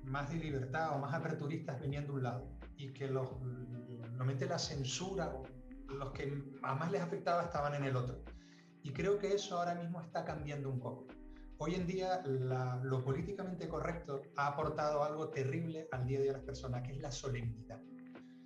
más 0.03 0.31
de 0.31 0.37
libertad 0.37 0.97
o 0.97 0.99
más 0.99 1.13
aperturistas 1.13 1.79
venían 1.79 2.07
de 2.07 2.13
un 2.13 2.23
lado 2.23 2.49
y 2.77 2.95
que 2.95 3.07
los, 3.07 3.29
normalmente 3.43 4.47
la 4.47 4.59
censura, 4.59 5.37
los 5.89 6.11
que 6.13 6.43
a 6.63 6.75
más 6.75 6.91
les 6.91 7.03
afectaba 7.03 7.43
estaban 7.43 7.75
en 7.75 7.85
el 7.85 7.97
otro. 7.97 8.25
Y 8.89 8.91
creo 8.91 9.19
que 9.19 9.35
eso 9.35 9.59
ahora 9.59 9.75
mismo 9.75 10.01
está 10.01 10.25
cambiando 10.25 10.71
un 10.71 10.81
poco. 10.81 11.07
Hoy 11.59 11.75
en 11.75 11.87
día 11.87 12.23
lo 12.25 13.05
políticamente 13.05 13.69
correcto 13.69 14.23
ha 14.35 14.47
aportado 14.47 15.05
algo 15.05 15.29
terrible 15.29 15.89
al 15.93 16.07
día 16.07 16.21
de 16.21 16.33
las 16.33 16.41
personas, 16.41 16.83
que 16.83 16.93
es 16.93 16.99
la 16.99 17.11
solemnidad. 17.11 17.79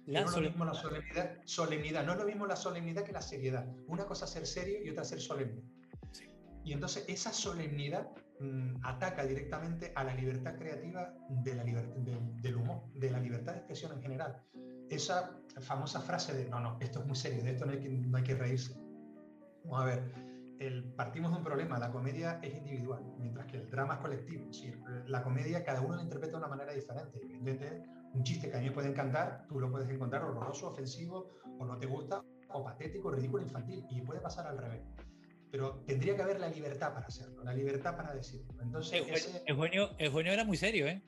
no 0.07 0.19
es 0.19 0.35
lo 0.35 0.41
mismo 0.41 0.65
la 0.65 0.75
solemnidad, 0.75 1.39
solemnidad, 1.45 2.05
no 2.05 2.13
es 2.13 2.19
lo 2.19 2.25
mismo 2.25 2.45
la 2.45 2.57
solemnidad 2.57 3.05
que 3.05 3.13
la 3.13 3.23
seriedad. 3.23 3.73
Una 3.87 4.05
cosa 4.05 4.25
es 4.25 4.33
ser 4.33 4.45
serio 4.45 4.79
y 4.83 4.91
otra 4.91 5.05
ser 5.05 5.21
solemne. 5.21 5.63
Y 6.65 6.73
entonces 6.73 7.05
esa 7.07 7.33
solemnidad 7.33 8.11
mm, 8.41 8.85
ataca 8.85 9.25
directamente 9.25 9.93
a 9.95 10.03
la 10.03 10.15
libertad 10.15 10.57
creativa 10.57 11.15
de 11.29 11.55
la 11.55 11.63
del 11.63 12.57
humor, 12.57 12.83
de 12.95 13.11
la 13.13 13.21
libertad 13.21 13.53
de 13.53 13.59
expresión 13.59 13.93
en 13.93 14.03
general. 14.03 14.43
Esa 14.91 15.39
famosa 15.61 16.01
frase 16.01 16.35
de, 16.35 16.51
no, 16.51 16.59
no, 16.59 16.79
esto 16.81 16.99
es 16.99 17.07
muy 17.07 17.17
serio, 17.17 17.45
de 17.45 17.53
esto 17.53 17.65
no 17.65 17.73
hay 17.73 17.79
que, 17.79 17.89
no 17.89 18.19
hay 18.19 18.25
que 18.25 18.35
reírse. 18.35 18.75
Vamos 19.65 19.83
a 19.83 19.85
ver, 19.85 20.32
el, 20.67 20.85
partimos 20.95 21.31
de 21.33 21.39
un 21.39 21.45
problema, 21.45 21.79
la 21.79 21.91
comedia 21.91 22.41
es 22.43 22.55
individual, 22.55 23.03
mientras 23.19 23.47
que 23.47 23.59
el 23.59 23.71
drama 23.71 23.95
es 23.95 24.01
colectivo. 24.01 24.49
la 25.07 25.23
comedia 25.23 25.65
cada 25.65 25.81
uno 25.81 25.97
la 25.97 26.03
interpreta 26.03 26.33
de 26.33 26.39
una 26.39 26.49
manera 26.49 26.73
diferente. 26.73 27.21
un 28.15 28.23
chiste 28.23 28.51
que 28.51 28.57
a 28.57 28.61
mí 28.61 28.67
me 28.67 28.73
puede 28.73 28.89
encantar, 28.89 29.47
tú 29.49 29.59
lo 29.59 29.71
puedes 29.71 29.89
encontrar 29.89 30.23
horroroso, 30.25 30.69
ofensivo, 30.69 31.31
o 31.59 31.65
no 31.65 31.79
te 31.79 31.87
gusta, 31.87 32.23
o 32.51 32.65
patético, 32.65 33.11
ridículo, 33.11 33.43
infantil, 33.43 33.87
y 33.91 34.01
puede 34.03 34.21
pasar 34.21 34.47
al 34.47 34.59
revés 34.59 34.83
pero 35.53 35.85
tendría 35.87 36.17
que 36.17 36.23
haber 36.23 36.41
la 36.41 36.49
libertad 36.49 36.95
para 36.95 37.07
hacerlo, 37.07 37.45
la 37.45 37.53
libertad 37.53 37.95
para 37.95 38.15
decirlo. 38.15 38.55
Entonces, 38.63 39.43
Eugenio, 39.47 39.91
Eugenio 39.99 40.33
era 40.33 40.45
muy 40.47 40.57
serio, 40.57 40.87
¿eh? 40.87 41.03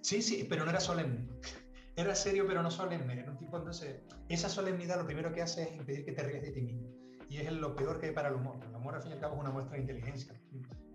Sí, 0.00 0.20
sí, 0.20 0.44
pero 0.50 0.64
no 0.64 0.70
era 0.70 0.80
solemne. 0.80 1.28
Era 1.94 2.14
serio, 2.14 2.46
pero 2.48 2.62
no 2.62 2.70
solemne. 2.70 3.20
Era 3.20 3.30
un 3.30 3.36
tipo, 3.36 3.58
entonces, 3.58 4.00
esa 4.30 4.48
solemnidad 4.48 4.96
lo 4.96 5.04
primero 5.04 5.30
que 5.30 5.42
hace 5.42 5.64
es 5.64 5.76
impedir 5.76 6.06
que 6.06 6.12
te 6.12 6.22
rías 6.22 6.40
de 6.40 6.50
ti 6.50 6.62
mismo. 6.62 6.88
Y 7.32 7.38
es 7.38 7.50
lo 7.50 7.74
peor 7.74 7.98
que 7.98 8.08
hay 8.08 8.12
para 8.12 8.28
el 8.28 8.34
humor. 8.34 8.58
El 8.62 8.74
humor, 8.76 8.94
al 8.94 9.00
fin 9.00 9.12
y 9.12 9.14
al 9.14 9.20
cabo, 9.20 9.36
es 9.36 9.40
una 9.40 9.50
muestra 9.50 9.76
de 9.76 9.80
inteligencia. 9.80 10.34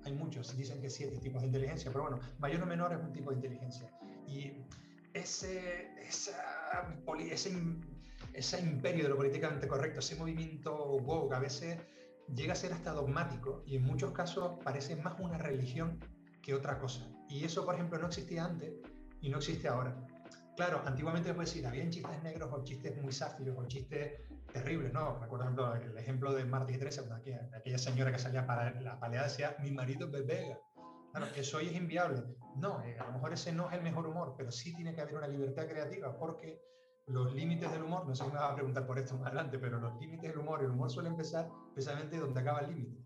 Hay 0.05 0.13
muchos, 0.13 0.55
dicen 0.55 0.79
que 0.79 0.87
siete 0.87 1.17
tipos 1.17 1.41
de 1.41 1.47
inteligencia, 1.47 1.91
pero 1.91 2.03
bueno, 2.03 2.19
mayor 2.37 2.61
o 2.61 2.67
menor 2.67 2.93
es 2.93 2.99
un 2.99 3.11
tipo 3.11 3.31
de 3.31 3.37
inteligencia. 3.37 3.91
Y 4.27 4.53
ese, 5.15 5.99
esa, 5.99 6.93
ese, 7.31 7.57
ese 8.33 8.59
imperio 8.59 9.05
de 9.05 9.09
lo 9.09 9.17
políticamente 9.17 9.67
correcto, 9.67 9.99
ese 9.99 10.15
movimiento 10.15 10.97
woke, 10.97 11.33
a 11.33 11.39
veces 11.39 11.79
llega 12.35 12.53
a 12.53 12.55
ser 12.55 12.71
hasta 12.71 12.91
dogmático 12.91 13.63
y 13.65 13.77
en 13.77 13.81
muchos 13.81 14.11
casos 14.11 14.59
parece 14.63 14.95
más 14.95 15.19
una 15.19 15.39
religión 15.39 15.99
que 16.43 16.53
otra 16.53 16.77
cosa. 16.77 17.09
Y 17.29 17.45
eso, 17.45 17.65
por 17.65 17.73
ejemplo, 17.73 17.97
no 17.97 18.09
existía 18.09 18.45
antes 18.45 18.73
y 19.21 19.29
no 19.29 19.37
existe 19.37 19.67
ahora. 19.67 20.05
Claro, 20.57 20.81
antiguamente 20.87 21.35
puedes 21.35 21.51
decir, 21.51 21.67
habían 21.67 21.91
chistes 21.91 22.23
negros 22.23 22.49
o 22.51 22.63
chistes 22.63 22.99
muy 22.99 23.13
sáfiros 23.13 23.55
o 23.59 23.67
chistes 23.67 24.21
terribles, 24.51 24.91
¿no? 24.91 25.19
Recuerdo 25.19 25.75
el 25.75 25.95
ejemplo 25.99 26.33
de 26.33 26.45
Marta 26.45 26.71
y 26.71 26.79
Teresa, 26.79 27.03
aquella, 27.15 27.47
aquella 27.53 27.77
señora 27.77 28.11
que 28.11 28.17
salía 28.17 28.47
para 28.47 28.71
la 28.81 28.99
paleada 28.99 29.27
decía, 29.27 29.55
mi 29.59 29.69
marido 29.69 30.07
es 30.07 30.25
Vega. 30.25 30.59
Claro, 31.11 31.27
eso 31.35 31.57
hoy 31.57 31.67
es 31.67 31.75
inviable. 31.75 32.23
No, 32.55 32.81
eh, 32.83 32.97
a 32.99 33.05
lo 33.05 33.11
mejor 33.11 33.33
ese 33.33 33.51
no 33.51 33.69
es 33.69 33.75
el 33.75 33.83
mejor 33.83 34.07
humor, 34.07 34.33
pero 34.35 34.51
sí 34.51 34.75
tiene 34.75 34.95
que 34.95 35.01
haber 35.01 35.17
una 35.17 35.27
libertad 35.27 35.67
creativa 35.67 36.17
porque 36.17 36.59
los 37.05 37.35
límites 37.35 37.71
del 37.71 37.83
humor, 37.83 38.07
no 38.07 38.15
sé 38.15 38.23
si 38.23 38.31
me 38.31 38.37
vas 38.37 38.51
a 38.51 38.55
preguntar 38.55 38.87
por 38.87 38.97
esto 38.97 39.15
más 39.15 39.27
adelante, 39.27 39.59
pero 39.59 39.79
los 39.79 39.95
límites 39.99 40.31
del 40.31 40.39
humor, 40.39 40.63
el 40.63 40.71
humor 40.71 40.89
suele 40.89 41.09
empezar 41.09 41.51
precisamente 41.75 42.17
donde 42.17 42.39
acaba 42.39 42.61
el 42.61 42.69
límite. 42.69 43.05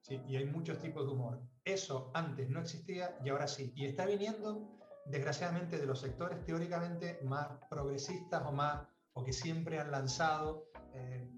¿sí? 0.00 0.20
Y 0.26 0.34
hay 0.34 0.46
muchos 0.46 0.80
tipos 0.80 1.06
de 1.06 1.12
humor. 1.12 1.40
Eso 1.64 2.10
antes 2.14 2.50
no 2.50 2.58
existía 2.58 3.16
y 3.24 3.28
ahora 3.28 3.46
sí. 3.46 3.72
Y 3.76 3.86
está 3.86 4.06
viniendo 4.06 4.79
desgraciadamente, 5.10 5.78
de 5.78 5.86
los 5.86 6.00
sectores 6.00 6.44
teóricamente 6.44 7.18
más 7.24 7.48
progresistas 7.68 8.42
o, 8.46 8.52
más, 8.52 8.86
o 9.12 9.24
que 9.24 9.32
siempre 9.32 9.78
han 9.78 9.90
lanzado 9.90 10.70
eh, 10.94 11.28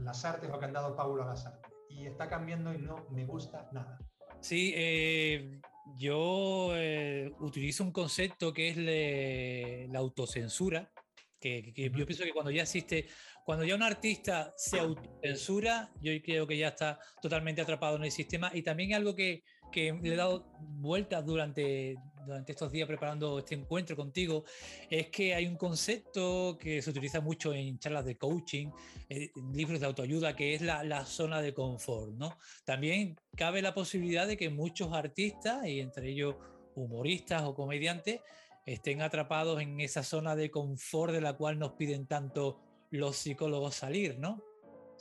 las 0.00 0.24
artes 0.24 0.50
o 0.52 0.58
que 0.58 0.64
han 0.64 0.72
dado 0.72 0.94
Paulo 0.96 1.22
a 1.22 1.26
las 1.26 1.46
artes. 1.46 1.72
Y 1.88 2.06
está 2.06 2.28
cambiando 2.28 2.72
y 2.72 2.78
no 2.78 3.06
me 3.10 3.26
gusta 3.26 3.68
nada. 3.72 3.98
Sí, 4.40 4.72
eh, 4.74 5.60
yo 5.96 6.70
eh, 6.74 7.32
utilizo 7.40 7.84
un 7.84 7.92
concepto 7.92 8.52
que 8.52 8.68
es 8.70 9.88
la 9.90 9.98
autocensura, 9.98 10.90
que, 11.38 11.72
que, 11.74 11.90
yo 11.90 12.06
pienso 12.06 12.24
que 12.24 12.32
cuando 12.32 12.50
ya 12.50 12.62
existe, 12.62 13.08
cuando 13.44 13.64
ya 13.64 13.74
un 13.74 13.82
artista 13.82 14.54
se 14.56 14.78
autocensura, 14.78 15.90
yo 16.00 16.12
creo 16.22 16.46
que 16.46 16.56
ya 16.56 16.68
está 16.68 16.98
totalmente 17.20 17.60
atrapado 17.60 17.96
en 17.96 18.04
el 18.04 18.12
sistema 18.12 18.50
y 18.54 18.62
también 18.62 18.94
algo 18.94 19.14
que, 19.14 19.42
que 19.72 19.92
le 19.92 20.14
he 20.14 20.16
dado 20.16 20.46
vueltas 20.60 21.24
durante, 21.24 21.96
durante 22.24 22.52
estos 22.52 22.70
días 22.70 22.86
preparando 22.86 23.38
este 23.38 23.54
encuentro 23.54 23.96
contigo, 23.96 24.44
es 24.88 25.08
que 25.08 25.34
hay 25.34 25.46
un 25.46 25.56
concepto 25.56 26.56
que 26.58 26.82
se 26.82 26.90
utiliza 26.90 27.20
mucho 27.20 27.52
en 27.54 27.78
charlas 27.78 28.04
de 28.04 28.16
coaching, 28.16 28.68
eh, 29.08 29.30
libros 29.52 29.80
de 29.80 29.86
autoayuda, 29.86 30.34
que 30.34 30.54
es 30.54 30.62
la, 30.62 30.84
la, 30.84 31.04
zona 31.04 31.40
de 31.40 31.52
confort. 31.52 32.12
¿no? 32.12 32.38
También 32.64 33.16
cabe 33.36 33.62
la 33.62 33.74
posibilidad 33.74 34.26
de 34.26 34.36
que 34.36 34.50
muchos 34.50 34.92
artistas, 34.92 35.66
y 35.66 35.80
entre 35.80 36.10
ellos 36.10 36.36
humoristas 36.74 37.42
o 37.42 37.54
comediantes, 37.54 38.20
estén 38.64 39.02
atrapados 39.02 39.60
en 39.60 39.80
esa 39.80 40.02
zona 40.02 40.36
de 40.36 40.50
confort 40.50 41.12
de 41.12 41.20
la 41.20 41.34
cual 41.34 41.58
nos 41.58 41.72
piden 41.72 42.06
tanto 42.06 42.60
los 42.90 43.16
psicólogos 43.16 43.74
salir, 43.74 44.18
¿no? 44.18 44.42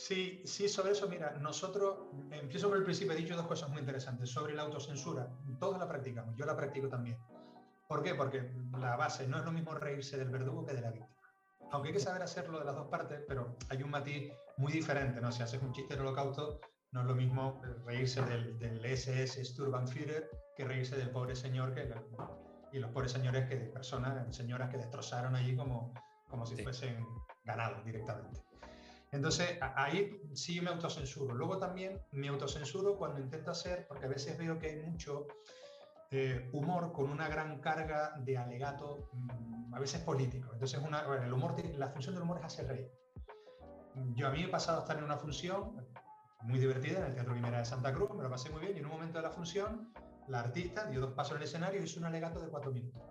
Sí, 0.07 0.41
sí, 0.45 0.67
sobre 0.67 0.93
eso, 0.93 1.07
mira, 1.07 1.37
nosotros, 1.39 1.95
empiezo 2.31 2.69
por 2.69 2.77
el 2.77 2.83
principio, 2.83 3.13
he 3.13 3.17
dicho 3.17 3.35
dos 3.35 3.45
cosas 3.45 3.69
muy 3.69 3.81
interesantes. 3.81 4.31
Sobre 4.31 4.55
la 4.55 4.63
autocensura, 4.63 5.29
todos 5.59 5.77
la 5.77 5.87
practicamos, 5.87 6.35
yo 6.35 6.43
la 6.47 6.57
practico 6.57 6.89
también. 6.89 7.19
¿Por 7.87 8.01
qué? 8.01 8.15
Porque 8.15 8.51
la 8.79 8.95
base 8.95 9.27
no 9.27 9.37
es 9.37 9.45
lo 9.45 9.51
mismo 9.51 9.75
reírse 9.75 10.17
del 10.17 10.29
verdugo 10.29 10.65
que 10.65 10.73
de 10.73 10.81
la 10.81 10.89
víctima. 10.89 11.15
Aunque 11.71 11.89
hay 11.89 11.93
que 11.93 11.99
saber 11.99 12.23
hacerlo 12.23 12.57
de 12.57 12.65
las 12.65 12.75
dos 12.75 12.87
partes, 12.87 13.21
pero 13.27 13.55
hay 13.69 13.83
un 13.83 13.91
matiz 13.91 14.33
muy 14.57 14.73
diferente, 14.73 15.21
¿no? 15.21 15.31
Si 15.31 15.43
haces 15.43 15.61
un 15.61 15.71
chiste 15.71 15.93
del 15.93 16.01
holocausto, 16.07 16.59
no 16.93 17.01
es 17.01 17.05
lo 17.05 17.13
mismo 17.13 17.61
reírse 17.85 18.23
del, 18.23 18.57
del 18.57 18.83
SS 18.83 19.45
Sturmbannführer 19.45 20.31
que 20.57 20.65
reírse 20.65 20.97
del 20.97 21.11
pobre 21.11 21.35
señor 21.35 21.75
que, 21.75 21.93
y 22.71 22.79
los 22.79 22.89
pobres 22.89 23.11
señores 23.11 23.47
que 23.47 23.55
personas, 23.57 24.35
señoras 24.35 24.71
que 24.71 24.77
destrozaron 24.77 25.35
allí 25.35 25.55
como, 25.55 25.93
como 26.27 26.43
si 26.47 26.55
fuesen 26.63 27.05
ganados 27.43 27.85
directamente. 27.85 28.50
Entonces, 29.11 29.57
ahí 29.75 30.21
sí 30.33 30.61
me 30.61 30.69
autocensuro. 30.69 31.35
Luego 31.35 31.57
también 31.57 32.01
me 32.11 32.29
autocensuro 32.29 32.97
cuando 32.97 33.19
intento 33.19 33.51
hacer, 33.51 33.85
porque 33.87 34.05
a 34.05 34.09
veces 34.09 34.37
veo 34.37 34.57
que 34.57 34.69
hay 34.69 34.79
mucho 34.81 35.27
eh, 36.11 36.49
humor 36.53 36.93
con 36.93 37.09
una 37.09 37.27
gran 37.27 37.59
carga 37.59 38.13
de 38.19 38.37
alegato, 38.37 39.09
mm, 39.11 39.73
a 39.73 39.79
veces 39.79 40.01
político. 40.01 40.49
Entonces, 40.53 40.79
una, 40.81 41.01
el 41.25 41.33
humor, 41.33 41.55
la 41.77 41.89
función 41.89 42.15
del 42.15 42.23
humor 42.23 42.39
es 42.39 42.45
hacer 42.45 42.67
reír. 42.67 42.91
Yo 44.15 44.27
a 44.27 44.31
mí 44.31 44.43
he 44.43 44.47
pasado 44.47 44.79
a 44.79 44.81
estar 44.81 44.97
en 44.97 45.03
una 45.03 45.17
función 45.17 45.75
muy 46.43 46.59
divertida 46.59 46.99
en 46.99 47.05
el 47.05 47.13
Teatro 47.13 47.33
Quimera 47.33 47.59
de 47.59 47.65
Santa 47.65 47.93
Cruz, 47.93 48.09
me 48.15 48.23
lo 48.23 48.29
pasé 48.29 48.49
muy 48.49 48.61
bien 48.61 48.75
y 48.75 48.79
en 48.79 48.85
un 48.85 48.91
momento 48.91 49.17
de 49.17 49.23
la 49.23 49.31
función 49.31 49.93
la 50.27 50.39
artista 50.39 50.85
dio 50.85 51.01
dos 51.01 51.13
pasos 51.13 51.33
en 51.33 51.37
el 51.37 51.43
escenario 51.43 51.81
y 51.81 51.83
hizo 51.83 51.99
un 51.99 52.05
alegato 52.05 52.39
de 52.39 52.47
cuatro 52.47 52.71
minutos. 52.71 53.01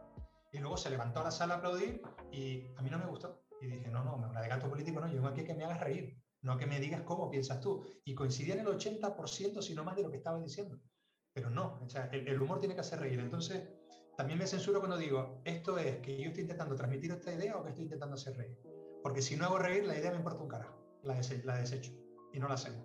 Y 0.53 0.59
luego 0.59 0.77
se 0.77 0.91
levantó 0.91 1.21
a 1.21 1.25
la 1.25 1.31
sala 1.31 1.55
a 1.55 1.57
aplaudir 1.59 2.03
y 2.33 2.67
a 2.77 2.83
mí 2.83 2.91
no 2.91 2.99
me 2.99 3.07
gustó. 3.07 3.40
Y 3.61 3.67
dije, 3.67 3.89
no, 3.91 4.05
no, 4.05 4.17
un 4.17 4.37
alegato 4.37 4.69
político 4.69 5.01
no, 5.01 5.07
yo 5.09 5.15
vengo 5.15 5.29
aquí 5.29 5.45
que 5.45 5.55
me 5.55 5.65
hagas 5.65 5.81
reír, 5.81 6.17
no 6.43 6.57
que 6.57 6.67
me 6.67 6.81
digas 6.81 7.03
cómo 7.03 7.31
piensas 7.31 7.61
tú. 7.61 7.85
Y 8.05 8.15
coincidía 8.15 8.55
en 8.55 8.61
el 8.61 8.67
80%, 8.67 9.61
si 9.61 9.75
no 9.75 9.85
más, 9.85 9.97
de 9.97 10.03
lo 10.03 10.11
que 10.11 10.17
estaba 10.17 10.41
diciendo. 10.41 10.81
Pero 11.33 11.51
no, 11.51 11.79
o 11.83 11.89
sea, 11.89 12.07
el, 12.07 12.41
humor 12.41 12.59
tiene 12.59 12.75
que 12.75 12.81
hacer 12.81 13.01
reír. 13.01 13.21
Entonces, 13.21 13.69
también 14.17 14.39
me 14.39 14.47
censuro 14.47 14.81
cuando 14.81 14.97
digo, 14.97 15.43
esto 15.45 15.79
es 15.79 15.99
que 15.99 16.17
yo 16.19 16.29
estoy 16.29 16.43
intentando 16.43 16.75
transmitir 16.75 17.13
esta 17.13 17.33
idea 17.33 17.57
o 17.57 17.63
que 17.63 17.71
estoy 17.71 17.85
intentando 17.85 18.15
hacer 18.15 18.37
reír. 18.37 18.59
Porque 19.03 19.23
si 19.23 19.37
no 19.37 19.45
hago 19.45 19.59
reír, 19.59 19.87
la 19.87 19.99
idea 19.99 20.11
me 20.11 20.17
importa 20.17 20.43
un 20.43 20.49
carajo, 20.49 21.01
la, 21.03 21.21
la 21.45 21.57
desecho 21.57 21.93
y 22.33 22.39
no 22.39 22.49
la 22.49 22.55
hacemos. 22.55 22.85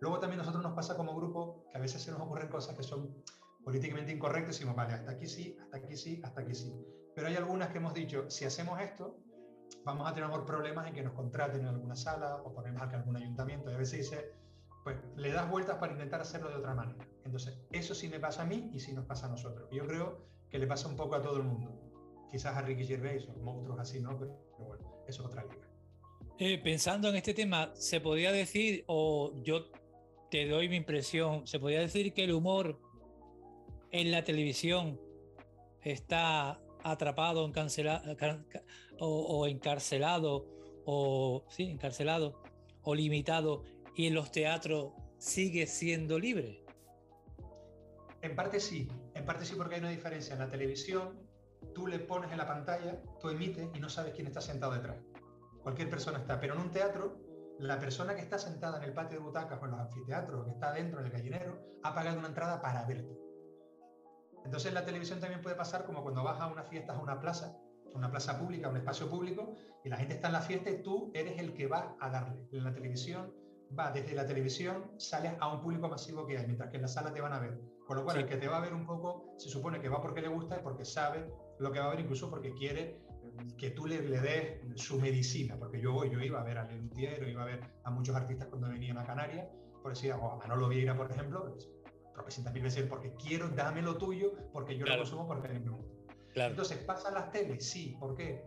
Luego 0.00 0.18
también 0.18 0.38
nosotros 0.38 0.62
nos 0.62 0.74
pasa 0.74 0.96
como 0.96 1.14
grupo 1.14 1.64
que 1.70 1.78
a 1.78 1.80
veces 1.80 2.02
se 2.02 2.10
nos 2.10 2.20
ocurren 2.20 2.48
cosas 2.48 2.76
que 2.76 2.82
son 2.82 3.22
políticamente 3.64 4.12
incorrectas 4.12 4.56
y 4.56 4.58
decimos, 4.58 4.76
vale, 4.76 4.94
hasta 4.94 5.12
aquí 5.12 5.26
sí, 5.26 5.56
hasta 5.60 5.76
aquí 5.78 5.96
sí, 5.96 6.20
hasta 6.22 6.40
aquí 6.40 6.54
sí. 6.54 6.72
Pero 7.14 7.28
hay 7.28 7.36
algunas 7.36 7.70
que 7.70 7.78
hemos 7.78 7.94
dicho, 7.94 8.30
si 8.30 8.44
hacemos 8.44 8.80
esto, 8.80 9.18
vamos 9.84 10.10
a 10.10 10.14
tener 10.14 10.30
problemas 10.44 10.86
en 10.86 10.94
que 10.94 11.02
nos 11.02 11.14
contraten 11.14 11.62
en 11.62 11.68
alguna 11.68 11.96
sala 11.96 12.36
o 12.44 12.52
ponemos 12.52 12.86
que 12.88 12.96
algún 12.96 13.16
ayuntamiento. 13.16 13.70
Y 13.70 13.74
a 13.74 13.78
veces 13.78 14.00
dice, 14.00 14.32
pues 14.84 14.96
le 15.16 15.32
das 15.32 15.50
vueltas 15.50 15.76
para 15.78 15.92
intentar 15.92 16.20
hacerlo 16.20 16.50
de 16.50 16.56
otra 16.56 16.74
manera. 16.74 17.06
Entonces, 17.24 17.58
eso 17.72 17.94
sí 17.94 18.08
me 18.08 18.20
pasa 18.20 18.42
a 18.42 18.46
mí 18.46 18.70
y 18.72 18.80
sí 18.80 18.92
nos 18.92 19.06
pasa 19.06 19.26
a 19.26 19.30
nosotros. 19.30 19.68
Yo 19.72 19.86
creo 19.86 20.26
que 20.50 20.58
le 20.58 20.66
pasa 20.66 20.88
un 20.88 20.96
poco 20.96 21.14
a 21.14 21.22
todo 21.22 21.36
el 21.38 21.44
mundo. 21.44 21.74
Quizás 22.30 22.56
a 22.56 22.62
Ricky 22.62 22.84
Gervais 22.84 23.26
o 23.28 23.32
monstruos 23.38 23.78
así, 23.78 24.00
¿no? 24.00 24.18
Pero, 24.18 24.38
bueno, 24.58 25.02
eso 25.06 25.22
es 25.22 25.28
otra 25.28 25.44
liga. 25.44 25.66
Eh, 26.38 26.58
pensando 26.62 27.08
en 27.08 27.16
este 27.16 27.34
tema, 27.34 27.70
se 27.74 28.00
podría 28.00 28.30
decir, 28.30 28.84
o 28.86 29.32
yo 29.42 29.70
te 30.30 30.46
doy 30.46 30.68
mi 30.68 30.76
impresión, 30.76 31.46
se 31.46 31.58
podría 31.58 31.80
decir 31.80 32.12
que 32.12 32.24
el 32.24 32.32
humor 32.32 32.78
en 33.90 34.10
la 34.10 34.22
televisión 34.22 35.00
está 35.82 36.60
atrapado, 36.82 37.44
o, 39.00 39.46
encarcelado, 39.46 40.46
o 40.84 41.44
sí, 41.48 41.64
encarcelado, 41.64 42.42
o 42.82 42.94
limitado, 42.94 43.62
y 43.94 44.06
en 44.06 44.14
los 44.14 44.30
teatros 44.30 44.92
sigue 45.18 45.66
siendo 45.66 46.18
libre? 46.18 46.64
En 48.22 48.34
parte 48.34 48.60
sí, 48.60 48.88
en 49.14 49.24
parte 49.24 49.44
sí 49.44 49.54
porque 49.56 49.76
hay 49.76 49.80
una 49.80 49.90
diferencia. 49.90 50.32
En 50.32 50.40
la 50.40 50.48
televisión, 50.48 51.20
tú 51.74 51.86
le 51.86 51.98
pones 51.98 52.32
en 52.32 52.38
la 52.38 52.46
pantalla, 52.46 53.00
tú 53.20 53.28
emites 53.28 53.68
y 53.74 53.80
no 53.80 53.88
sabes 53.88 54.14
quién 54.14 54.26
está 54.26 54.40
sentado 54.40 54.72
detrás. 54.72 54.96
Cualquier 55.62 55.90
persona 55.90 56.18
está, 56.18 56.40
pero 56.40 56.54
en 56.54 56.60
un 56.60 56.70
teatro, 56.70 57.20
la 57.58 57.78
persona 57.78 58.14
que 58.14 58.22
está 58.22 58.38
sentada 58.38 58.78
en 58.78 58.84
el 58.84 58.94
patio 58.94 59.18
de 59.18 59.24
butacas 59.24 59.60
o 59.60 59.64
en 59.64 59.70
los 59.72 59.80
anfiteatros, 59.80 60.44
que 60.46 60.52
está 60.52 60.72
dentro 60.72 61.02
del 61.02 61.10
gallinero, 61.10 61.60
ha 61.82 61.94
pagado 61.94 62.18
una 62.18 62.28
entrada 62.28 62.60
para 62.60 62.84
verte. 62.84 63.27
Entonces 64.48 64.70
en 64.70 64.76
la 64.76 64.86
televisión 64.86 65.20
también 65.20 65.42
puede 65.42 65.56
pasar 65.56 65.84
como 65.84 66.02
cuando 66.02 66.24
vas 66.24 66.40
a 66.40 66.46
una 66.46 66.62
fiesta, 66.62 66.94
a 66.94 66.98
una 66.98 67.20
plaza, 67.20 67.60
una 67.92 68.10
plaza 68.10 68.38
pública, 68.38 68.70
un 68.70 68.78
espacio 68.78 69.06
público, 69.10 69.52
y 69.84 69.90
la 69.90 69.98
gente 69.98 70.14
está 70.14 70.28
en 70.28 70.32
la 70.32 70.40
fiesta 70.40 70.70
y 70.70 70.82
tú 70.82 71.10
eres 71.12 71.38
el 71.38 71.52
que 71.52 71.66
va 71.66 71.94
a 72.00 72.08
darle. 72.08 72.48
En 72.52 72.64
la 72.64 72.72
televisión 72.72 73.30
va 73.78 73.92
desde 73.92 74.14
la 74.14 74.26
televisión, 74.26 74.90
sales 74.96 75.34
a 75.38 75.52
un 75.52 75.60
público 75.60 75.86
masivo 75.86 76.26
que 76.26 76.38
hay, 76.38 76.46
mientras 76.46 76.70
que 76.70 76.76
en 76.76 76.82
la 76.82 76.88
sala 76.88 77.12
te 77.12 77.20
van 77.20 77.34
a 77.34 77.40
ver. 77.40 77.60
Con 77.86 77.98
lo 77.98 78.04
cual, 78.04 78.20
el 78.20 78.26
que 78.26 78.38
te 78.38 78.48
va 78.48 78.56
a 78.56 78.60
ver 78.60 78.72
un 78.72 78.86
poco, 78.86 79.34
se 79.36 79.50
supone 79.50 79.82
que 79.82 79.90
va 79.90 80.00
porque 80.00 80.22
le 80.22 80.28
gusta 80.28 80.56
y 80.58 80.62
porque 80.62 80.86
sabe 80.86 81.30
lo 81.58 81.70
que 81.70 81.80
va 81.80 81.84
a 81.84 81.90
ver, 81.90 82.00
incluso 82.00 82.30
porque 82.30 82.54
quiere 82.54 83.02
que 83.58 83.72
tú 83.72 83.84
le, 83.84 84.00
le 84.00 84.18
des 84.18 84.62
su 84.76 84.98
medicina, 84.98 85.58
porque 85.58 85.78
yo 85.78 86.06
yo 86.06 86.20
iba 86.20 86.40
a 86.40 86.42
ver 86.42 86.56
a 86.56 86.64
Lelutiero, 86.64 87.28
iba 87.28 87.42
a 87.42 87.46
ver 87.46 87.60
a 87.84 87.90
muchos 87.90 88.16
artistas 88.16 88.48
cuando 88.48 88.70
venían 88.70 88.96
a 88.96 89.04
Canarias, 89.04 89.46
por 89.82 89.92
decir, 89.92 90.10
o 90.14 90.32
a 90.32 90.36
Manolo 90.36 90.68
Vieira, 90.68 90.96
por 90.96 91.10
ejemplo, 91.10 91.54
tropecientas 92.18 92.52
mil 92.52 92.64
veces 92.64 92.84
porque 92.88 93.14
quiero, 93.14 93.48
dame 93.48 93.80
lo 93.80 93.96
tuyo, 93.96 94.32
porque 94.52 94.76
yo 94.76 94.84
lo 94.84 94.96
consumo 94.96 95.26
porque 95.26 95.48
me 95.48 95.70
gusta. 95.70 95.98
Entonces, 96.34 96.78
¿pasan 96.78 97.14
las 97.14 97.30
teles? 97.30 97.64
Sí. 97.64 97.96
¿Por 97.98 98.16
qué? 98.16 98.44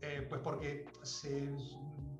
Eh, 0.00 0.26
pues 0.28 0.40
porque 0.42 0.86
se 1.02 1.54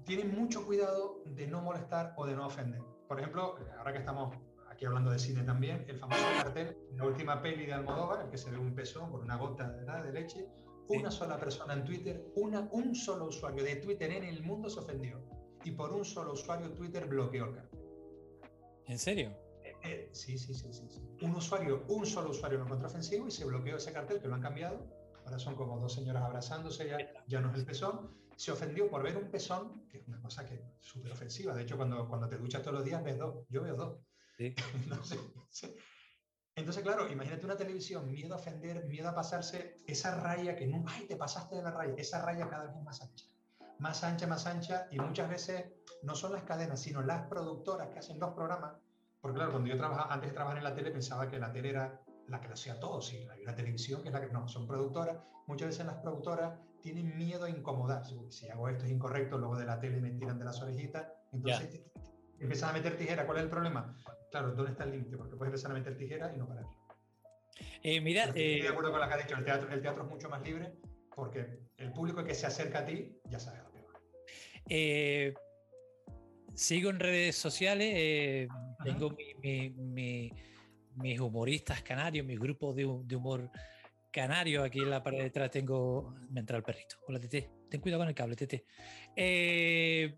tienen 0.05 0.35
mucho 0.35 0.65
cuidado 0.65 1.23
de 1.27 1.47
no 1.47 1.63
molestar 1.63 2.15
o 2.17 2.27
de 2.27 2.35
no 2.35 2.47
ofender. 2.47 2.81
Por 3.09 3.19
ejemplo, 3.19 3.57
ahora 3.79 3.93
que 3.93 3.99
estamos 3.99 4.37
aquí 4.71 4.85
hablando 4.85 5.11
de 5.11 5.19
cine 5.19 5.43
también, 5.43 5.85
el 5.89 5.99
famoso 5.99 6.23
cartel, 6.43 6.77
la 6.97 7.07
última 7.07 7.43
peli 7.43 7.67
de 7.67 7.73
Almodóvar, 7.73 8.25
en 8.25 8.31
que 8.31 8.39
se 8.39 8.51
ve 8.51 8.59
un 8.59 8.75
pezón 8.75 9.11
con 9.11 9.23
una 9.23 9.37
gota 9.37 9.71
de, 9.71 10.13
leche, 10.13 10.49
una 10.89 11.11
sola 11.11 11.39
persona 11.39 11.75
en 11.75 11.85
Twitter, 11.85 12.25
una, 12.37 12.69
un 12.73 12.95
solo 12.95 13.27
usuario 13.27 13.65
de 13.65 13.77
Twitter 13.77 14.11
en 14.13 14.25
el 14.25 14.43
mundo 14.43 14.69
se 14.71 14.81
ofendió. 14.81 15.21
Y 15.65 15.73
por 15.73 15.93
un 15.93 16.05
solo 16.05 16.33
usuario 16.33 16.73
Twitter 16.73 17.07
bloqueó 17.07 17.47
el 17.47 17.55
cartel. 17.55 17.81
¿En 18.87 18.99
serio? 18.99 19.42
Eh, 19.85 20.11
sí, 20.13 20.39
sí, 20.39 20.55
sí, 20.55 20.73
sí, 20.73 21.01
Un 21.23 21.35
usuario, 21.35 21.85
un 21.89 22.07
solo 22.07 22.31
usuario 22.31 22.59
lo 22.59 22.65
encontró 22.65 22.87
ofensivo 22.89 23.27
y 23.27 23.31
se 23.31 23.45
bloqueó 23.45 23.77
ese 23.77 23.93
cartel 23.93 24.21
que 24.21 24.29
lo 24.29 24.35
han 24.35 24.43
cambiado. 24.43 24.87
Ahora 25.25 25.39
son 25.39 25.55
como 25.55 25.79
dos 25.79 25.93
señoras 25.93 26.23
abrazándose, 26.23 26.89
ya, 26.89 26.99
ya 27.27 27.41
no 27.41 27.51
es 27.51 27.57
el 27.59 27.65
pezón. 27.65 28.11
se 28.37 28.53
ofendió 28.53 28.89
por 28.89 29.03
ver 29.03 29.17
un 29.17 29.31
pezón, 29.31 29.87
que 29.89 29.99
es 29.99 30.09
una 30.09 30.21
cosa 30.21 30.45
que 30.47 30.55
es 30.55 30.63
súper 30.81 31.13
ofensiva. 31.13 31.55
De 31.55 31.63
hecho, 31.63 31.77
cuando, 31.77 32.09
cuando 32.09 32.29
te 32.29 32.39
duchas 32.39 32.63
todos 32.63 32.77
los 32.77 32.85
días 32.85 33.03
ves 33.03 33.19
dos, 33.19 33.45
yo 33.49 33.63
veo 33.63 33.75
dos. 33.77 33.99
Entonces, 36.55 36.83
claro, 36.83 37.11
imagínate 37.11 37.47
una 37.47 37.57
televisión, 37.57 38.11
miedo 38.11 38.35
a 38.35 38.37
ofender, 38.37 38.85
miedo 38.87 39.09
a 39.09 39.15
pasarse, 39.15 39.79
esa 39.87 40.21
raya 40.21 40.55
que 40.55 40.67
no, 40.67 40.85
ay, 40.87 41.07
te 41.07 41.17
pasaste 41.17 41.57
de 41.57 41.63
la 41.63 41.71
raya, 41.71 41.95
esa 41.97 42.23
raya 42.23 42.47
cada 42.49 42.67
vez 42.67 42.83
más 42.83 43.01
ancha, 43.01 43.25
más 43.79 44.05
ancha, 44.05 44.27
más 44.27 44.47
ancha, 44.47 44.87
y 44.91 44.99
muchas 44.99 45.31
veces 45.31 45.65
no 46.03 46.15
son 46.15 46.33
las 46.33 46.43
cadenas, 46.43 46.81
sino 46.81 47.01
las 47.03 47.27
productoras 47.27 47.89
que 47.89 48.01
hacen 48.01 48.21
los 48.21 48.35
programas, 48.35 48.75
porque 49.23 49.37
claro, 49.37 49.53
cuando 49.53 49.69
yo 49.71 49.77
trabajaba, 49.77 50.13
antes 50.13 50.31
de 50.31 50.35
trabajar 50.35 50.59
en 50.59 50.65
la 50.65 50.75
tele, 50.75 50.91
pensaba 50.91 51.29
que 51.29 51.39
la 51.39 51.53
tele 51.53 51.71
era 51.71 52.03
la 52.27 52.41
que 52.41 52.49
lo 52.49 52.55
hacía 52.55 52.79
todo, 52.81 53.01
sí, 53.01 53.27
hay 53.31 53.43
una 53.43 53.55
televisión 53.55 54.03
que 54.03 54.09
es 54.09 54.15
la 54.15 54.21
que 54.21 54.33
no, 54.33 54.49
son 54.49 54.67
productoras, 54.67 55.17
muchas 55.47 55.69
veces 55.69 55.87
las 55.87 55.97
productoras 55.97 56.59
tienen 56.81 57.17
miedo 57.17 57.45
a 57.45 57.51
incomodar, 57.51 58.03
si 58.31 58.49
hago 58.49 58.69
esto 58.69 58.85
es 58.85 58.91
incorrecto, 58.91 59.39
luego 59.39 59.57
de 59.57 59.65
la 59.65 59.79
tele 59.79 60.01
me 60.01 60.11
tiran 60.11 60.39
de 60.39 60.45
las 60.45 60.61
orejitas, 60.61 61.07
entonces 61.33 61.85
empiezan 62.41 62.71
a 62.71 62.73
meter 62.73 62.97
tijera, 62.97 63.25
¿cuál 63.25 63.39
es 63.39 63.45
el 63.45 63.51
problema? 63.51 63.97
Claro, 64.33 64.53
¿dónde 64.55 64.73
está 64.73 64.85
el 64.85 64.91
límite? 64.91 65.17
Porque 65.17 65.37
puedes 65.37 65.51
empezar 65.51 65.71
a 65.71 65.75
meter 65.75 65.97
tijera 65.97 66.33
y 66.35 66.39
no 66.39 66.49
parar. 66.49 66.65
Eh, 67.83 68.01
mira, 68.01 68.25
estoy 68.25 68.43
de 68.43 68.67
eh, 68.67 68.69
acuerdo 68.69 68.91
con 68.91 69.01
lo 69.01 69.07
que 69.07 69.15
has 69.15 69.25
dicho, 69.25 69.39
el 69.39 69.45
teatro, 69.45 69.71
el 69.71 69.81
teatro 69.81 70.03
es 70.03 70.11
mucho 70.11 70.29
más 70.29 70.43
libre 70.43 70.73
porque 71.15 71.61
el 71.77 71.93
público 71.93 72.25
que 72.25 72.35
se 72.35 72.47
acerca 72.47 72.81
a 72.81 72.85
ti 72.85 73.17
ya 73.31 73.39
sabe 73.39 73.59
lo 73.59 73.71
que 73.71 73.81
va. 73.81 73.93
Eh, 74.69 75.35
sigo 76.55 76.91
en 76.91 76.99
redes 76.99 77.37
sociales, 77.37 78.49
tengo 78.83 79.17
mis 80.97 81.21
humoristas 81.21 81.83
canarios, 81.83 82.27
mis 82.27 82.39
grupos 82.39 82.77
de, 82.77 82.85
humor 82.85 83.51
canario. 84.13 84.63
Aquí 84.63 84.81
en 84.81 84.91
la 84.91 85.03
pared 85.03 85.19
de 85.19 85.25
detrás 85.25 85.51
tengo. 85.51 86.15
Me 86.31 86.41
entra 86.41 86.57
el 86.57 86.63
perrito. 86.63 86.97
Hola, 87.07 87.19
Tete. 87.19 87.51
Ten 87.71 87.81
cuidado 87.81 88.01
con 88.01 88.09
el 88.09 88.15
cable, 88.15 88.37
Tete. 88.37 88.67
Eh, 89.17 90.15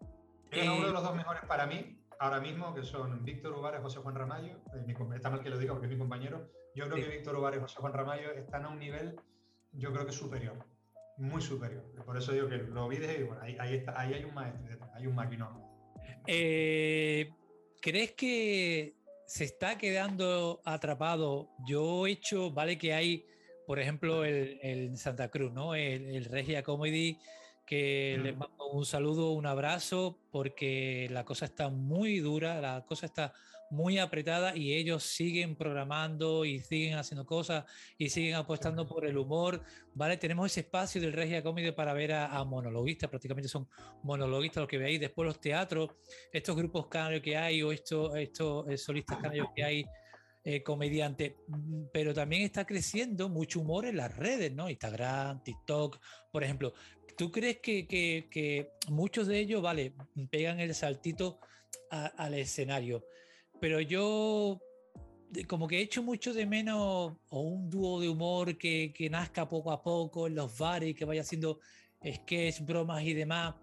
uno 0.53 0.87
de 0.87 0.92
los 0.92 1.03
dos 1.03 1.14
mejores 1.14 1.42
para 1.46 1.66
mí, 1.66 1.98
ahora 2.18 2.40
mismo, 2.40 2.74
que 2.74 2.83
son 2.83 3.24
Víctor 3.24 3.53
Ubares 3.55 3.81
y 3.81 3.83
José 3.83 4.00
Juan 4.00 4.14
Ramayo. 4.14 4.59
Eh, 4.74 4.94
está 5.14 5.31
mal 5.31 5.42
que 5.42 5.50
lo 5.50 5.59
diga 5.59 5.72
porque 5.72 5.87
es 5.87 5.92
mi 5.92 5.98
compañero. 5.98 6.50
Yo 6.74 6.88
creo 6.88 7.05
que 7.05 7.16
Víctor 7.16 7.37
Ubares 7.37 7.59
y 7.59 7.62
José 7.62 7.77
Juan 7.81 7.92
Ramayo 7.92 8.33
están 8.33 8.64
a 8.64 8.68
un 8.68 8.81
nivel, 8.81 9.16
yo 9.72 9.92
creo 9.92 10.07
que 10.07 10.12
superior. 10.12 10.59
Muy 11.16 11.40
superior. 11.40 11.85
Por 12.05 12.16
eso 12.16 12.33
digo 12.33 12.48
que 12.48 12.59
lo 12.59 12.88
vi 12.88 12.96
desde. 12.96 13.22
Bueno, 13.22 13.40
ahí, 13.40 13.57
ahí, 13.61 13.77
está, 13.77 14.00
ahí 14.00 14.14
hay 14.14 14.24
un 14.24 14.35
maestro, 14.35 14.90
hay 14.92 15.07
un 15.07 15.14
maquinón. 15.14 15.62
Eh, 16.27 17.33
¿Crees 17.85 18.12
que 18.12 18.94
se 19.27 19.44
está 19.44 19.77
quedando 19.77 20.62
atrapado? 20.64 21.51
Yo 21.68 22.07
he 22.07 22.12
hecho, 22.12 22.51
vale 22.51 22.79
que 22.79 22.94
hay, 22.94 23.27
por 23.66 23.79
ejemplo, 23.79 24.25
el, 24.25 24.97
Santa 24.97 25.29
Cruz, 25.29 25.53
¿no? 25.53 25.75
El, 25.75 26.07
el 26.07 26.25
Regia 26.25 26.62
Comedy 26.62 27.18
que 27.66 28.18
les 28.23 28.35
mando 28.35 28.68
un 28.70 28.87
saludo, 28.87 29.33
un 29.33 29.44
abrazo, 29.44 30.18
porque 30.31 31.09
la 31.11 31.27
cosa 31.27 31.44
está 31.44 31.68
muy 31.68 32.20
dura, 32.20 32.59
la 32.59 32.87
cosa 32.87 33.05
está 33.05 33.35
muy 33.70 33.98
apretada 33.98 34.57
y 34.57 34.74
ellos 34.74 35.03
siguen 35.03 35.57
programando 35.57 36.44
y 36.44 36.61
siguen 36.61 36.98
haciendo 36.98 37.27
cosas 37.27 37.64
y 37.98 38.09
siguen 38.09 38.35
apostando 38.35 38.87
por 38.87 39.07
el 39.07 39.18
humor, 39.18 39.62
¿vale? 39.94 40.16
Tenemos 40.16 40.50
ese 40.50 40.61
espacio 40.61 41.00
del 41.00 41.12
Regia 41.12 41.42
Comedy 41.42 41.72
para 41.72 41.92
ver 41.92 42.12
a, 42.12 42.44
monologuistas, 42.44 43.11
prácticamente 43.11 43.48
son 43.48 43.68
monologuistas 44.03 44.62
los 44.62 44.68
que 44.68 44.79
veis, 44.79 45.00
después 45.00 45.27
los 45.27 45.40
teatros, 45.40 45.90
estos 46.33 46.57
grupos 46.57 46.87
canarios 46.87 47.22
que 47.22 47.37
hay 47.37 47.62
o 47.62 47.72
estos, 47.72 48.16
estos 48.16 48.68
eh, 48.68 48.77
solistas 48.77 49.18
canarios 49.18 49.48
que 49.55 49.64
hay, 49.64 49.85
eh, 50.46 50.62
comediante, 50.62 51.38
mm, 51.48 51.85
pero 51.90 52.12
también 52.12 52.42
está 52.42 52.66
creciendo 52.66 53.31
mucho 53.31 53.61
humor 53.61 53.87
en 53.87 53.96
las 53.96 54.14
redes, 54.14 54.53
¿no? 54.53 54.68
Instagram, 54.68 55.42
TikTok, 55.42 55.98
por 56.31 56.44
ejemplo. 56.44 56.74
¿Tú 57.16 57.31
crees 57.31 57.61
que, 57.61 58.68
muchos 58.90 59.27
de 59.27 59.38
ellos, 59.38 59.62
vale, 59.62 59.94
pegan 60.31 60.61
el 60.61 60.74
saltito 60.74 61.38
al 61.90 62.35
escenario? 62.35 63.07
Pero 63.64 63.81
yo 63.81 64.61
como 65.48 65.66
que 65.66 65.79
he 65.79 65.81
hecho 65.81 66.03
mucho 66.03 66.35
de 66.35 66.44
menos 66.44 67.16
o 67.31 67.40
un 67.40 67.70
dúo 67.70 67.98
de 67.98 68.11
humor 68.11 68.59
que, 68.59 68.92
que 68.94 69.09
nazca 69.09 69.48
poco 69.48 69.72
a 69.72 69.83
poco 69.83 70.27
en 70.27 70.35
los 70.35 70.59
bares, 70.59 70.94
que 70.94 71.07
vaya 71.07 71.22
haciendo 71.22 71.61
sketch, 72.07 72.61
bromas 72.61 73.03
y 73.05 73.14
demás. 73.14 73.55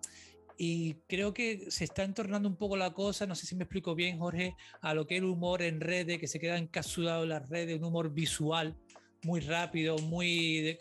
Y 0.57 0.95
creo 1.07 1.35
que 1.35 1.69
se 1.69 1.83
está 1.83 2.01
entornando 2.03 2.49
un 2.49 2.55
poco 2.55 2.77
la 2.77 2.91
cosa, 2.95 3.27
no 3.27 3.35
sé 3.35 3.45
si 3.45 3.55
me 3.55 3.65
explico 3.65 3.93
bien, 3.93 4.17
Jorge, 4.17 4.55
a 4.81 4.95
lo 4.95 5.05
que 5.05 5.17
es 5.17 5.21
el 5.21 5.27
humor 5.27 5.61
en 5.61 5.79
redes, 5.79 6.17
que 6.17 6.25
se 6.25 6.39
queda 6.39 6.57
encapsulado 6.57 7.21
en 7.21 7.29
las 7.29 7.47
redes, 7.47 7.77
un 7.77 7.85
humor 7.85 8.11
visual 8.11 8.75
muy 9.21 9.41
rápido, 9.41 9.99
muy... 9.99 10.79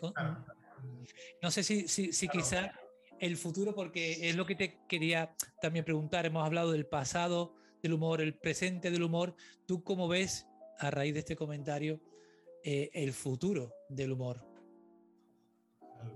No 1.43 1.51
sé 1.51 1.61
si, 1.61 1.87
si, 1.87 2.11
si 2.11 2.27
quizá 2.27 2.73
el 3.19 3.37
futuro, 3.37 3.75
porque 3.75 4.27
es 4.27 4.35
lo 4.35 4.47
que 4.47 4.55
te 4.55 4.79
quería 4.89 5.35
también 5.61 5.85
preguntar, 5.85 6.25
hemos 6.25 6.43
hablado 6.43 6.71
del 6.71 6.87
pasado 6.87 7.60
del 7.81 7.93
humor, 7.93 8.21
el 8.21 8.35
presente 8.35 8.91
del 8.91 9.03
humor, 9.03 9.35
¿tú 9.65 9.83
cómo 9.83 10.07
ves, 10.07 10.47
a 10.79 10.91
raíz 10.91 11.13
de 11.13 11.19
este 11.19 11.35
comentario, 11.35 11.99
eh, 12.63 12.89
el 12.93 13.13
futuro 13.13 13.73
del 13.89 14.11
humor? 14.11 14.45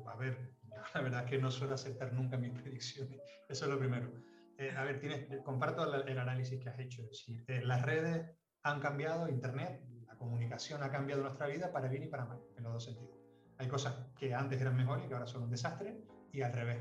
A 0.05 0.15
ver, 0.15 0.53
la 0.93 1.01
verdad 1.01 1.23
es 1.23 1.29
que 1.29 1.37
no 1.37 1.51
suelo 1.51 1.75
aceptar 1.75 2.13
nunca 2.13 2.37
mis 2.37 2.51
predicciones, 2.51 3.19
eso 3.49 3.65
es 3.65 3.71
lo 3.71 3.79
primero. 3.79 4.11
Eh, 4.57 4.71
a 4.75 4.83
ver, 4.83 4.99
tienes, 4.99 5.27
comparto 5.43 5.83
el, 6.05 6.17
análisis 6.17 6.59
que 6.61 6.69
has 6.69 6.79
hecho, 6.79 7.03
eh, 7.47 7.61
las 7.63 7.81
redes 7.81 8.31
han 8.63 8.79
cambiado, 8.79 9.27
Internet, 9.27 9.81
la 10.07 10.15
comunicación 10.17 10.81
ha 10.81 10.89
cambiado 10.89 11.21
nuestra 11.21 11.47
vida 11.47 11.71
para 11.71 11.89
bien 11.89 12.03
y 12.03 12.07
para 12.07 12.25
mal, 12.25 12.39
en 12.57 12.63
los 12.63 12.73
dos 12.73 12.85
sentidos. 12.85 13.15
Hay 13.57 13.67
cosas 13.67 13.95
que 14.17 14.33
antes 14.33 14.59
eran 14.61 14.75
mejores 14.75 15.05
y 15.05 15.07
que 15.07 15.13
ahora 15.13 15.27
son 15.27 15.43
un 15.43 15.49
desastre, 15.49 15.97
y 16.31 16.41
al 16.41 16.53
revés. 16.53 16.79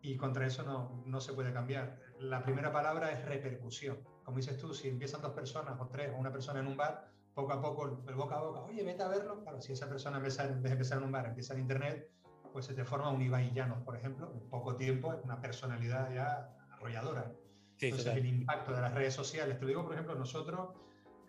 Y 0.00 0.16
contra 0.16 0.46
eso 0.46 0.62
no, 0.62 1.02
no 1.06 1.20
se 1.20 1.32
puede 1.32 1.52
cambiar. 1.52 1.98
La 2.22 2.42
primera 2.42 2.72
palabra 2.72 3.10
es 3.10 3.24
repercusión. 3.24 3.98
Como 4.24 4.36
dices 4.36 4.56
tú, 4.56 4.72
si 4.72 4.88
empiezan 4.88 5.22
dos 5.22 5.32
personas 5.32 5.78
o 5.80 5.88
tres 5.88 6.12
o 6.14 6.18
una 6.18 6.32
persona 6.32 6.60
en 6.60 6.66
un 6.66 6.76
bar, 6.76 7.10
poco 7.34 7.52
a 7.52 7.60
poco 7.60 8.02
el 8.06 8.14
boca 8.14 8.36
a 8.36 8.42
boca, 8.42 8.60
oye, 8.60 8.84
vete 8.84 9.02
a 9.02 9.08
verlo. 9.08 9.40
Claro, 9.42 9.60
si 9.60 9.72
esa 9.72 9.88
persona 9.88 10.18
empieza, 10.18 10.44
en 10.44 10.62
vez 10.62 10.70
de 10.70 10.72
empezar 10.72 10.98
en 10.98 11.04
un 11.04 11.12
bar, 11.12 11.26
empieza 11.26 11.54
en 11.54 11.60
internet, 11.60 12.10
pues 12.52 12.66
se 12.66 12.74
te 12.74 12.84
forma 12.84 13.10
un 13.10 13.22
Ibai 13.22 13.52
Llanos, 13.52 13.82
por 13.82 13.96
ejemplo, 13.96 14.30
en 14.32 14.48
poco 14.48 14.76
tiempo 14.76 15.12
es 15.12 15.24
una 15.24 15.40
personalidad 15.40 16.12
ya 16.12 16.56
arrolladora. 16.70 17.32
Entonces, 17.80 18.14
el 18.14 18.26
impacto 18.26 18.72
de 18.72 18.80
las 18.80 18.94
redes 18.94 19.14
sociales, 19.14 19.56
te 19.58 19.62
lo 19.62 19.68
digo, 19.68 19.82
por 19.82 19.94
ejemplo, 19.94 20.14
nosotros 20.14 20.70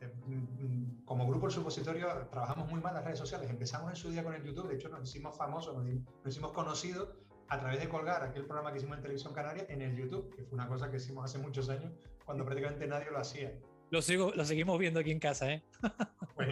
eh, 0.02 0.14
mm, 0.28 1.06
como 1.06 1.26
grupo 1.26 1.48
El 1.48 1.52
Supositorio 1.52 2.08
trabajamos 2.30 2.70
muy 2.70 2.82
mal 2.82 2.94
las 2.94 3.06
redes 3.06 3.20
sociales. 3.20 3.50
Empezamos 3.50 3.90
en 3.90 3.96
su 3.96 4.10
día 4.10 4.24
con 4.24 4.34
el 4.34 4.44
YouTube, 4.44 4.68
de 4.68 4.76
hecho 4.76 4.90
nos 4.90 5.10
hicimos 5.10 5.36
famosos, 5.36 5.76
nos, 5.76 5.88
hicimos 6.26 6.52
conocidos 6.52 7.10
a 7.54 7.60
través 7.60 7.80
de 7.80 7.88
colgar 7.88 8.24
aquel 8.24 8.46
programa 8.46 8.72
que 8.72 8.80
hicimos 8.80 8.98
en 8.98 9.04
Televisión 9.04 9.32
Canaria 9.32 9.66
en 9.70 9.82
el 9.82 9.96
YouTube, 9.96 10.36
que 10.36 10.44
fue 10.44 10.56
una 10.56 10.68
cosa 10.68 10.90
que 10.90 10.98
hicimos 10.98 11.26
hace 11.26 11.38
muchos 11.38 11.70
años, 11.70 11.92
cuando 12.26 12.44
prácticamente 12.44 12.88
nadie 12.88 13.12
lo 13.12 13.20
hacía. 13.20 13.52
Lo, 13.92 14.02
sigo, 14.02 14.32
lo 14.36 14.44
seguimos 14.44 14.80
viendo 14.80 15.00
aquí 15.00 15.12
en 15.12 15.20
casa, 15.20 15.52
¿eh? 15.52 15.64
Pues 16.36 16.50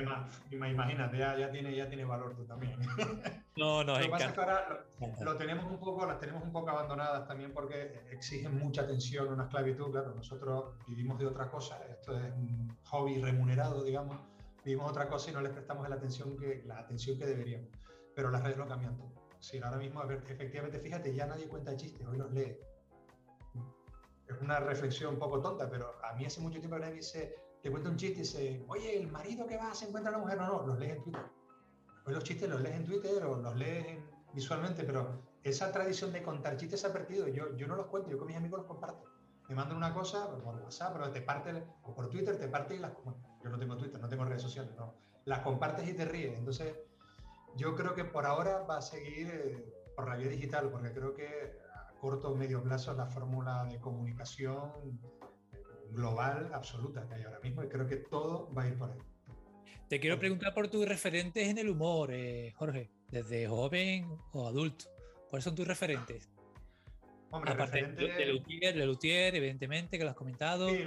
imagínate, 0.51 1.17
ya, 1.17 1.35
ya, 1.35 1.49
tiene, 1.49 1.75
ya 1.75 1.87
tiene 1.87 2.05
valor 2.05 2.35
tú 2.35 2.45
también. 2.45 2.77
No, 3.57 3.83
no, 3.83 3.97
lo 3.97 4.05
que 4.05 4.09
pasa 4.09 4.27
es 4.27 4.31
que 4.31 4.39
ahora 4.39 4.85
lo, 5.23 5.35
tenemos 5.35 5.65
un 5.65 5.77
poco, 5.77 6.05
las 6.05 6.19
tenemos 6.19 6.41
un 6.41 6.53
poco 6.53 6.69
abandonadas 6.69 7.27
también 7.27 7.51
porque 7.51 8.01
exigen 8.09 8.57
mucha 8.57 8.83
atención, 8.83 9.27
una 9.27 9.43
esclavitud, 9.43 9.91
claro, 9.91 10.15
nosotros 10.15 10.75
vivimos 10.87 11.19
de 11.19 11.25
otra 11.25 11.51
cosa, 11.51 11.77
esto 11.89 12.17
es 12.17 12.31
un 12.31 12.77
hobby 12.85 13.21
remunerado, 13.21 13.83
digamos, 13.83 14.21
vivimos 14.63 14.89
otra 14.89 15.09
cosa 15.09 15.31
y 15.31 15.33
no 15.33 15.41
les 15.41 15.51
prestamos 15.51 15.89
la 15.89 15.95
atención 15.95 16.37
que, 16.37 16.63
la 16.65 16.79
atención 16.79 17.19
que 17.19 17.25
deberíamos, 17.25 17.67
pero 18.15 18.31
las 18.31 18.41
redes 18.41 18.57
lo 18.57 18.67
cambian 18.67 18.95
todo. 18.95 19.10
Sí, 19.41 19.59
ahora 19.61 19.77
mismo, 19.77 19.99
a 19.99 20.05
ver, 20.05 20.23
efectivamente, 20.29 20.79
fíjate, 20.79 21.13
ya 21.13 21.25
nadie 21.25 21.47
cuenta 21.47 21.75
chistes, 21.75 22.07
hoy 22.07 22.17
los 22.17 22.31
lee. 22.31 22.57
Es 24.27 24.39
una 24.39 24.59
reflexión 24.59 25.15
un 25.15 25.19
poco 25.19 25.41
tonta, 25.41 25.69
pero 25.69 25.93
a 26.05 26.13
mí 26.13 26.25
hace 26.25 26.39
mucho 26.39 26.59
tiempo 26.59 26.77
que 26.77 26.83
nadie 26.83 26.95
dice, 26.95 27.35
te 27.61 27.69
cuenta 27.69 27.89
un 27.89 27.97
chiste 27.97 28.19
y 28.19 28.21
dice, 28.21 28.65
oye, 28.67 28.97
el 28.97 29.11
marido 29.11 29.45
que 29.47 29.57
va 29.57 29.73
se 29.73 29.87
encuentra 29.87 30.09
a 30.09 30.13
la 30.13 30.19
mujer, 30.19 30.37
no, 30.37 30.47
no, 30.47 30.67
los 30.67 30.79
lees 30.79 30.97
en 30.97 31.03
Twitter 31.03 31.25
Hoy 32.05 32.13
los 32.13 32.23
chistes 32.23 32.49
los 32.49 32.61
lees 32.61 32.75
en 32.75 32.85
Twitter 32.85 33.23
o 33.25 33.37
los 33.37 33.55
lees 33.55 33.99
visualmente, 34.33 34.83
pero 34.83 35.21
esa 35.43 35.71
tradición 35.71 36.11
de 36.11 36.23
contar 36.23 36.57
chistes 36.57 36.81
se 36.81 36.87
ha 36.87 36.93
perdido. 36.93 37.27
Yo, 37.27 37.55
yo 37.55 37.67
no 37.67 37.75
los 37.75 37.87
cuento, 37.87 38.09
yo 38.09 38.17
con 38.17 38.27
mis 38.27 38.37
amigos 38.37 38.59
los 38.59 38.67
comparto. 38.67 39.03
Me 39.47 39.55
mandan 39.55 39.77
una 39.77 39.93
cosa 39.93 40.29
por 40.29 40.55
WhatsApp, 40.55 40.93
pero 40.93 41.11
te 41.11 41.21
parte, 41.21 41.63
o 41.83 41.93
por 41.93 42.09
Twitter 42.09 42.37
te 42.37 42.47
parte 42.47 42.75
y 42.75 42.79
las... 42.79 42.93
yo 43.43 43.49
no 43.49 43.59
tengo 43.59 43.77
Twitter, 43.77 43.99
no 43.99 44.07
tengo 44.07 44.25
redes 44.25 44.41
sociales, 44.41 44.73
no. 44.77 44.95
Las 45.25 45.39
compartes 45.39 45.87
y 45.87 45.93
te 45.93 46.05
ríes. 46.05 46.37
Entonces, 46.37 46.75
yo 47.55 47.75
creo 47.75 47.93
que 47.95 48.05
por 48.05 48.25
ahora 48.25 48.61
va 48.61 48.77
a 48.77 48.81
seguir 48.81 49.27
eh, 49.27 49.65
por 49.95 50.07
la 50.07 50.15
vía 50.15 50.29
digital, 50.29 50.69
porque 50.71 50.91
creo 50.91 51.13
que 51.13 51.59
a 51.75 51.93
corto 51.99 52.31
o 52.31 52.35
medio 52.35 52.61
plazo 52.63 52.91
es 52.91 52.97
la 52.97 53.05
fórmula 53.05 53.65
de 53.65 53.79
comunicación 53.79 54.99
global 55.91 56.49
absoluta 56.53 57.05
que 57.07 57.15
hay 57.15 57.23
ahora 57.23 57.39
mismo 57.39 57.63
y 57.63 57.67
creo 57.67 57.85
que 57.85 57.97
todo 57.97 58.51
va 58.53 58.63
a 58.63 58.67
ir 58.67 58.77
por 58.77 58.91
ahí. 58.91 58.99
Te 59.89 59.99
quiero 59.99 60.17
preguntar 60.17 60.53
por 60.53 60.69
tus 60.69 60.87
referentes 60.87 61.49
en 61.49 61.57
el 61.57 61.69
humor, 61.69 62.13
eh, 62.13 62.53
Jorge, 62.55 62.89
desde 63.09 63.47
joven 63.47 64.07
o 64.31 64.47
adulto. 64.47 64.85
¿Cuáles 65.29 65.43
son 65.43 65.53
tus 65.53 65.67
referentes? 65.67 66.29
Hombre, 67.29 67.53
Aparte 67.53 67.83
de 67.83 68.25
Lutier, 68.25 68.75
Lutier, 68.75 69.35
evidentemente, 69.35 69.97
que 69.97 70.03
lo 70.03 70.09
has 70.09 70.15
comentado. 70.15 70.69
Sí, 70.69 70.83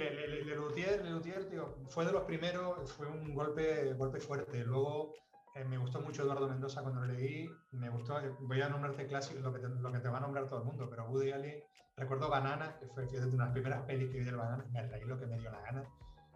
Lutier, 0.55 1.05
Lutier 1.05 1.49
tío, 1.49 1.75
fue 1.87 2.05
de 2.05 2.11
los 2.11 2.23
primeros, 2.23 2.91
fue 2.93 3.07
un 3.07 3.33
golpe, 3.33 3.93
golpe 3.93 4.19
fuerte. 4.19 4.63
Luego 4.63 5.13
eh, 5.55 5.63
me 5.63 5.77
gustó 5.77 6.01
mucho 6.01 6.23
Eduardo 6.23 6.49
Mendoza 6.49 6.81
cuando 6.81 6.99
lo 6.99 7.07
leí, 7.07 7.49
me 7.71 7.89
gustó, 7.89 8.19
eh, 8.19 8.29
voy 8.41 8.61
a 8.61 8.67
nombrarte 8.67 9.07
clásico, 9.07 9.39
lo 9.39 9.53
que, 9.53 9.59
te, 9.59 9.69
lo 9.69 9.89
que 9.89 9.99
te 9.99 10.09
va 10.09 10.17
a 10.17 10.21
nombrar 10.21 10.47
todo 10.47 10.59
el 10.59 10.65
mundo, 10.65 10.89
pero 10.89 11.09
Woody 11.09 11.31
Allen, 11.31 11.63
recuerdo 11.95 12.29
Banana, 12.29 12.77
que 12.77 12.87
fue 12.87 13.05
de 13.05 13.37
las 13.37 13.51
primeras 13.51 13.83
pelis 13.83 14.11
que 14.11 14.19
vi 14.19 14.25
del 14.25 14.35
Banana, 14.35 14.65
me 14.73 14.85
reí 14.85 15.05
lo 15.05 15.17
que 15.17 15.25
me 15.27 15.39
dio 15.39 15.49
la 15.49 15.61
gana, 15.61 15.83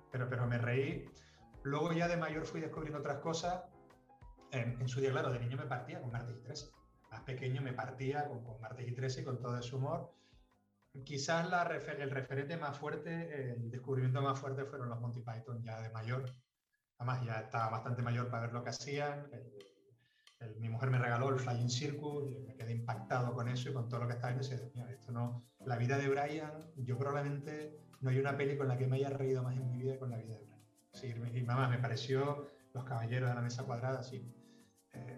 pero, 0.10 0.30
pero 0.30 0.48
me 0.48 0.58
reí. 0.58 1.06
Luego 1.64 1.92
ya 1.92 2.08
de 2.08 2.16
mayor 2.16 2.46
fui 2.46 2.62
descubriendo 2.62 3.00
otras 3.00 3.18
cosas, 3.18 3.62
en, 4.52 4.88
su 4.88 5.02
día, 5.02 5.12
claro, 5.12 5.32
de 5.32 5.40
niño 5.40 5.58
me 5.58 5.66
partía 5.66 6.00
con 6.00 6.12
Martes 6.12 6.38
y 6.38 6.42
13, 6.42 6.72
más 7.12 7.22
pequeño 7.24 7.62
me 7.62 7.74
partía 7.74 8.26
con, 8.26 8.42
con 8.46 8.62
Martes 8.62 8.88
y 8.88 8.94
13 8.94 9.22
y 9.22 9.24
con 9.26 9.42
todo 9.42 9.58
ese 9.58 9.76
humor. 9.76 10.14
Quizás 11.04 11.50
la 11.50 11.64
el 11.64 12.10
referente 12.10 12.56
más 12.56 12.78
fuerte, 12.78 13.52
el 13.52 13.70
descubrimiento 13.70 14.22
más 14.22 14.40
fuerte 14.40 14.64
fueron 14.64 14.88
los 14.90 15.00
Monty 15.02 15.22
Python 15.22 15.62
ya 15.62 15.82
de 15.82 15.90
mayor, 15.90 16.24
Además, 17.00 17.26
ya 17.26 17.40
estaba 17.40 17.70
bastante 17.70 18.02
mayor 18.02 18.30
para 18.30 18.44
ver 18.44 18.54
lo 18.54 18.64
que 18.64 18.70
hacían. 18.70 19.28
mi 20.60 20.68
mujer 20.68 20.92
me 20.92 21.00
regaló 21.00 21.30
el 21.30 21.40
Flying 21.40 21.70
Circus 21.70 22.30
y 22.30 22.40
me 22.42 22.56
quedé 22.56 22.74
impactado 22.74 23.34
con 23.34 23.48
eso 23.48 23.70
y 23.70 23.74
con 23.74 23.88
todo 23.88 24.02
lo 24.02 24.08
que 24.08 24.14
estaba 24.16 24.34
viendo. 24.34 24.72
Y 24.74 24.94
esto 24.94 25.12
no, 25.14 25.50
la 25.66 25.78
vida 25.78 25.98
de 25.98 26.10
Brian, 26.10 26.52
yo 26.76 26.98
probablemente 26.98 27.80
no 28.02 28.10
hay 28.10 28.20
una 28.20 28.36
peli 28.38 28.58
con 28.58 28.68
la 28.68 28.78
que 28.78 28.86
me 28.86 28.98
haya 28.98 29.10
reído 29.10 29.44
más 29.44 29.56
en 29.56 29.70
mi 29.70 29.78
vida 29.78 29.98
con 29.98 30.10
la 30.10 30.18
vida 30.18 30.34
de 30.36 30.44
Brian. 30.44 30.60
Sí, 30.92 31.14
y 31.34 31.42
mamá, 31.44 31.70
me 31.70 31.78
pareció 31.78 32.50
Los 32.74 32.84
Caballeros 32.84 33.30
de 33.30 33.36
la 33.36 33.42
Mesa 33.42 33.64
Cuadrada, 33.64 34.04
sí. 34.04 34.30
Eh, 34.94 35.18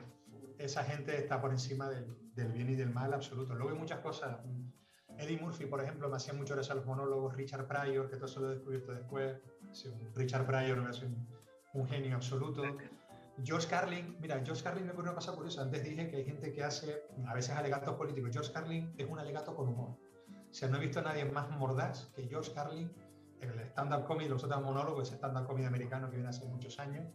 esa 0.59 0.83
gente 0.83 1.17
está 1.17 1.41
por 1.41 1.49
encima 1.49 1.89
del, 1.89 2.15
del, 2.35 2.51
bien 2.51 2.69
y 2.69 2.75
del 2.75 2.91
mal 2.91 3.11
absoluto. 3.11 3.55
Luego 3.55 3.71
hay 3.71 3.79
muchas 3.79 4.01
cosas. 4.01 4.37
Eddie 5.17 5.39
Murphy, 5.39 5.65
por 5.65 5.81
ejemplo, 5.81 6.09
me 6.09 6.17
hacía 6.17 6.33
mucho 6.33 6.53
gracia 6.53 6.75
los 6.75 6.85
monólogos. 6.85 7.35
Richard 7.35 7.67
Pryor, 7.67 8.07
que 8.07 8.17
todo 8.17 8.25
eso 8.27 8.39
lo 8.39 8.51
he 8.51 8.55
descubierto 8.55 8.91
después. 8.93 9.35
Richard 10.13 10.45
Pryor 10.45 10.81
me 10.81 10.89
hace 10.89 11.05
un, 11.05 11.27
un 11.73 11.87
genio 11.87 12.15
absoluto. 12.15 12.63
George 13.43 13.67
Carlin, 13.67 14.17
mira, 14.19 14.41
George 14.45 14.63
Carlin 14.63 14.85
me 14.85 14.91
ocurrió 14.91 15.11
una 15.11 15.19
cosa 15.19 15.33
curiosa. 15.33 15.61
Antes 15.61 15.83
dije 15.83 16.09
que 16.09 16.17
hay 16.17 16.25
gente 16.25 16.51
que 16.51 16.63
hace 16.63 17.03
a 17.25 17.33
veces 17.33 17.55
alegatos 17.55 17.95
políticos. 17.95 18.31
George 18.31 18.51
Carlin 18.51 18.93
es 18.97 19.07
un 19.09 19.19
alegato 19.19 19.55
con 19.55 19.69
humor. 19.69 19.97
O 20.49 20.53
sea, 20.53 20.67
no 20.67 20.77
he 20.77 20.79
visto 20.81 20.99
a 20.99 21.03
nadie 21.03 21.25
más 21.25 21.49
mordaz 21.51 22.11
que 22.13 22.27
George 22.27 22.51
Carlin, 22.53 22.91
el 23.39 23.59
stand-up 23.61 24.05
comedy, 24.05 24.27
los 24.29 24.43
otros 24.43 24.61
monólogos, 24.61 25.07
ese 25.07 25.15
stand-up 25.15 25.47
comedy 25.47 25.65
americano 25.65 26.09
que 26.09 26.17
viene 26.17 26.29
hace 26.29 26.45
muchos 26.45 26.77
años. 26.79 27.07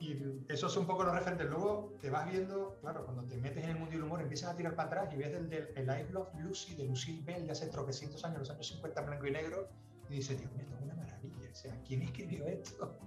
Y 0.00 0.18
esos 0.48 0.72
son 0.72 0.82
un 0.82 0.88
poco 0.88 1.04
los 1.04 1.14
referentes. 1.14 1.48
Luego 1.48 1.96
te 2.00 2.10
vas 2.10 2.28
viendo, 2.28 2.76
claro, 2.80 3.04
cuando 3.04 3.22
te 3.24 3.36
metes 3.36 3.62
en 3.62 3.70
el 3.70 3.76
mundo 3.76 3.92
del 3.92 4.02
humor, 4.02 4.20
empiezas 4.20 4.50
a 4.50 4.56
tirar 4.56 4.74
para 4.74 4.88
atrás 4.88 5.14
y 5.14 5.16
ves 5.16 5.32
el 5.32 5.48
del 5.48 5.68
el 5.76 5.84
I 5.84 6.12
Love 6.12 6.34
Lucy 6.40 6.74
de 6.74 6.84
Lucille 6.84 7.22
Bell 7.22 7.46
de 7.46 7.52
hace 7.52 7.68
tropecientos 7.68 8.24
años, 8.24 8.40
los 8.40 8.50
años 8.50 8.66
50 8.66 9.00
blanco 9.02 9.26
y 9.26 9.30
negro, 9.30 9.68
y 10.10 10.14
dices, 10.16 10.36
Dios 10.36 10.50
mío, 10.52 10.62
esto 10.62 10.74
es 10.74 10.82
una 10.82 10.94
maravilla. 10.96 11.50
O 11.52 11.54
sea, 11.54 11.80
¿quién 11.86 12.02
escribió 12.02 12.44
esto? 12.46 12.98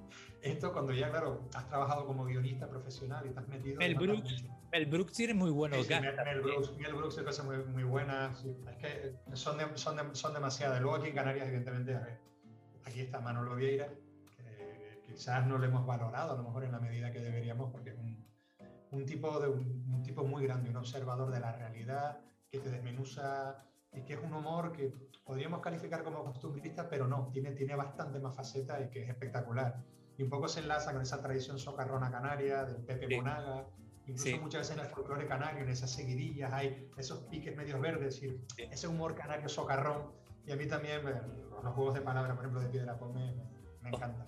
Esto 0.46 0.72
cuando 0.72 0.94
ya, 0.94 1.10
claro, 1.10 1.50
has 1.56 1.68
trabajado 1.68 2.06
como 2.06 2.24
guionista 2.24 2.70
profesional 2.70 3.26
y 3.26 3.36
has 3.36 3.48
metido... 3.48 3.82
El 3.82 3.96
Brooks, 3.96 4.46
el 4.72 4.86
Brooks 4.86 5.14
tiene 5.14 5.34
muy 5.34 5.50
buenos 5.50 5.88
sí, 5.88 5.92
el 5.92 6.42
Brooks, 6.42 6.72
el 6.86 6.94
Brooks 6.94 7.22
cosas 7.24 7.46
muy, 7.48 7.58
muy 7.66 7.84
buenas. 7.84 8.46
es 8.46 8.78
que 8.78 9.16
son, 9.34 9.58
son, 9.74 10.16
son 10.16 10.34
demasiadas. 10.36 10.80
Luego 10.82 10.98
aquí 10.98 11.08
en 11.08 11.16
Canarias, 11.16 11.48
evidentemente, 11.48 11.96
a 11.96 12.00
ver, 12.00 12.20
aquí 12.86 13.00
está 13.02 13.20
Manolo 13.22 13.56
Vieira, 13.56 13.90
que 14.38 15.02
quizás 15.08 15.48
no 15.48 15.58
lo 15.58 15.66
hemos 15.66 15.84
valorado 15.84 16.34
a 16.34 16.38
lo 16.38 16.44
mejor 16.44 16.64
en 16.64 16.74
la 16.74 16.80
medida 16.80 17.12
que 17.12 17.22
deberíamos, 17.22 17.72
porque 17.72 17.90
es 17.90 17.98
un, 17.98 18.24
un 18.92 19.06
tipo, 19.08 19.40
de, 19.40 19.48
un, 19.48 20.04
tipo 20.04 20.26
muy 20.26 20.44
grande, 20.44 20.70
un 20.70 20.78
observador 20.78 21.32
de 21.32 21.40
la 21.40 21.54
realidad, 21.54 22.20
que 22.52 22.60
te 22.60 22.70
desmenuza 22.70 23.66
y 23.92 24.02
que 24.02 24.14
es 24.14 24.20
un 24.22 24.32
humor 24.32 24.72
que 24.72 24.94
podríamos 25.24 25.60
calificar 25.60 26.04
como 26.04 26.24
costumbrista, 26.24 26.88
pero 26.88 27.08
no, 27.08 27.30
tiene, 27.34 27.54
tiene 27.54 27.76
bastante 27.76 28.20
más 28.20 28.36
facetas 28.36 28.86
y 28.86 28.90
que 28.92 29.02
es 29.02 29.10
espectacular. 29.10 29.84
Y 30.18 30.24
un 30.24 30.30
poco 30.30 30.48
se 30.48 30.62
enlaza 30.62 30.94
con 30.94 31.02
esa 31.02 31.22
tradición 31.22 31.60
socarrona 31.60 32.10
canaria, 32.10 32.64
del 32.64 32.78
Pepe 32.78 33.16
Monaga, 33.18 33.68
incluso 34.08 34.38
muchas 34.38 34.62
veces 34.62 34.78
en 34.78 34.84
el 34.86 34.90
folclore 34.90 35.28
canario, 35.28 35.64
en 35.64 35.70
esas 35.70 35.92
seguidillas, 35.92 36.54
hay 36.54 36.90
esos 36.98 37.20
piques 37.24 37.56
medios 37.56 37.80
verdes, 37.82 38.16
decir, 38.16 38.40
ese 38.58 38.88
humor 38.88 39.16
canario 39.16 39.50
socarrón. 39.50 40.12
Y 40.46 40.52
a 40.52 40.56
mí 40.56 40.68
también 40.68 41.02
los 41.04 41.74
juegos 41.74 41.96
de 41.96 42.02
palabras, 42.02 42.36
por 42.36 42.46
ejemplo, 42.46 42.62
de 42.62 42.70
Piedra 42.70 42.98
Pome, 42.98 43.34
me, 43.34 43.44
me 43.82 43.90
encantan. 43.90 44.28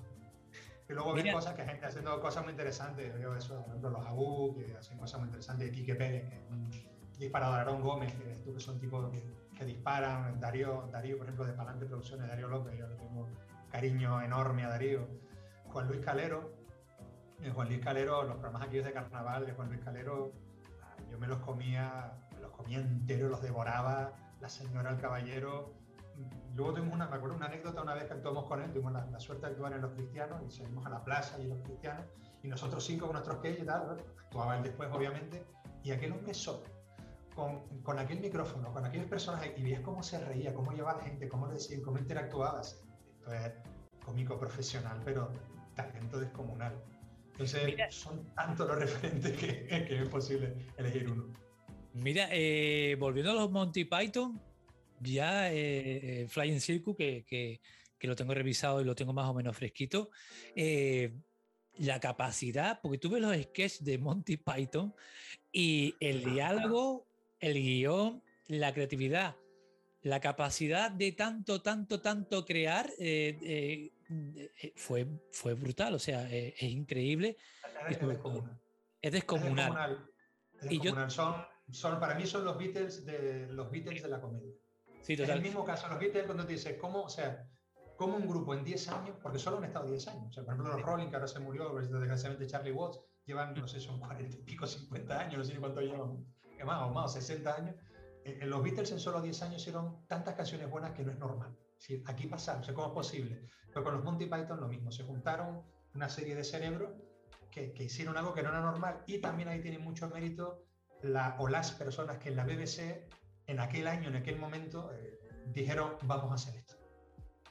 Y 0.89 0.93
luego 0.93 1.13
ves 1.13 1.33
cosas 1.33 1.53
que 1.53 1.63
gente 1.63 1.85
haciendo 1.85 2.19
cosas 2.21 2.43
muy 2.43 2.51
interesantes. 2.51 3.13
Veo 3.13 3.35
eso, 3.35 3.59
por 3.59 3.67
ejemplo, 3.67 3.89
los 3.89 4.07
Abu, 4.07 4.55
que 4.55 4.75
hacen 4.75 4.97
cosas 4.97 5.19
muy 5.19 5.27
interesantes. 5.27 5.69
Quique 5.71 5.95
Pérez, 5.95 6.29
que 6.29 6.35
es 6.35 6.49
un 6.49 6.69
disparador. 7.19 7.59
Aarón 7.59 7.81
Gómez, 7.81 8.13
que, 8.13 8.35
tú, 8.43 8.53
que 8.53 8.59
son 8.61 8.79
tipos 8.79 9.11
que 9.11 9.21
que 9.57 9.65
disparan. 9.65 10.39
Darío, 10.39 10.87
Darío, 10.91 11.17
por 11.17 11.25
ejemplo, 11.25 11.45
de 11.45 11.53
Palante 11.53 11.85
Producciones, 11.85 12.27
Darío 12.27 12.47
López, 12.47 12.77
yo 12.77 12.87
le 12.87 12.95
tengo 12.95 13.27
cariño 13.71 14.21
enorme 14.21 14.63
a 14.63 14.69
Darío. 14.69 15.07
Juan 15.77 15.89
Luis 15.89 16.01
Calero, 16.03 16.51
eh, 17.43 17.51
Juan 17.53 17.67
Luis 17.67 17.81
Calero, 17.81 18.23
los 18.23 18.37
programas 18.37 18.63
aquí 18.63 18.79
de 18.79 18.91
carnaval 18.91 19.45
de 19.45 19.53
Juan 19.53 19.67
Luis 19.67 19.79
Calero, 19.83 20.33
ah, 20.81 20.95
yo 21.07 21.19
me 21.19 21.27
los 21.27 21.37
comía, 21.37 22.17
me 22.33 22.39
los 22.39 22.49
comía 22.49 22.79
enteros, 22.79 23.29
los 23.29 23.43
devoraba, 23.43 24.11
la 24.41 24.49
señora 24.49 24.89
el 24.89 24.97
caballero. 24.99 25.75
Luego 26.55 26.73
tuvimos 26.73 26.95
una, 26.95 27.07
me 27.07 27.17
acuerdo 27.17 27.35
una 27.35 27.45
anécdota 27.45 27.83
una 27.83 27.93
vez 27.93 28.05
que 28.05 28.13
actuamos 28.13 28.45
con 28.45 28.59
él, 28.59 28.71
tuvimos 28.71 28.91
la, 28.91 29.19
suerte 29.19 29.45
de 29.45 29.51
actuar 29.51 29.73
en 29.73 29.81
Los 29.81 29.91
Cristianos 29.91 30.41
y 30.47 30.49
salimos 30.49 30.83
a 30.83 30.89
la 30.89 31.03
plaza 31.03 31.39
y 31.39 31.45
Los 31.45 31.61
Cristianos, 31.61 32.05
y 32.41 32.47
nosotros 32.47 32.83
cinco 32.83 33.05
con 33.05 33.13
nuestros 33.13 33.37
que 33.37 33.51
y 33.51 33.63
tal, 33.63 34.03
actuaba 34.25 34.57
él 34.57 34.63
después 34.63 34.89
obviamente, 34.91 35.45
y 35.83 35.91
aquel 35.91 36.13
hombre 36.13 36.33
solo, 36.33 36.63
con, 37.35 37.83
con, 37.83 37.99
aquel 37.99 38.19
micrófono, 38.19 38.73
con 38.73 38.83
aquellas 38.83 39.05
personas 39.05 39.45
y 39.55 39.61
veías 39.61 39.81
cómo 39.81 40.01
se 40.01 40.17
reía, 40.25 40.55
cómo 40.55 40.71
llevaba 40.71 40.97
la 40.97 41.03
gente, 41.03 41.29
cómo 41.29 41.45
le 41.45 41.53
decían, 41.53 41.83
cómo 41.83 41.99
interactuaba. 41.99 42.61
Esto 42.61 43.31
es 43.31 43.53
cómico 44.03 44.39
profesional, 44.39 44.99
pero 45.05 45.29
talento 45.77 46.19
descomunal. 46.19 46.83
Entonces, 47.31 47.75
son 47.89 48.25
tantos 48.35 48.67
los 48.67 48.79
referentes 48.79 49.37
que, 49.37 49.65
que, 49.65 50.01
es 50.01 50.09
posible 50.09 50.53
elegir 50.77 51.09
uno. 51.09 51.33
Mira, 51.93 52.27
eh, 52.31 52.97
volviendo 52.99 53.31
a 53.31 53.35
los 53.35 53.49
Monty 53.49 53.85
Python, 53.85 54.41
ya 54.99 55.51
eh, 55.51 56.23
eh, 56.23 56.27
Flying 56.27 56.59
Circus, 56.59 56.97
que, 56.97 57.23
que, 57.25 57.61
que, 57.97 58.07
lo 58.07 58.15
tengo 58.15 58.33
revisado 58.33 58.81
y 58.81 58.83
lo 58.83 58.95
tengo 58.95 59.13
más 59.13 59.29
o 59.29 59.33
menos 59.33 59.55
fresquito, 59.55 60.09
la 60.55 61.99
capacidad, 61.99 62.81
porque 62.81 62.97
tú 62.97 63.09
ves 63.11 63.21
los 63.21 63.35
sketches 63.37 63.83
de 63.83 63.97
Monty 63.97 64.37
Python 64.37 64.93
y 65.51 65.95
el 65.99 66.23
diálogo 66.23 67.07
el 67.39 67.53
guion, 67.53 68.23
la 68.47 68.73
creatividad, 68.73 69.35
la 70.07 70.19
capacidad 70.19 70.91
de 70.91 71.11
tanto, 71.11 71.61
tanto, 71.61 72.01
tanto 72.01 72.45
crear 72.45 72.87
eh, 72.97 73.37
eh, 73.41 73.91
eh, 74.61 74.73
fue, 74.75 75.07
fue 75.31 75.53
brutal, 75.53 75.93
o 75.93 75.99
sea, 75.99 76.29
es 76.31 76.63
increíble. 76.63 77.37
Es 77.89 77.99
descomunal. 77.99 78.59
Es 79.01 79.11
descomunal. 79.11 80.09
y 80.69 80.79
Yo... 80.79 81.09
Son, 81.09 81.35
son, 81.71 81.99
para 81.99 82.15
mí 82.15 82.25
son 82.25 82.45
los 82.45 82.57
Beatles 82.57 83.05
de, 83.05 83.47
los 83.47 83.69
Beatles 83.69 84.01
de 84.01 84.09
la 84.09 84.21
comedia. 84.21 84.53
Sí, 85.01 85.15
total. 85.15 85.29
Es 85.31 85.35
el 85.37 85.41
mismo 85.43 85.63
caso, 85.63 85.87
los 85.87 85.99
Beatles 85.99 86.25
cuando 86.25 86.45
te 86.45 86.53
dices, 86.53 86.77
¿cómo, 86.79 87.03
o 87.03 87.09
sea, 87.09 87.47
cómo 87.95 88.15
un 88.15 88.27
grupo 88.27 88.53
en 88.53 88.63
10 88.63 88.87
años, 88.89 89.17
porque 89.21 89.39
solo 89.39 89.57
han 89.57 89.65
estado 89.65 89.87
10 89.87 90.07
años, 90.07 90.27
o 90.29 90.31
sea, 90.31 90.43
por 90.43 90.53
ejemplo 90.53 90.77
los 90.77 90.85
Rolling, 90.85 91.09
que 91.09 91.15
ahora 91.15 91.27
se 91.27 91.39
murió, 91.39 91.73
desgraciadamente 91.75 92.47
Charlie 92.47 92.71
Watts, 92.71 92.99
llevan, 93.25 93.53
no 93.53 93.67
sé, 93.67 93.79
son 93.79 93.99
40 93.99 94.37
y 94.37 94.39
pico, 94.41 94.65
50 94.65 95.19
años, 95.19 95.37
no 95.37 95.43
sé 95.43 95.55
cuánto 95.59 95.81
llevan 95.81 96.25
más 96.65 96.81
o 96.83 96.89
más, 96.93 97.13
60 97.13 97.55
años, 97.55 97.75
eh, 98.27 98.45
los 98.45 98.61
Beatles 98.61 98.91
en 98.91 98.99
solo 98.99 99.21
10 99.21 99.41
años 99.43 99.61
hicieron 99.61 100.05
tantas 100.07 100.35
canciones 100.35 100.69
buenas 100.69 100.91
que 100.91 101.03
no 101.03 101.11
es 101.11 101.17
normal. 101.17 101.57
¿sí? 101.77 102.03
Aquí 102.05 102.27
pasa, 102.27 102.57
no 102.57 102.63
sé 102.63 102.73
cómo 102.73 102.87
es 102.87 102.93
posible. 102.93 103.47
Pero 103.67 103.83
con 103.83 103.93
los 103.93 104.03
Monty 104.03 104.25
Python 104.25 104.59
lo 104.59 104.67
mismo, 104.67 104.91
se 104.91 105.03
juntaron 105.03 105.63
una 105.95 106.09
serie 106.09 106.35
de 106.35 106.43
cerebros 106.43 106.91
que, 107.51 107.73
que 107.73 107.83
hicieron 107.83 108.17
algo 108.17 108.33
que 108.33 108.43
no 108.43 108.49
era 108.49 108.61
normal 108.61 109.03
y 109.07 109.19
también 109.19 109.49
ahí 109.49 109.61
tiene 109.61 109.79
mucho 109.79 110.09
mérito 110.09 110.65
la, 111.01 111.35
o 111.39 111.47
las 111.47 111.71
personas 111.71 112.17
que 112.17 112.29
en 112.29 112.35
la 112.35 112.43
BBC 112.43 113.07
en 113.47 113.59
aquel 113.59 113.87
año, 113.87 114.09
en 114.09 114.15
aquel 114.15 114.37
momento, 114.37 114.91
eh, 114.93 115.19
dijeron 115.45 115.93
vamos 116.03 116.31
a 116.31 116.35
hacer 116.35 116.59
esto. 116.59 116.75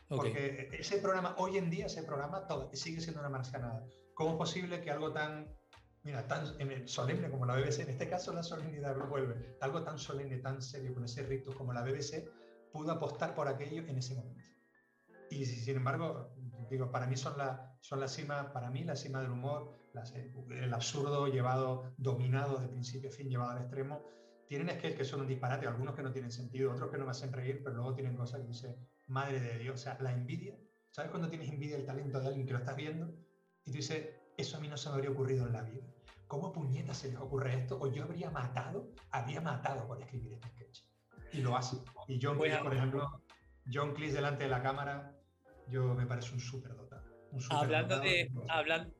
Porque 0.09 0.69
ese 0.79 0.99
programa, 0.99 1.35
hoy 1.39 1.59
en 1.59 1.69
día, 1.69 1.87
ese 1.87 2.03
programa 2.05 2.47
todo, 2.47 2.71
sigue 2.75 3.01
siendo 3.01 3.21
una 3.21 3.29
marcianada. 3.29 3.85
¿Cómo 4.15 4.33
es 4.33 4.37
posible 4.37 4.81
que 4.81 4.91
algo 4.91 5.13
tan 5.13 5.49
mira, 6.07 6.27
tan 6.29 6.47
solemne 6.87 7.29
como 7.29 7.47
la 7.47 7.57
BBC, 7.57 7.81
en 7.81 7.91
este 7.91 8.09
caso 8.09 8.33
la 8.33 8.45
solemnidad 8.45 8.97
vuelve, 9.09 9.57
algo 9.61 9.83
tan 9.83 9.99
solemne, 9.99 10.39
tan 10.39 10.63
serio, 10.63 10.95
con 10.95 11.05
ese 11.05 11.25
rito 11.25 11.53
como 11.53 11.73
la 11.73 11.83
BBC, 11.83 12.31
pudo 12.73 12.93
apostar 12.93 13.35
por 13.35 13.49
aquello 13.49 13.83
en 13.83 13.99
ese 13.99 14.15
momento. 14.15 14.45
Y 15.31 15.45
sin 15.45 15.77
embargo, 15.77 16.33
digo, 16.71 16.93
para 16.93 17.09
mí 17.09 17.17
son 17.17 17.37
la, 17.37 17.77
son 17.81 17.99
la 17.99 18.07
cima, 18.07 18.53
para 18.53 18.71
mí 18.71 18.85
la 18.85 18.95
cima 18.95 19.21
del 19.21 19.33
humor, 19.33 19.77
el 20.51 20.73
absurdo 20.73 21.27
llevado, 21.27 21.93
dominado 21.97 22.59
de 22.59 22.69
principio 22.69 23.11
a 23.11 23.13
fin, 23.13 23.29
llevado 23.29 23.51
al 23.51 23.63
extremo. 23.63 24.07
Tienen 24.47 24.69
es 24.69 24.95
que 24.95 25.05
son 25.05 25.23
un 25.23 25.27
disparate, 25.27 25.67
algunos 25.67 25.97
que 25.97 26.05
no 26.05 26.13
tienen 26.13 26.31
sentido, 26.31 26.71
otros 26.71 26.93
que 26.93 26.99
no 26.99 27.05
me 27.05 27.11
hacen 27.11 27.33
reír, 27.33 27.63
pero 27.65 27.75
luego 27.75 27.95
tienen 27.95 28.17
cosas 28.17 28.43
que 28.43 28.47
dice, 28.47 28.79
madre 29.09 29.41
de 29.41 29.59
Dios, 29.59 29.75
o 29.75 29.79
sea, 29.79 29.99
la 30.01 30.13
envidia. 30.13 30.57
¿Sabes 30.91 31.11
cuando 31.11 31.29
tienes 31.29 31.49
envidia 31.49 31.77
del 31.77 31.85
talento 31.85 32.21
de 32.21 32.29
alguien 32.29 32.47
que 32.47 32.53
lo 32.53 32.61
estás 32.61 32.77
viendo? 32.77 33.13
Y 33.65 33.73
tú 33.73 33.79
dices, 33.79 34.07
eso 34.37 34.57
a 34.57 34.61
mí 34.61 34.69
no 34.69 34.77
se 34.77 34.89
me 34.89 34.95
habría 34.95 35.11
ocurrido 35.11 35.47
en 35.47 35.53
la 35.53 35.63
vida. 35.63 35.85
¿Cómo 36.27 36.53
puñeta 36.53 36.93
se 36.93 37.09
les 37.09 37.19
ocurre 37.19 37.55
esto? 37.55 37.79
O 37.81 37.93
yo 37.93 38.05
habría 38.05 38.31
matado, 38.31 38.91
habría 39.11 39.41
matado 39.41 39.87
por 39.87 40.01
escribir 40.01 40.33
este 40.33 40.49
sketch. 40.49 40.81
Y 41.33 41.39
lo 41.39 41.57
hace. 41.57 41.77
Y 42.09 42.19
John 42.21 42.39
Cleese, 42.39 42.59
por 42.59 42.75
ejemplo, 42.75 43.23
John 43.73 43.95
Cleese 43.95 44.17
delante 44.17 44.45
de 44.45 44.51
la 44.51 44.63
cámara, 44.63 45.17
yo 45.69 45.95
me 45.95 46.07
parece 46.07 46.33
un 46.35 46.41
súper 46.41 46.75
dotado. 46.75 47.05
Hablando 47.51 48.01
de, 48.01 48.31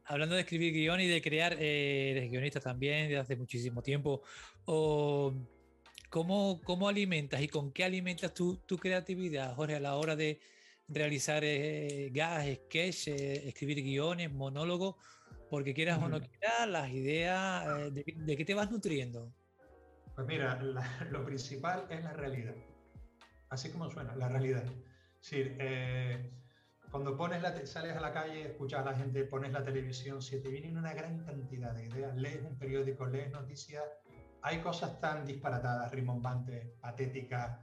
hablando 0.05 0.35
de 0.35 0.41
escribir 0.43 0.73
guion 0.73 1.01
y 1.01 1.07
de 1.07 1.23
crear, 1.23 1.55
eh, 1.55 2.11
eres 2.11 2.31
guionista 2.31 2.61
también 2.61 3.09
desde 3.09 3.19
hace 3.19 3.37
muchísimo 3.37 3.83
tiempo. 3.83 4.23
O, 4.67 5.33
¿cómo, 6.11 6.61
¿Cómo 6.65 6.89
alimentas 6.89 7.41
y 7.41 7.49
con 7.49 7.73
qué 7.73 7.85
alimentas 7.85 8.35
tu, 8.35 8.57
tu 8.59 8.77
creatividad, 8.79 9.55
Jorge, 9.55 9.77
a 9.77 9.81
la 9.81 9.97
hora 9.97 10.17
de 10.17 10.41
realizar 10.89 11.43
eh, 11.45 12.13
sketch, 12.67 13.09
eh, 13.09 13.49
escribir 13.49 13.83
guiones, 13.83 14.31
monólogos? 14.33 14.97
Porque 15.51 15.75
quieras 15.75 16.03
o 16.03 16.09
no 16.09 16.21
quieras, 16.21 16.69
las 16.69 16.91
ideas, 16.91 17.67
eh, 17.79 17.91
de, 17.91 18.05
de, 18.17 18.37
qué 18.37 18.45
te 18.45 18.55
vas 18.55 18.71
nutriendo? 18.71 19.33
Pues 20.15 20.27
mira, 20.27 20.61
lo 21.11 21.25
principal 21.25 21.87
es 21.91 22.03
la 22.03 22.13
realidad. 22.13 22.55
Así 23.49 23.71
como 23.71 23.89
suena, 23.91 24.17
la 24.17 24.29
realidad. 24.29 24.65
Sí, 25.21 25.43
eh, 25.59 26.31
cuando 26.91 27.17
pones 27.17 27.43
la 27.43 27.67
sales 27.67 27.97
a 27.97 28.01
la 28.01 28.13
calle, 28.13 28.43
escuchas 28.49 28.81
a 28.81 28.91
la 28.91 28.97
gente, 28.97 29.25
pones 29.25 29.53
la 29.53 29.63
televisión, 29.63 30.23
si 30.23 30.41
te 30.41 30.49
vienen 30.49 30.77
una 30.77 30.95
gran 30.95 31.25
cantidad 31.25 31.73
de 31.73 31.87
ideas, 31.87 32.17
lees 32.17 32.43
un 32.43 32.59
periódico, 32.59 33.07
lees 33.07 33.31
noticias, 33.31 33.85
hay 34.43 34.59
cosas 34.61 35.01
tan 35.01 35.27
disparatadas, 35.27 35.91
rimbombantes, 35.93 36.67
patéticas, 36.81 37.59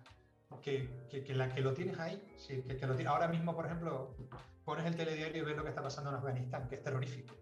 que, 0.61 0.88
que, 1.09 1.34
la, 1.34 1.53
que 1.53 1.61
lo 1.61 1.73
tienes 1.73 1.99
ahí. 1.99 2.21
Sí, 2.38 2.61
que, 2.61 2.77
que 2.77 2.88
lo 2.88 3.09
Ahora 3.09 3.27
mismo, 3.27 3.55
por 3.55 3.65
ejemplo, 3.65 4.15
pones 4.63 4.86
el 4.86 4.95
telediario 4.95 5.41
y 5.41 5.45
ves 5.45 5.57
lo 5.57 5.63
que 5.63 5.69
está 5.69 5.81
pasando 5.81 6.11
en 6.11 6.17
Afganistán, 6.17 6.67
que 6.67 6.75
es 6.75 6.84
terrorífico. 6.84 7.34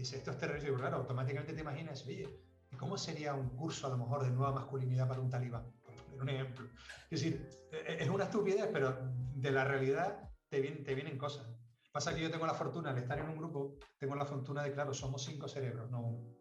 Dice, 0.00 0.16
esto 0.16 0.30
es 0.30 0.38
terrorífico, 0.38 0.76
claro, 0.76 0.96
automáticamente 0.96 1.52
te 1.52 1.60
imaginas, 1.60 2.06
oye, 2.06 2.26
¿y 2.70 2.76
cómo 2.76 2.96
sería 2.96 3.34
un 3.34 3.50
curso 3.50 3.86
a 3.86 3.90
lo 3.90 3.98
mejor 3.98 4.24
de 4.24 4.30
nueva 4.30 4.50
masculinidad 4.50 5.06
para 5.06 5.20
un 5.20 5.28
talibán? 5.28 5.70
un 6.18 6.26
ejemplo. 6.26 6.66
Es 7.10 7.20
decir, 7.20 7.50
e, 7.70 7.98
es 8.00 8.08
una 8.08 8.24
estupidez, 8.24 8.70
pero 8.72 8.96
de 9.34 9.50
la 9.50 9.64
realidad 9.64 10.30
te 10.48 10.60
vienen, 10.60 10.84
te 10.84 10.94
vienen 10.94 11.18
cosas. 11.18 11.46
Pasa 11.92 12.14
que 12.14 12.22
yo 12.22 12.30
tengo 12.30 12.46
la 12.46 12.54
fortuna 12.54 12.94
de 12.94 13.02
estar 13.02 13.18
en 13.18 13.28
un 13.28 13.36
grupo, 13.36 13.76
tengo 13.98 14.14
la 14.14 14.24
fortuna 14.24 14.62
de, 14.62 14.72
claro, 14.72 14.94
somos 14.94 15.22
cinco 15.22 15.48
cerebros, 15.48 15.90
no 15.90 16.00
uno. 16.00 16.34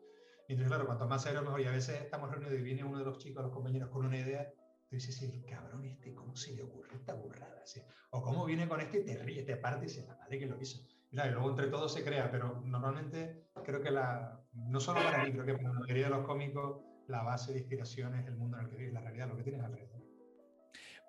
Y 0.48 0.54
entonces, 0.54 0.70
claro, 0.70 0.86
cuanto 0.86 1.06
más 1.06 1.22
cerebros 1.22 1.44
mejor. 1.44 1.60
Y 1.60 1.66
a 1.66 1.72
veces 1.72 2.02
estamos 2.02 2.32
reunidos 2.32 2.58
y 2.58 2.62
viene 2.62 2.86
uno 2.86 3.00
de 3.00 3.04
los 3.04 3.18
chicos, 3.18 3.44
los 3.44 3.52
compañeros, 3.52 3.90
con 3.90 4.06
una 4.06 4.18
idea, 4.18 4.50
tú 4.90 4.96
dices, 4.96 5.18
sí, 5.18 5.26
el 5.26 5.46
cabrón 5.46 5.84
este, 5.84 6.14
¿cómo 6.14 6.34
se 6.38 6.56
le 6.56 6.64
ocurre 6.64 6.96
esta 6.96 7.14
burrada? 7.14 7.66
¿sí? 7.66 7.82
O 8.12 8.22
cómo 8.22 8.46
viene 8.46 8.70
con 8.70 8.80
este 8.80 9.00
y 9.00 9.06
te 9.06 9.18
ríe, 9.18 9.44
te 9.44 9.58
parte 9.58 9.86
y 9.86 9.90
dice, 9.90 10.06
la 10.08 10.16
madre 10.16 10.40
que 10.40 10.46
lo 10.46 10.60
hizo. 10.62 10.80
Y, 11.12 11.16
luego 11.16 11.50
entre 11.50 11.68
todos 11.68 11.94
se 11.94 12.04
crea, 12.04 12.30
pero 12.30 12.62
normalmente 12.64 13.49
creo 13.70 13.82
que 13.82 13.92
la, 13.92 14.42
no 14.54 14.80
solo 14.80 15.02
para 15.02 15.24
mí, 15.24 15.32
creo 15.32 15.46
que 15.46 15.54
para 15.54 15.74
la 15.74 15.80
mayoría 15.80 16.06
de 16.06 16.10
los 16.10 16.26
cómicos, 16.26 16.82
la 17.08 17.24
base 17.24 17.54
de 17.54 17.60
inspiración 17.60 18.16
es 18.16 18.28
el 18.28 18.36
mundo 18.36 18.58
en 18.58 18.66
el 18.66 18.70
que 18.70 18.78
vives, 18.78 18.94
la 18.94 19.02
realidad, 19.02 19.28
lo 19.28 19.38
que 19.38 19.44
tienes 19.44 19.64
alrededor. 19.64 20.00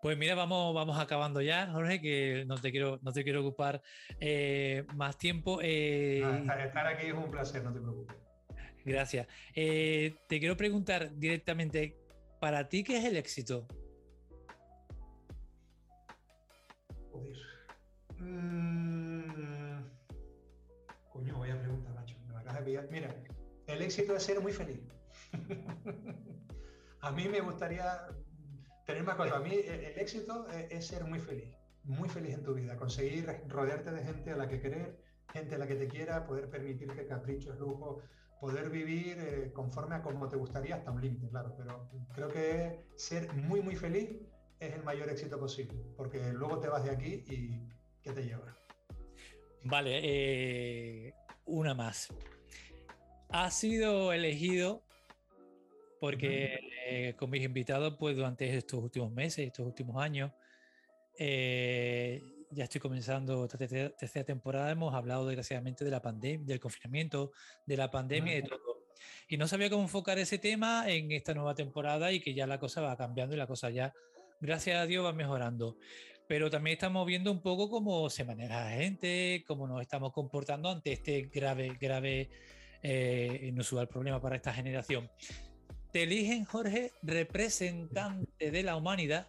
Pues 0.02 0.16
mira, 0.16 0.34
vamos, 0.34 0.74
vamos 0.74 0.98
acabando 0.98 1.42
ya, 1.42 1.66
Jorge, 1.72 2.00
que 2.00 2.44
no 2.46 2.56
te 2.56 2.70
quiero, 2.70 2.98
no 3.02 3.12
te 3.12 3.22
quiero 3.22 3.40
ocupar 3.40 3.82
eh, 4.18 4.86
más 4.94 5.18
tiempo. 5.18 5.60
Eh, 5.62 6.22
estar 6.64 6.86
aquí 6.86 7.06
es 7.08 7.14
un 7.14 7.30
placer, 7.30 7.62
no 7.62 7.72
te 7.72 7.80
preocupes. 7.80 8.16
Gracias. 8.84 9.26
Eh, 9.54 10.16
te 10.26 10.38
quiero 10.38 10.56
preguntar 10.56 11.14
directamente, 11.16 11.98
¿para 12.40 12.66
ti 12.66 12.82
qué 12.82 12.96
es 12.96 13.04
el 13.04 13.16
éxito? 13.18 13.66
Joder. 17.12 17.36
Mm, 18.18 18.69
Mira, 22.90 23.14
el 23.66 23.82
éxito 23.82 24.16
es 24.16 24.22
ser 24.22 24.40
muy 24.40 24.52
feliz. 24.52 24.80
a 27.00 27.10
mí 27.12 27.28
me 27.28 27.40
gustaría 27.40 28.06
tener 28.86 29.04
más 29.04 29.16
cosas. 29.16 29.34
A 29.34 29.40
mí 29.40 29.54
el 29.54 29.98
éxito 29.98 30.46
es 30.48 30.86
ser 30.86 31.04
muy 31.04 31.20
feliz, 31.20 31.54
muy 31.84 32.08
feliz 32.08 32.34
en 32.34 32.42
tu 32.42 32.54
vida, 32.54 32.76
conseguir 32.76 33.26
rodearte 33.48 33.90
de 33.90 34.02
gente 34.04 34.30
a 34.32 34.36
la 34.36 34.48
que 34.48 34.60
querer, 34.60 35.00
gente 35.32 35.54
a 35.54 35.58
la 35.58 35.66
que 35.66 35.76
te 35.76 35.88
quiera, 35.88 36.26
poder 36.26 36.48
permitirte 36.48 37.06
caprichos, 37.06 37.58
lujo, 37.58 38.02
poder 38.40 38.70
vivir 38.70 39.18
eh, 39.20 39.52
conforme 39.52 39.96
a 39.96 40.02
como 40.02 40.28
te 40.28 40.36
gustaría 40.36 40.76
hasta 40.76 40.90
un 40.90 41.00
límite, 41.00 41.28
claro, 41.28 41.54
pero 41.56 41.90
creo 42.14 42.28
que 42.28 42.86
ser 42.96 43.32
muy, 43.34 43.60
muy 43.60 43.76
feliz 43.76 44.10
es 44.58 44.74
el 44.74 44.82
mayor 44.82 45.08
éxito 45.10 45.38
posible, 45.38 45.78
porque 45.96 46.32
luego 46.32 46.58
te 46.58 46.68
vas 46.68 46.84
de 46.84 46.90
aquí 46.90 47.24
y 47.28 47.68
¿qué 48.02 48.12
te 48.12 48.22
lleva? 48.24 48.56
Vale, 49.64 50.00
eh, 50.02 51.14
una 51.44 51.74
más. 51.74 52.08
Ha 53.32 53.50
sido 53.50 54.12
elegido 54.12 54.82
porque 56.00 56.58
eh, 56.86 57.14
con 57.16 57.30
mis 57.30 57.44
invitados, 57.44 57.96
pues 57.98 58.16
durante 58.16 58.56
estos 58.56 58.82
últimos 58.82 59.12
meses, 59.12 59.46
estos 59.46 59.66
últimos 59.66 60.02
años, 60.02 60.32
eh, 61.18 62.22
ya 62.50 62.64
estoy 62.64 62.80
comenzando 62.80 63.44
esta 63.44 63.58
tercera 63.58 64.24
temporada, 64.24 64.70
hemos 64.70 64.94
hablado 64.94 65.26
desgraciadamente 65.26 65.84
de 65.84 65.90
la 65.90 66.00
pandemia, 66.00 66.46
del 66.46 66.58
confinamiento, 66.58 67.32
de 67.66 67.76
la 67.76 67.90
pandemia 67.90 68.38
y 68.38 68.42
de 68.42 68.48
todo. 68.48 68.86
Y 69.28 69.36
no 69.36 69.46
sabía 69.46 69.70
cómo 69.70 69.82
enfocar 69.82 70.18
ese 70.18 70.38
tema 70.38 70.90
en 70.90 71.12
esta 71.12 71.34
nueva 71.34 71.54
temporada 71.54 72.10
y 72.12 72.20
que 72.20 72.34
ya 72.34 72.46
la 72.46 72.58
cosa 72.58 72.80
va 72.80 72.96
cambiando 72.96 73.34
y 73.36 73.38
la 73.38 73.46
cosa 73.46 73.70
ya, 73.70 73.92
gracias 74.40 74.80
a 74.80 74.86
Dios, 74.86 75.04
va 75.04 75.12
mejorando. 75.12 75.76
Pero 76.26 76.48
también 76.50 76.74
estamos 76.74 77.06
viendo 77.06 77.30
un 77.30 77.42
poco 77.42 77.68
cómo 77.68 78.08
se 78.08 78.24
maneja 78.24 78.64
la 78.64 78.70
gente, 78.70 79.44
cómo 79.46 79.68
nos 79.68 79.82
estamos 79.82 80.12
comportando 80.12 80.70
ante 80.70 80.92
este 80.92 81.22
grave, 81.32 81.76
grave, 81.80 82.30
eh, 82.82 83.40
inusual 83.44 83.88
problema 83.88 84.20
para 84.20 84.36
esta 84.36 84.52
generación 84.52 85.10
te 85.92 86.04
eligen, 86.04 86.44
Jorge, 86.44 86.92
representante 87.02 88.50
de 88.50 88.62
la 88.62 88.76
humanidad, 88.76 89.28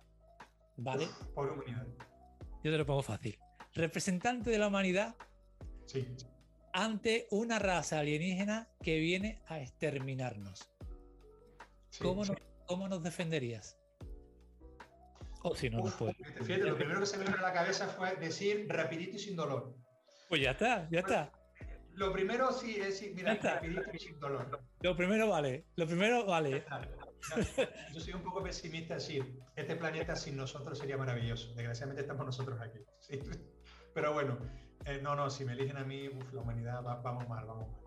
¿vale? 0.77 1.07
Por 1.33 1.51
humanidad. 1.51 1.87
Yo 2.63 2.71
te 2.71 2.77
lo 2.77 2.85
pongo 2.85 3.01
fácil. 3.01 3.37
Representante 3.73 4.49
de 4.49 4.59
la 4.59 4.67
humanidad 4.67 5.15
sí. 5.85 6.07
ante 6.73 7.27
una 7.31 7.57
raza 7.57 7.99
alienígena 7.99 8.69
que 8.81 8.99
viene 8.99 9.41
a 9.47 9.59
exterminarnos. 9.59 10.69
¿Cómo, 11.99 12.87
Nos, 12.87 13.03
defenderías? 13.03 13.77
O 15.43 15.55
si 15.55 15.69
no, 15.69 15.79
no. 15.79 15.89
Fíjate, 15.89 16.63
lo 16.63 16.75
primero 16.75 16.99
que 16.99 17.05
se 17.05 17.17
me 17.17 17.25
vino 17.25 17.37
a 17.37 17.41
la 17.41 17.53
cabeza 17.53 17.87
fue 17.87 18.15
decir 18.15 18.67
rapidito 18.69 19.15
y 19.17 19.19
sin 19.19 19.35
dolor. 19.35 19.75
Pues 20.29 20.41
ya 20.41 20.51
está, 20.51 20.87
ya 20.91 20.99
está. 20.99 21.31
Lo 21.95 22.11
primero 22.13 22.51
sí 22.51 22.77
es 22.79 23.01
mira, 23.13 23.35
rapidito 23.35 23.81
y 23.93 23.99
sin 23.99 24.19
dolor. 24.19 24.61
Lo 24.81 24.95
primero 24.95 25.29
vale, 25.29 25.65
lo 25.75 25.85
primero 25.85 26.25
vale. 26.25 26.65
Yo 27.93 27.99
soy 27.99 28.13
un 28.13 28.23
poco 28.23 28.43
pesimista, 28.43 28.99
sí. 28.99 29.21
Este 29.55 29.75
planeta 29.75 30.15
sin 30.15 30.37
nosotros 30.37 30.77
sería 30.77 30.97
maravilloso. 30.97 31.53
Desgraciadamente 31.53 32.01
estamos 32.01 32.25
nosotros 32.25 32.59
aquí. 32.61 32.79
Pero 33.93 34.13
bueno, 34.13 34.37
eh, 34.85 34.99
no, 35.01 35.15
no, 35.15 35.29
si 35.29 35.45
me 35.45 35.53
eligen 35.53 35.77
a 35.77 35.83
mí, 35.83 36.09
la 36.31 36.41
humanidad 36.41 36.81
vamos 36.81 37.27
mal, 37.27 37.45
vamos 37.45 37.67
mal. 37.69 37.81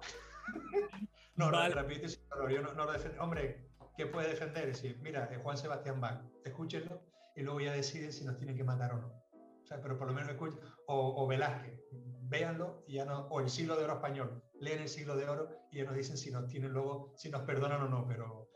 no, 1.37 1.51
vale. 1.51 1.75
rapidito 1.75 2.07
y 2.07 2.11
sin 2.11 2.29
dolor. 2.29 2.53
Yo 2.53 2.63
no, 2.63 2.73
lo 2.73 2.93
defiendo. 2.93 3.23
Hombre, 3.23 3.69
¿qué 3.97 4.07
puede 4.07 4.29
defender? 4.29 4.69
Es 4.69 4.83
decir, 4.83 4.99
mira, 5.01 5.29
eh, 5.33 5.39
Juan 5.43 5.57
Sebastián 5.57 6.01
Bach, 6.01 6.23
escúchenlo 6.45 7.03
y 7.35 7.43
luego 7.43 7.61
ya 7.61 7.73
deciden 7.73 8.13
si 8.13 8.25
nos 8.25 8.37
tienen 8.37 8.57
que 8.57 8.65
matar 8.65 8.93
o 8.93 9.01
no. 9.01 9.25
O 9.63 9.67
sea, 9.67 9.81
pero 9.81 9.97
por 9.97 10.07
lo 10.07 10.15
menos 10.15 10.31
escuchen. 10.31 10.61
O, 10.87 11.25
o 11.25 11.27
Velázquez, 11.27 11.81
véanlo 12.29 12.85
y 12.87 12.95
ya 12.95 13.05
no, 13.05 13.27
o 13.29 13.41
el 13.41 13.49
siglo 13.49 13.77
de 13.77 13.85
oro 13.85 13.95
español, 13.95 14.43
leen 14.61 14.81
el 14.81 14.89
siglo 14.89 15.17
de 15.17 15.29
oro 15.29 15.49
y 15.71 15.79
ya 15.79 15.85
nos 15.85 15.95
dicen 15.95 16.17
si 16.17 16.31
nos 16.31 16.47
tienen 16.47 16.73
luego, 16.73 17.13
si 17.17 17.31
nos 17.31 17.43
perdonan 17.43 17.83
o 17.83 17.89
no, 17.89 18.07
pero 18.07 18.49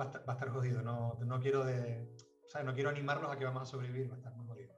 va 0.00 0.06
a 0.06 0.32
estar, 0.32 0.48
jodido, 0.48 0.82
no, 0.82 1.18
no 1.24 1.40
quiero 1.40 1.64
de, 1.64 2.08
o 2.46 2.50
sea, 2.50 2.62
no 2.62 2.74
quiero 2.74 2.90
animarlos 2.90 3.30
a 3.30 3.38
que 3.38 3.44
vamos 3.44 3.62
a 3.62 3.66
sobrevivir, 3.66 4.10
va 4.10 4.14
a 4.14 4.18
estar 4.18 4.34
muy 4.34 4.46
jodido. 4.46 4.74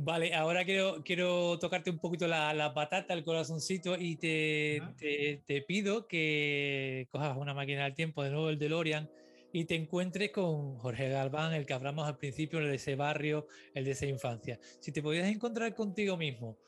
Vale, 0.00 0.32
ahora 0.32 0.64
quiero, 0.64 1.02
quiero 1.04 1.58
tocarte 1.58 1.90
un 1.90 1.98
poquito 1.98 2.28
la, 2.28 2.54
la 2.54 2.72
patata, 2.72 3.14
el 3.14 3.24
corazoncito 3.24 3.96
y 3.98 4.16
te, 4.16 4.80
te, 4.96 5.42
te, 5.44 5.62
pido 5.62 6.06
que 6.06 7.08
cojas 7.10 7.36
una 7.36 7.52
máquina 7.52 7.82
del 7.82 7.94
tiempo, 7.94 8.22
de 8.22 8.30
nuevo 8.30 8.48
el 8.48 8.60
DeLorean, 8.60 9.10
y 9.52 9.64
te 9.64 9.74
encuentres 9.74 10.30
con 10.30 10.76
Jorge 10.78 11.08
Galván, 11.08 11.52
el 11.54 11.66
que 11.66 11.72
hablamos 11.72 12.06
al 12.06 12.18
principio, 12.18 12.60
el 12.60 12.68
de 12.68 12.76
ese 12.76 12.94
barrio, 12.94 13.46
el 13.74 13.84
de 13.84 13.92
esa 13.92 14.06
infancia. 14.06 14.60
Si 14.78 14.92
te 14.92 15.02
pudieras 15.02 15.30
encontrar 15.30 15.74
contigo 15.74 16.16
mismo, 16.16 16.58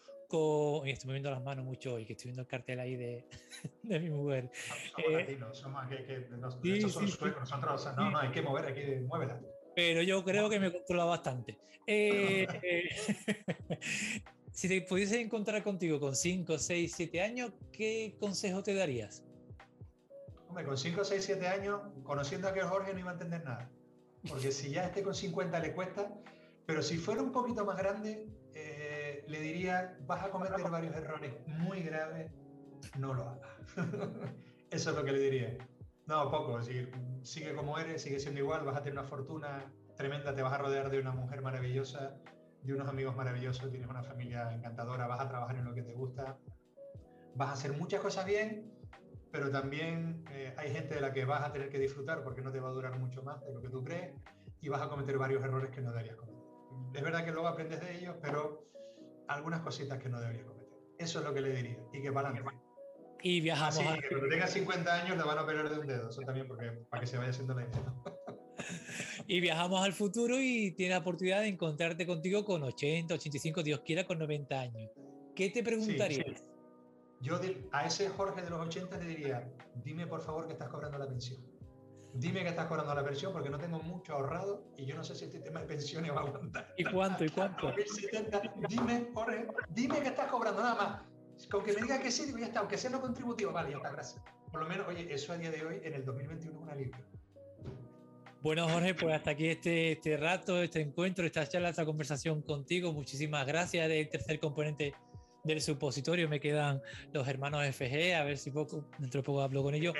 y 0.84 0.90
estoy 0.90 1.08
moviendo 1.08 1.30
las 1.30 1.42
manos 1.42 1.64
mucho 1.64 1.94
hoy, 1.94 2.04
que 2.04 2.12
estoy 2.12 2.28
viendo 2.28 2.42
el 2.42 2.48
cartel 2.48 2.80
ahí 2.80 2.96
de, 2.96 3.26
de 3.82 4.00
mi 4.00 4.10
mujer. 4.10 4.50
Somos 4.94 5.10
eh, 5.10 5.12
latinos, 5.12 5.58
somos 5.58 5.88
que, 5.88 6.04
que 6.04 6.26
sí, 6.62 6.80
son 6.88 7.08
sí, 7.08 7.18
nosotros, 7.38 7.96
no, 7.96 8.10
no, 8.10 8.18
hay 8.18 8.30
que 8.30 8.42
mover, 8.42 8.66
hay 8.66 8.74
que 8.74 9.00
muévela. 9.00 9.40
Pero 9.74 10.02
yo 10.02 10.24
creo 10.24 10.48
que 10.48 10.60
me 10.60 10.72
controla 10.72 11.04
bastante. 11.04 11.58
Eh, 11.86 12.46
si 14.52 14.68
te 14.68 14.82
pudiese 14.82 15.20
encontrar 15.20 15.62
contigo 15.62 15.98
con 15.98 16.14
5, 16.14 16.58
6, 16.58 16.92
7 16.96 17.20
años, 17.22 17.52
¿qué 17.72 18.16
consejo 18.20 18.62
te 18.62 18.74
darías? 18.74 19.24
Hombre, 20.48 20.64
con 20.64 20.76
5, 20.76 21.04
6, 21.04 21.24
7 21.24 21.48
años, 21.48 21.80
conociendo 22.02 22.48
a 22.48 22.54
que 22.54 22.60
Jorge 22.62 22.92
no 22.92 23.00
iba 23.00 23.10
a 23.10 23.14
entender 23.14 23.44
nada. 23.44 23.70
Porque 24.28 24.52
si 24.52 24.70
ya 24.70 24.84
esté 24.84 25.02
con 25.02 25.14
50 25.14 25.58
le 25.60 25.72
cuesta, 25.72 26.12
pero 26.66 26.82
si 26.82 26.98
fuera 26.98 27.22
un 27.22 27.32
poquito 27.32 27.64
más 27.64 27.76
grande, 27.78 28.28
eh, 28.54 28.69
le 29.30 29.40
diría, 29.40 29.96
vas 30.06 30.24
a 30.24 30.30
cometer 30.30 30.60
varios 30.68 30.94
errores 30.96 31.32
muy 31.46 31.82
graves, 31.82 32.32
no 32.98 33.14
lo 33.14 33.28
hagas. 33.28 33.48
Eso 34.70 34.90
es 34.90 34.96
lo 34.96 35.04
que 35.04 35.12
le 35.12 35.20
diría. 35.20 35.56
No, 36.06 36.28
poco, 36.32 36.58
es 36.58 36.66
decir, 36.66 36.90
sigue 37.22 37.54
como 37.54 37.78
eres, 37.78 38.02
sigue 38.02 38.18
siendo 38.18 38.40
igual, 38.40 38.64
vas 38.64 38.76
a 38.76 38.82
tener 38.82 38.98
una 38.98 39.08
fortuna 39.08 39.72
tremenda, 39.94 40.34
te 40.34 40.42
vas 40.42 40.52
a 40.52 40.58
rodear 40.58 40.90
de 40.90 40.98
una 40.98 41.12
mujer 41.12 41.42
maravillosa, 41.42 42.16
de 42.62 42.74
unos 42.74 42.88
amigos 42.88 43.14
maravillosos, 43.14 43.70
tienes 43.70 43.88
una 43.88 44.02
familia 44.02 44.52
encantadora, 44.52 45.06
vas 45.06 45.20
a 45.20 45.28
trabajar 45.28 45.56
en 45.56 45.64
lo 45.64 45.74
que 45.74 45.82
te 45.82 45.94
gusta. 45.94 46.36
vas 47.36 47.50
a 47.50 47.52
hacer 47.52 47.72
muchas 47.72 48.00
cosas 48.00 48.26
bien, 48.26 48.72
pero 49.30 49.52
también 49.52 50.24
eh, 50.32 50.52
hay 50.58 50.72
gente 50.72 50.96
de 50.96 51.00
la 51.00 51.12
que 51.12 51.24
vas 51.24 51.44
a 51.44 51.52
tener 51.52 51.68
que 51.68 51.78
disfrutar 51.78 52.24
porque 52.24 52.42
no 52.42 52.50
te 52.50 52.58
va 52.58 52.70
a 52.70 52.72
durar 52.72 52.98
mucho 52.98 53.22
más 53.22 53.40
de 53.42 53.52
lo 53.52 53.62
que 53.62 53.68
tú 53.68 53.84
crees 53.84 54.12
y 54.60 54.68
vas 54.68 54.82
a 54.82 54.88
cometer 54.88 55.18
varios 55.18 55.44
errores 55.44 55.70
que 55.70 55.80
no 55.80 55.90
deberías 55.90 56.16
cometer. 56.16 56.40
Es 56.94 57.02
verdad 57.04 57.24
que 57.24 57.30
luego 57.30 57.46
aprendes 57.46 57.80
de 57.80 57.96
ellos, 57.96 58.16
pero 58.20 58.70
algunas 59.30 59.60
cositas 59.60 59.98
que 59.98 60.08
no 60.08 60.20
deberías 60.20 60.44
cometer. 60.44 60.78
Eso 60.98 61.20
es 61.20 61.24
lo 61.24 61.32
que 61.32 61.40
le 61.40 61.54
diría. 61.54 61.78
Y 61.92 62.02
que 62.02 62.12
para 62.12 62.34
Y 63.22 63.40
viajamos. 63.40 63.78
Así, 63.78 64.00
que 64.00 64.08
cuando 64.08 64.28
tenga 64.28 64.46
50 64.46 64.94
años 64.94 65.16
le 65.16 65.22
van 65.22 65.38
a 65.38 65.42
operar 65.42 65.70
de 65.70 65.78
un 65.78 65.86
dedo. 65.86 66.10
Eso 66.10 66.20
también 66.22 66.46
porque, 66.46 66.70
para 66.90 67.00
que 67.00 67.06
se 67.06 67.16
vaya 67.16 67.30
haciendo 67.30 67.54
la 67.54 67.62
idea. 67.62 67.94
y 69.26 69.40
viajamos 69.40 69.82
al 69.82 69.92
futuro 69.92 70.38
y 70.38 70.72
tienes 70.72 70.96
la 70.96 71.00
oportunidad 71.00 71.40
de 71.40 71.48
encontrarte 71.48 72.06
contigo 72.06 72.44
con 72.44 72.62
80, 72.62 73.14
85, 73.14 73.62
Dios 73.62 73.80
quiera, 73.80 74.04
con 74.04 74.18
90 74.18 74.60
años. 74.60 74.90
¿Qué 75.34 75.50
te 75.50 75.62
preguntarías? 75.62 76.44
Yo 77.20 77.38
a 77.72 77.86
ese 77.86 78.08
Jorge 78.08 78.42
de 78.42 78.50
los 78.50 78.66
80 78.66 78.96
le 78.98 79.04
diría, 79.04 79.52
dime 79.84 80.06
por 80.06 80.22
favor 80.22 80.46
que 80.46 80.54
estás 80.54 80.68
cobrando 80.68 80.98
la 80.98 81.06
pensión. 81.06 81.40
Dime 82.14 82.42
que 82.42 82.48
estás 82.48 82.66
cobrando 82.66 82.94
la 82.94 83.04
pensión 83.04 83.32
porque 83.32 83.50
no 83.50 83.58
tengo 83.58 83.80
mucho 83.80 84.14
ahorrado 84.14 84.64
y 84.76 84.84
yo 84.84 84.96
no 84.96 85.04
sé 85.04 85.14
si 85.14 85.26
este 85.26 85.40
tema 85.40 85.60
de 85.60 85.66
pensiones 85.66 86.10
va 86.12 86.20
a 86.20 86.24
aguantar. 86.24 86.74
¿Y 86.76 86.84
cuánto? 86.84 87.24
¿Y 87.24 87.28
cuánto? 87.28 87.72
dime, 88.68 89.10
Jorge, 89.14 89.46
dime 89.68 90.00
que 90.00 90.08
estás 90.08 90.30
cobrando 90.30 90.62
nada 90.62 90.74
más. 90.74 91.48
Con 91.48 91.64
que 91.64 91.72
me 91.72 91.82
digas 91.82 92.00
que 92.00 92.10
sí, 92.10 92.26
digo, 92.26 92.38
ya 92.38 92.46
está, 92.46 92.60
aunque 92.60 92.76
sea 92.76 92.90
no 92.90 93.00
contributivo, 93.00 93.52
vale, 93.52 93.70
ya 93.70 93.76
está, 93.76 93.90
gracias. 93.90 94.22
Por 94.50 94.60
lo 94.60 94.68
menos, 94.68 94.86
oye, 94.88 95.12
eso 95.12 95.32
a 95.32 95.38
día 95.38 95.50
de 95.50 95.64
hoy, 95.64 95.80
en 95.82 95.94
el 95.94 96.04
2021, 96.04 96.56
es 96.56 96.62
una 96.62 96.72
alivio. 96.72 96.96
Bueno, 98.42 98.68
Jorge, 98.68 98.94
pues 98.94 99.14
hasta 99.14 99.30
aquí 99.30 99.48
este, 99.48 99.92
este 99.92 100.16
rato, 100.16 100.62
este 100.62 100.80
encuentro, 100.80 101.24
esta 101.24 101.46
charla, 101.46 101.70
esta 101.70 101.84
conversación 101.84 102.42
contigo. 102.42 102.92
Muchísimas 102.92 103.46
gracias 103.46 103.88
del 103.88 104.08
tercer 104.08 104.40
componente 104.40 104.94
del 105.44 105.60
supositorio 105.60 106.28
me 106.28 106.40
quedan 106.40 106.82
los 107.12 107.26
hermanos 107.26 107.64
FG, 107.74 108.14
a 108.14 108.24
ver 108.24 108.38
si 108.38 108.50
poco, 108.50 108.84
dentro 108.98 109.20
de 109.20 109.24
poco 109.24 109.40
hablo 109.40 109.62
con 109.62 109.74
ellos. 109.74 109.94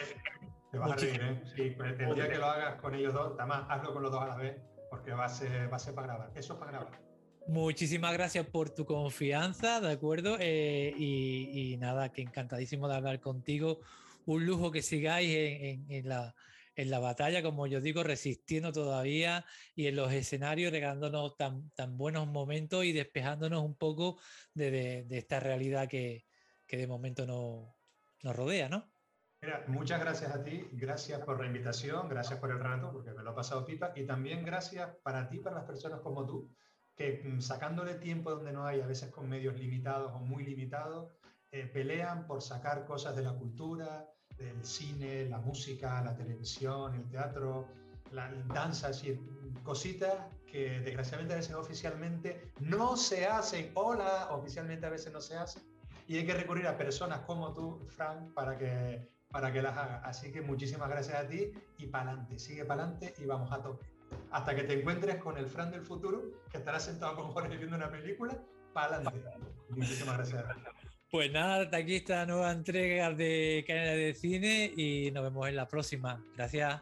Te 0.71 0.79
vas 0.79 0.93
a 0.93 0.97
reír, 0.97 1.21
¿eh? 1.23 1.43
Sí, 1.55 1.71
pues 1.77 1.99
el 1.99 2.15
día 2.15 2.29
que 2.29 2.39
lo 2.39 2.47
hagas 2.47 2.81
con 2.81 2.95
ellos 2.95 3.13
dos, 3.13 3.33
además 3.39 3.65
hazlo 3.69 3.93
con 3.93 4.03
los 4.03 4.13
dos 4.13 4.23
a 4.23 4.29
la 4.29 4.37
vez, 4.37 4.57
porque 4.89 5.13
va 5.13 5.25
a 5.25 5.29
ser, 5.29 5.73
va 5.73 5.77
a 5.77 5.81
ser 5.81 5.95
para 5.95 6.07
grabar. 6.07 6.31
Eso 6.35 6.53
es 6.55 6.59
para 6.59 6.71
grabar. 6.71 7.01
Muchísimas 7.47 8.13
gracias 8.13 8.47
por 8.47 8.71
tu 8.71 8.85
confianza, 8.85 9.81
¿de 9.81 9.93
acuerdo? 9.93 10.37
Eh, 10.39 10.95
y, 10.97 11.77
nada, 11.79 12.13
que 12.13 12.23
encantadísimo 12.23 12.89
de 12.89 12.97
hablar 12.97 13.21
contigo. 13.21 13.81
Un 14.27 14.47
lujo 14.47 14.71
que 14.71 14.83
sigáis 14.83 15.31
en 15.89 16.09
la 16.09 16.35
en 16.81 16.91
la 16.91 16.99
batalla, 16.99 17.43
como 17.43 17.67
yo 17.67 17.81
digo, 17.81 18.03
resistiendo 18.03 18.73
todavía 18.73 19.45
y 19.75 19.87
en 19.87 19.97
los 19.97 20.13
escenarios 20.13 20.73
regalándonos 20.73 21.37
tan, 21.37 21.71
tan 21.73 21.99
buenos 21.99 22.27
momentos 22.27 22.85
y 22.85 22.93
despejándonos 22.93 23.63
un 23.63 23.75
poco 23.75 24.19
de, 24.55 25.07
esta 25.11 25.41
realidad 25.41 25.89
que, 25.89 26.25
que, 26.67 26.79
de 26.79 26.87
momento 26.87 27.27
no, 27.27 27.77
nos 28.23 28.35
rodea, 28.35 28.69
¿no? 28.69 28.90
Mira, 29.43 29.65
muchas 29.69 30.01
gracias 30.01 30.35
a 30.35 30.43
ti, 30.43 30.69
gracias 30.73 31.21
por 31.21 31.41
la 31.41 31.47
invitación, 31.47 32.11
gracias 32.11 32.39
por 32.39 32.51
el 32.51 32.61
rato, 32.61 32.93
porque 32.93 33.13
me 33.13 33.23
lo 33.23 33.31
ha 33.31 33.35
pasado 33.35 33.65
pipa, 33.65 33.93
y 33.97 34.05
también 34.05 34.45
gracias 34.45 34.91
para 35.03 35.29
ti, 35.29 35.39
para 35.39 35.57
las 35.57 35.65
personas 35.65 36.01
como 36.01 36.27
tú, 36.27 36.51
que 36.95 37.23
mm, 37.25 37.41
sacándole 37.41 37.95
tiempo 37.95 38.31
donde 38.31 38.53
no 38.53 38.67
hay, 38.67 38.81
a 38.81 38.87
veces 38.87 39.11
con 39.11 39.29
medios 39.31 39.59
limitados 39.59 40.13
o 40.15 40.19
muy 40.19 40.45
limitados, 40.45 41.11
eh, 41.53 41.65
pelean 41.67 42.27
por 42.27 42.43
sacar 42.43 42.85
cosas 42.85 43.17
de 43.17 43.23
la 43.23 43.33
cultura, 43.33 44.07
del 44.37 44.63
cine, 44.65 45.25
la 45.27 45.39
música, 45.39 46.03
la 46.03 46.15
televisión, 46.15 46.95
el 46.95 47.09
teatro, 47.09 47.67
la 48.13 48.31
danza, 48.49 48.91
es 48.91 48.97
decir, 48.97 49.21
cositas 49.63 50.15
que 50.47 50.81
desgraciadamente 50.81 51.35
a 51.35 51.37
veces 51.37 51.55
oficialmente 51.55 52.53
no 52.61 52.97
se 52.97 53.27
hacen. 53.27 53.71
Hola, 53.75 54.29
oficialmente 54.33 54.87
a 54.87 54.91
veces 54.91 55.13
no 55.13 55.21
se 55.21 55.37
hacen. 55.37 55.63
Y 56.07 56.19
hay 56.19 56.27
que 56.27 56.35
recurrir 56.35 56.67
a 56.67 56.77
personas 56.77 57.21
como 57.21 57.53
tú, 57.53 57.87
Frank, 57.89 58.33
para 58.35 58.59
que, 58.59 59.09
para 59.31 59.53
que 59.53 59.63
las 59.63 59.77
haga. 59.77 60.01
Así 60.05 60.33
que 60.33 60.41
muchísimas 60.41 60.89
gracias 60.89 61.17
a 61.17 61.29
ti 61.29 61.53
y 61.79 61.87
para 61.87 62.11
adelante, 62.11 62.39
sigue 62.39 62.65
para 62.65 62.85
adelante 62.85 63.15
y 63.19 63.25
vamos 63.27 63.53
a 63.53 63.63
tope. 63.63 63.87
Hasta 64.31 64.55
que 64.55 64.65
te 64.65 64.81
encuentres 64.81 65.17
con 65.17 65.37
el 65.37 65.47
Frank 65.47 65.71
del 65.71 65.83
futuro, 65.83 66.23
que 66.51 66.59
estará 66.59 66.81
sentado 66.81 67.17
con 67.17 67.29
Jorge 67.31 67.57
viendo 67.57 67.77
una 67.77 67.91
película, 67.91 68.37
para 68.73 68.97
adelante. 68.97 69.23
Muchísimas 69.71 70.17
gracias. 70.17 70.45
Pues 71.11 71.33
nada, 71.33 71.63
hasta 71.63 71.77
aquí 71.79 71.97
esta 71.97 72.25
nueva 72.25 72.53
entrega 72.53 73.13
de 73.13 73.65
Canal 73.67 73.97
de 73.97 74.15
Cine 74.15 74.73
y 74.77 75.11
nos 75.11 75.25
vemos 75.25 75.49
en 75.49 75.57
la 75.57 75.67
próxima. 75.67 76.25
Gracias. 76.37 76.81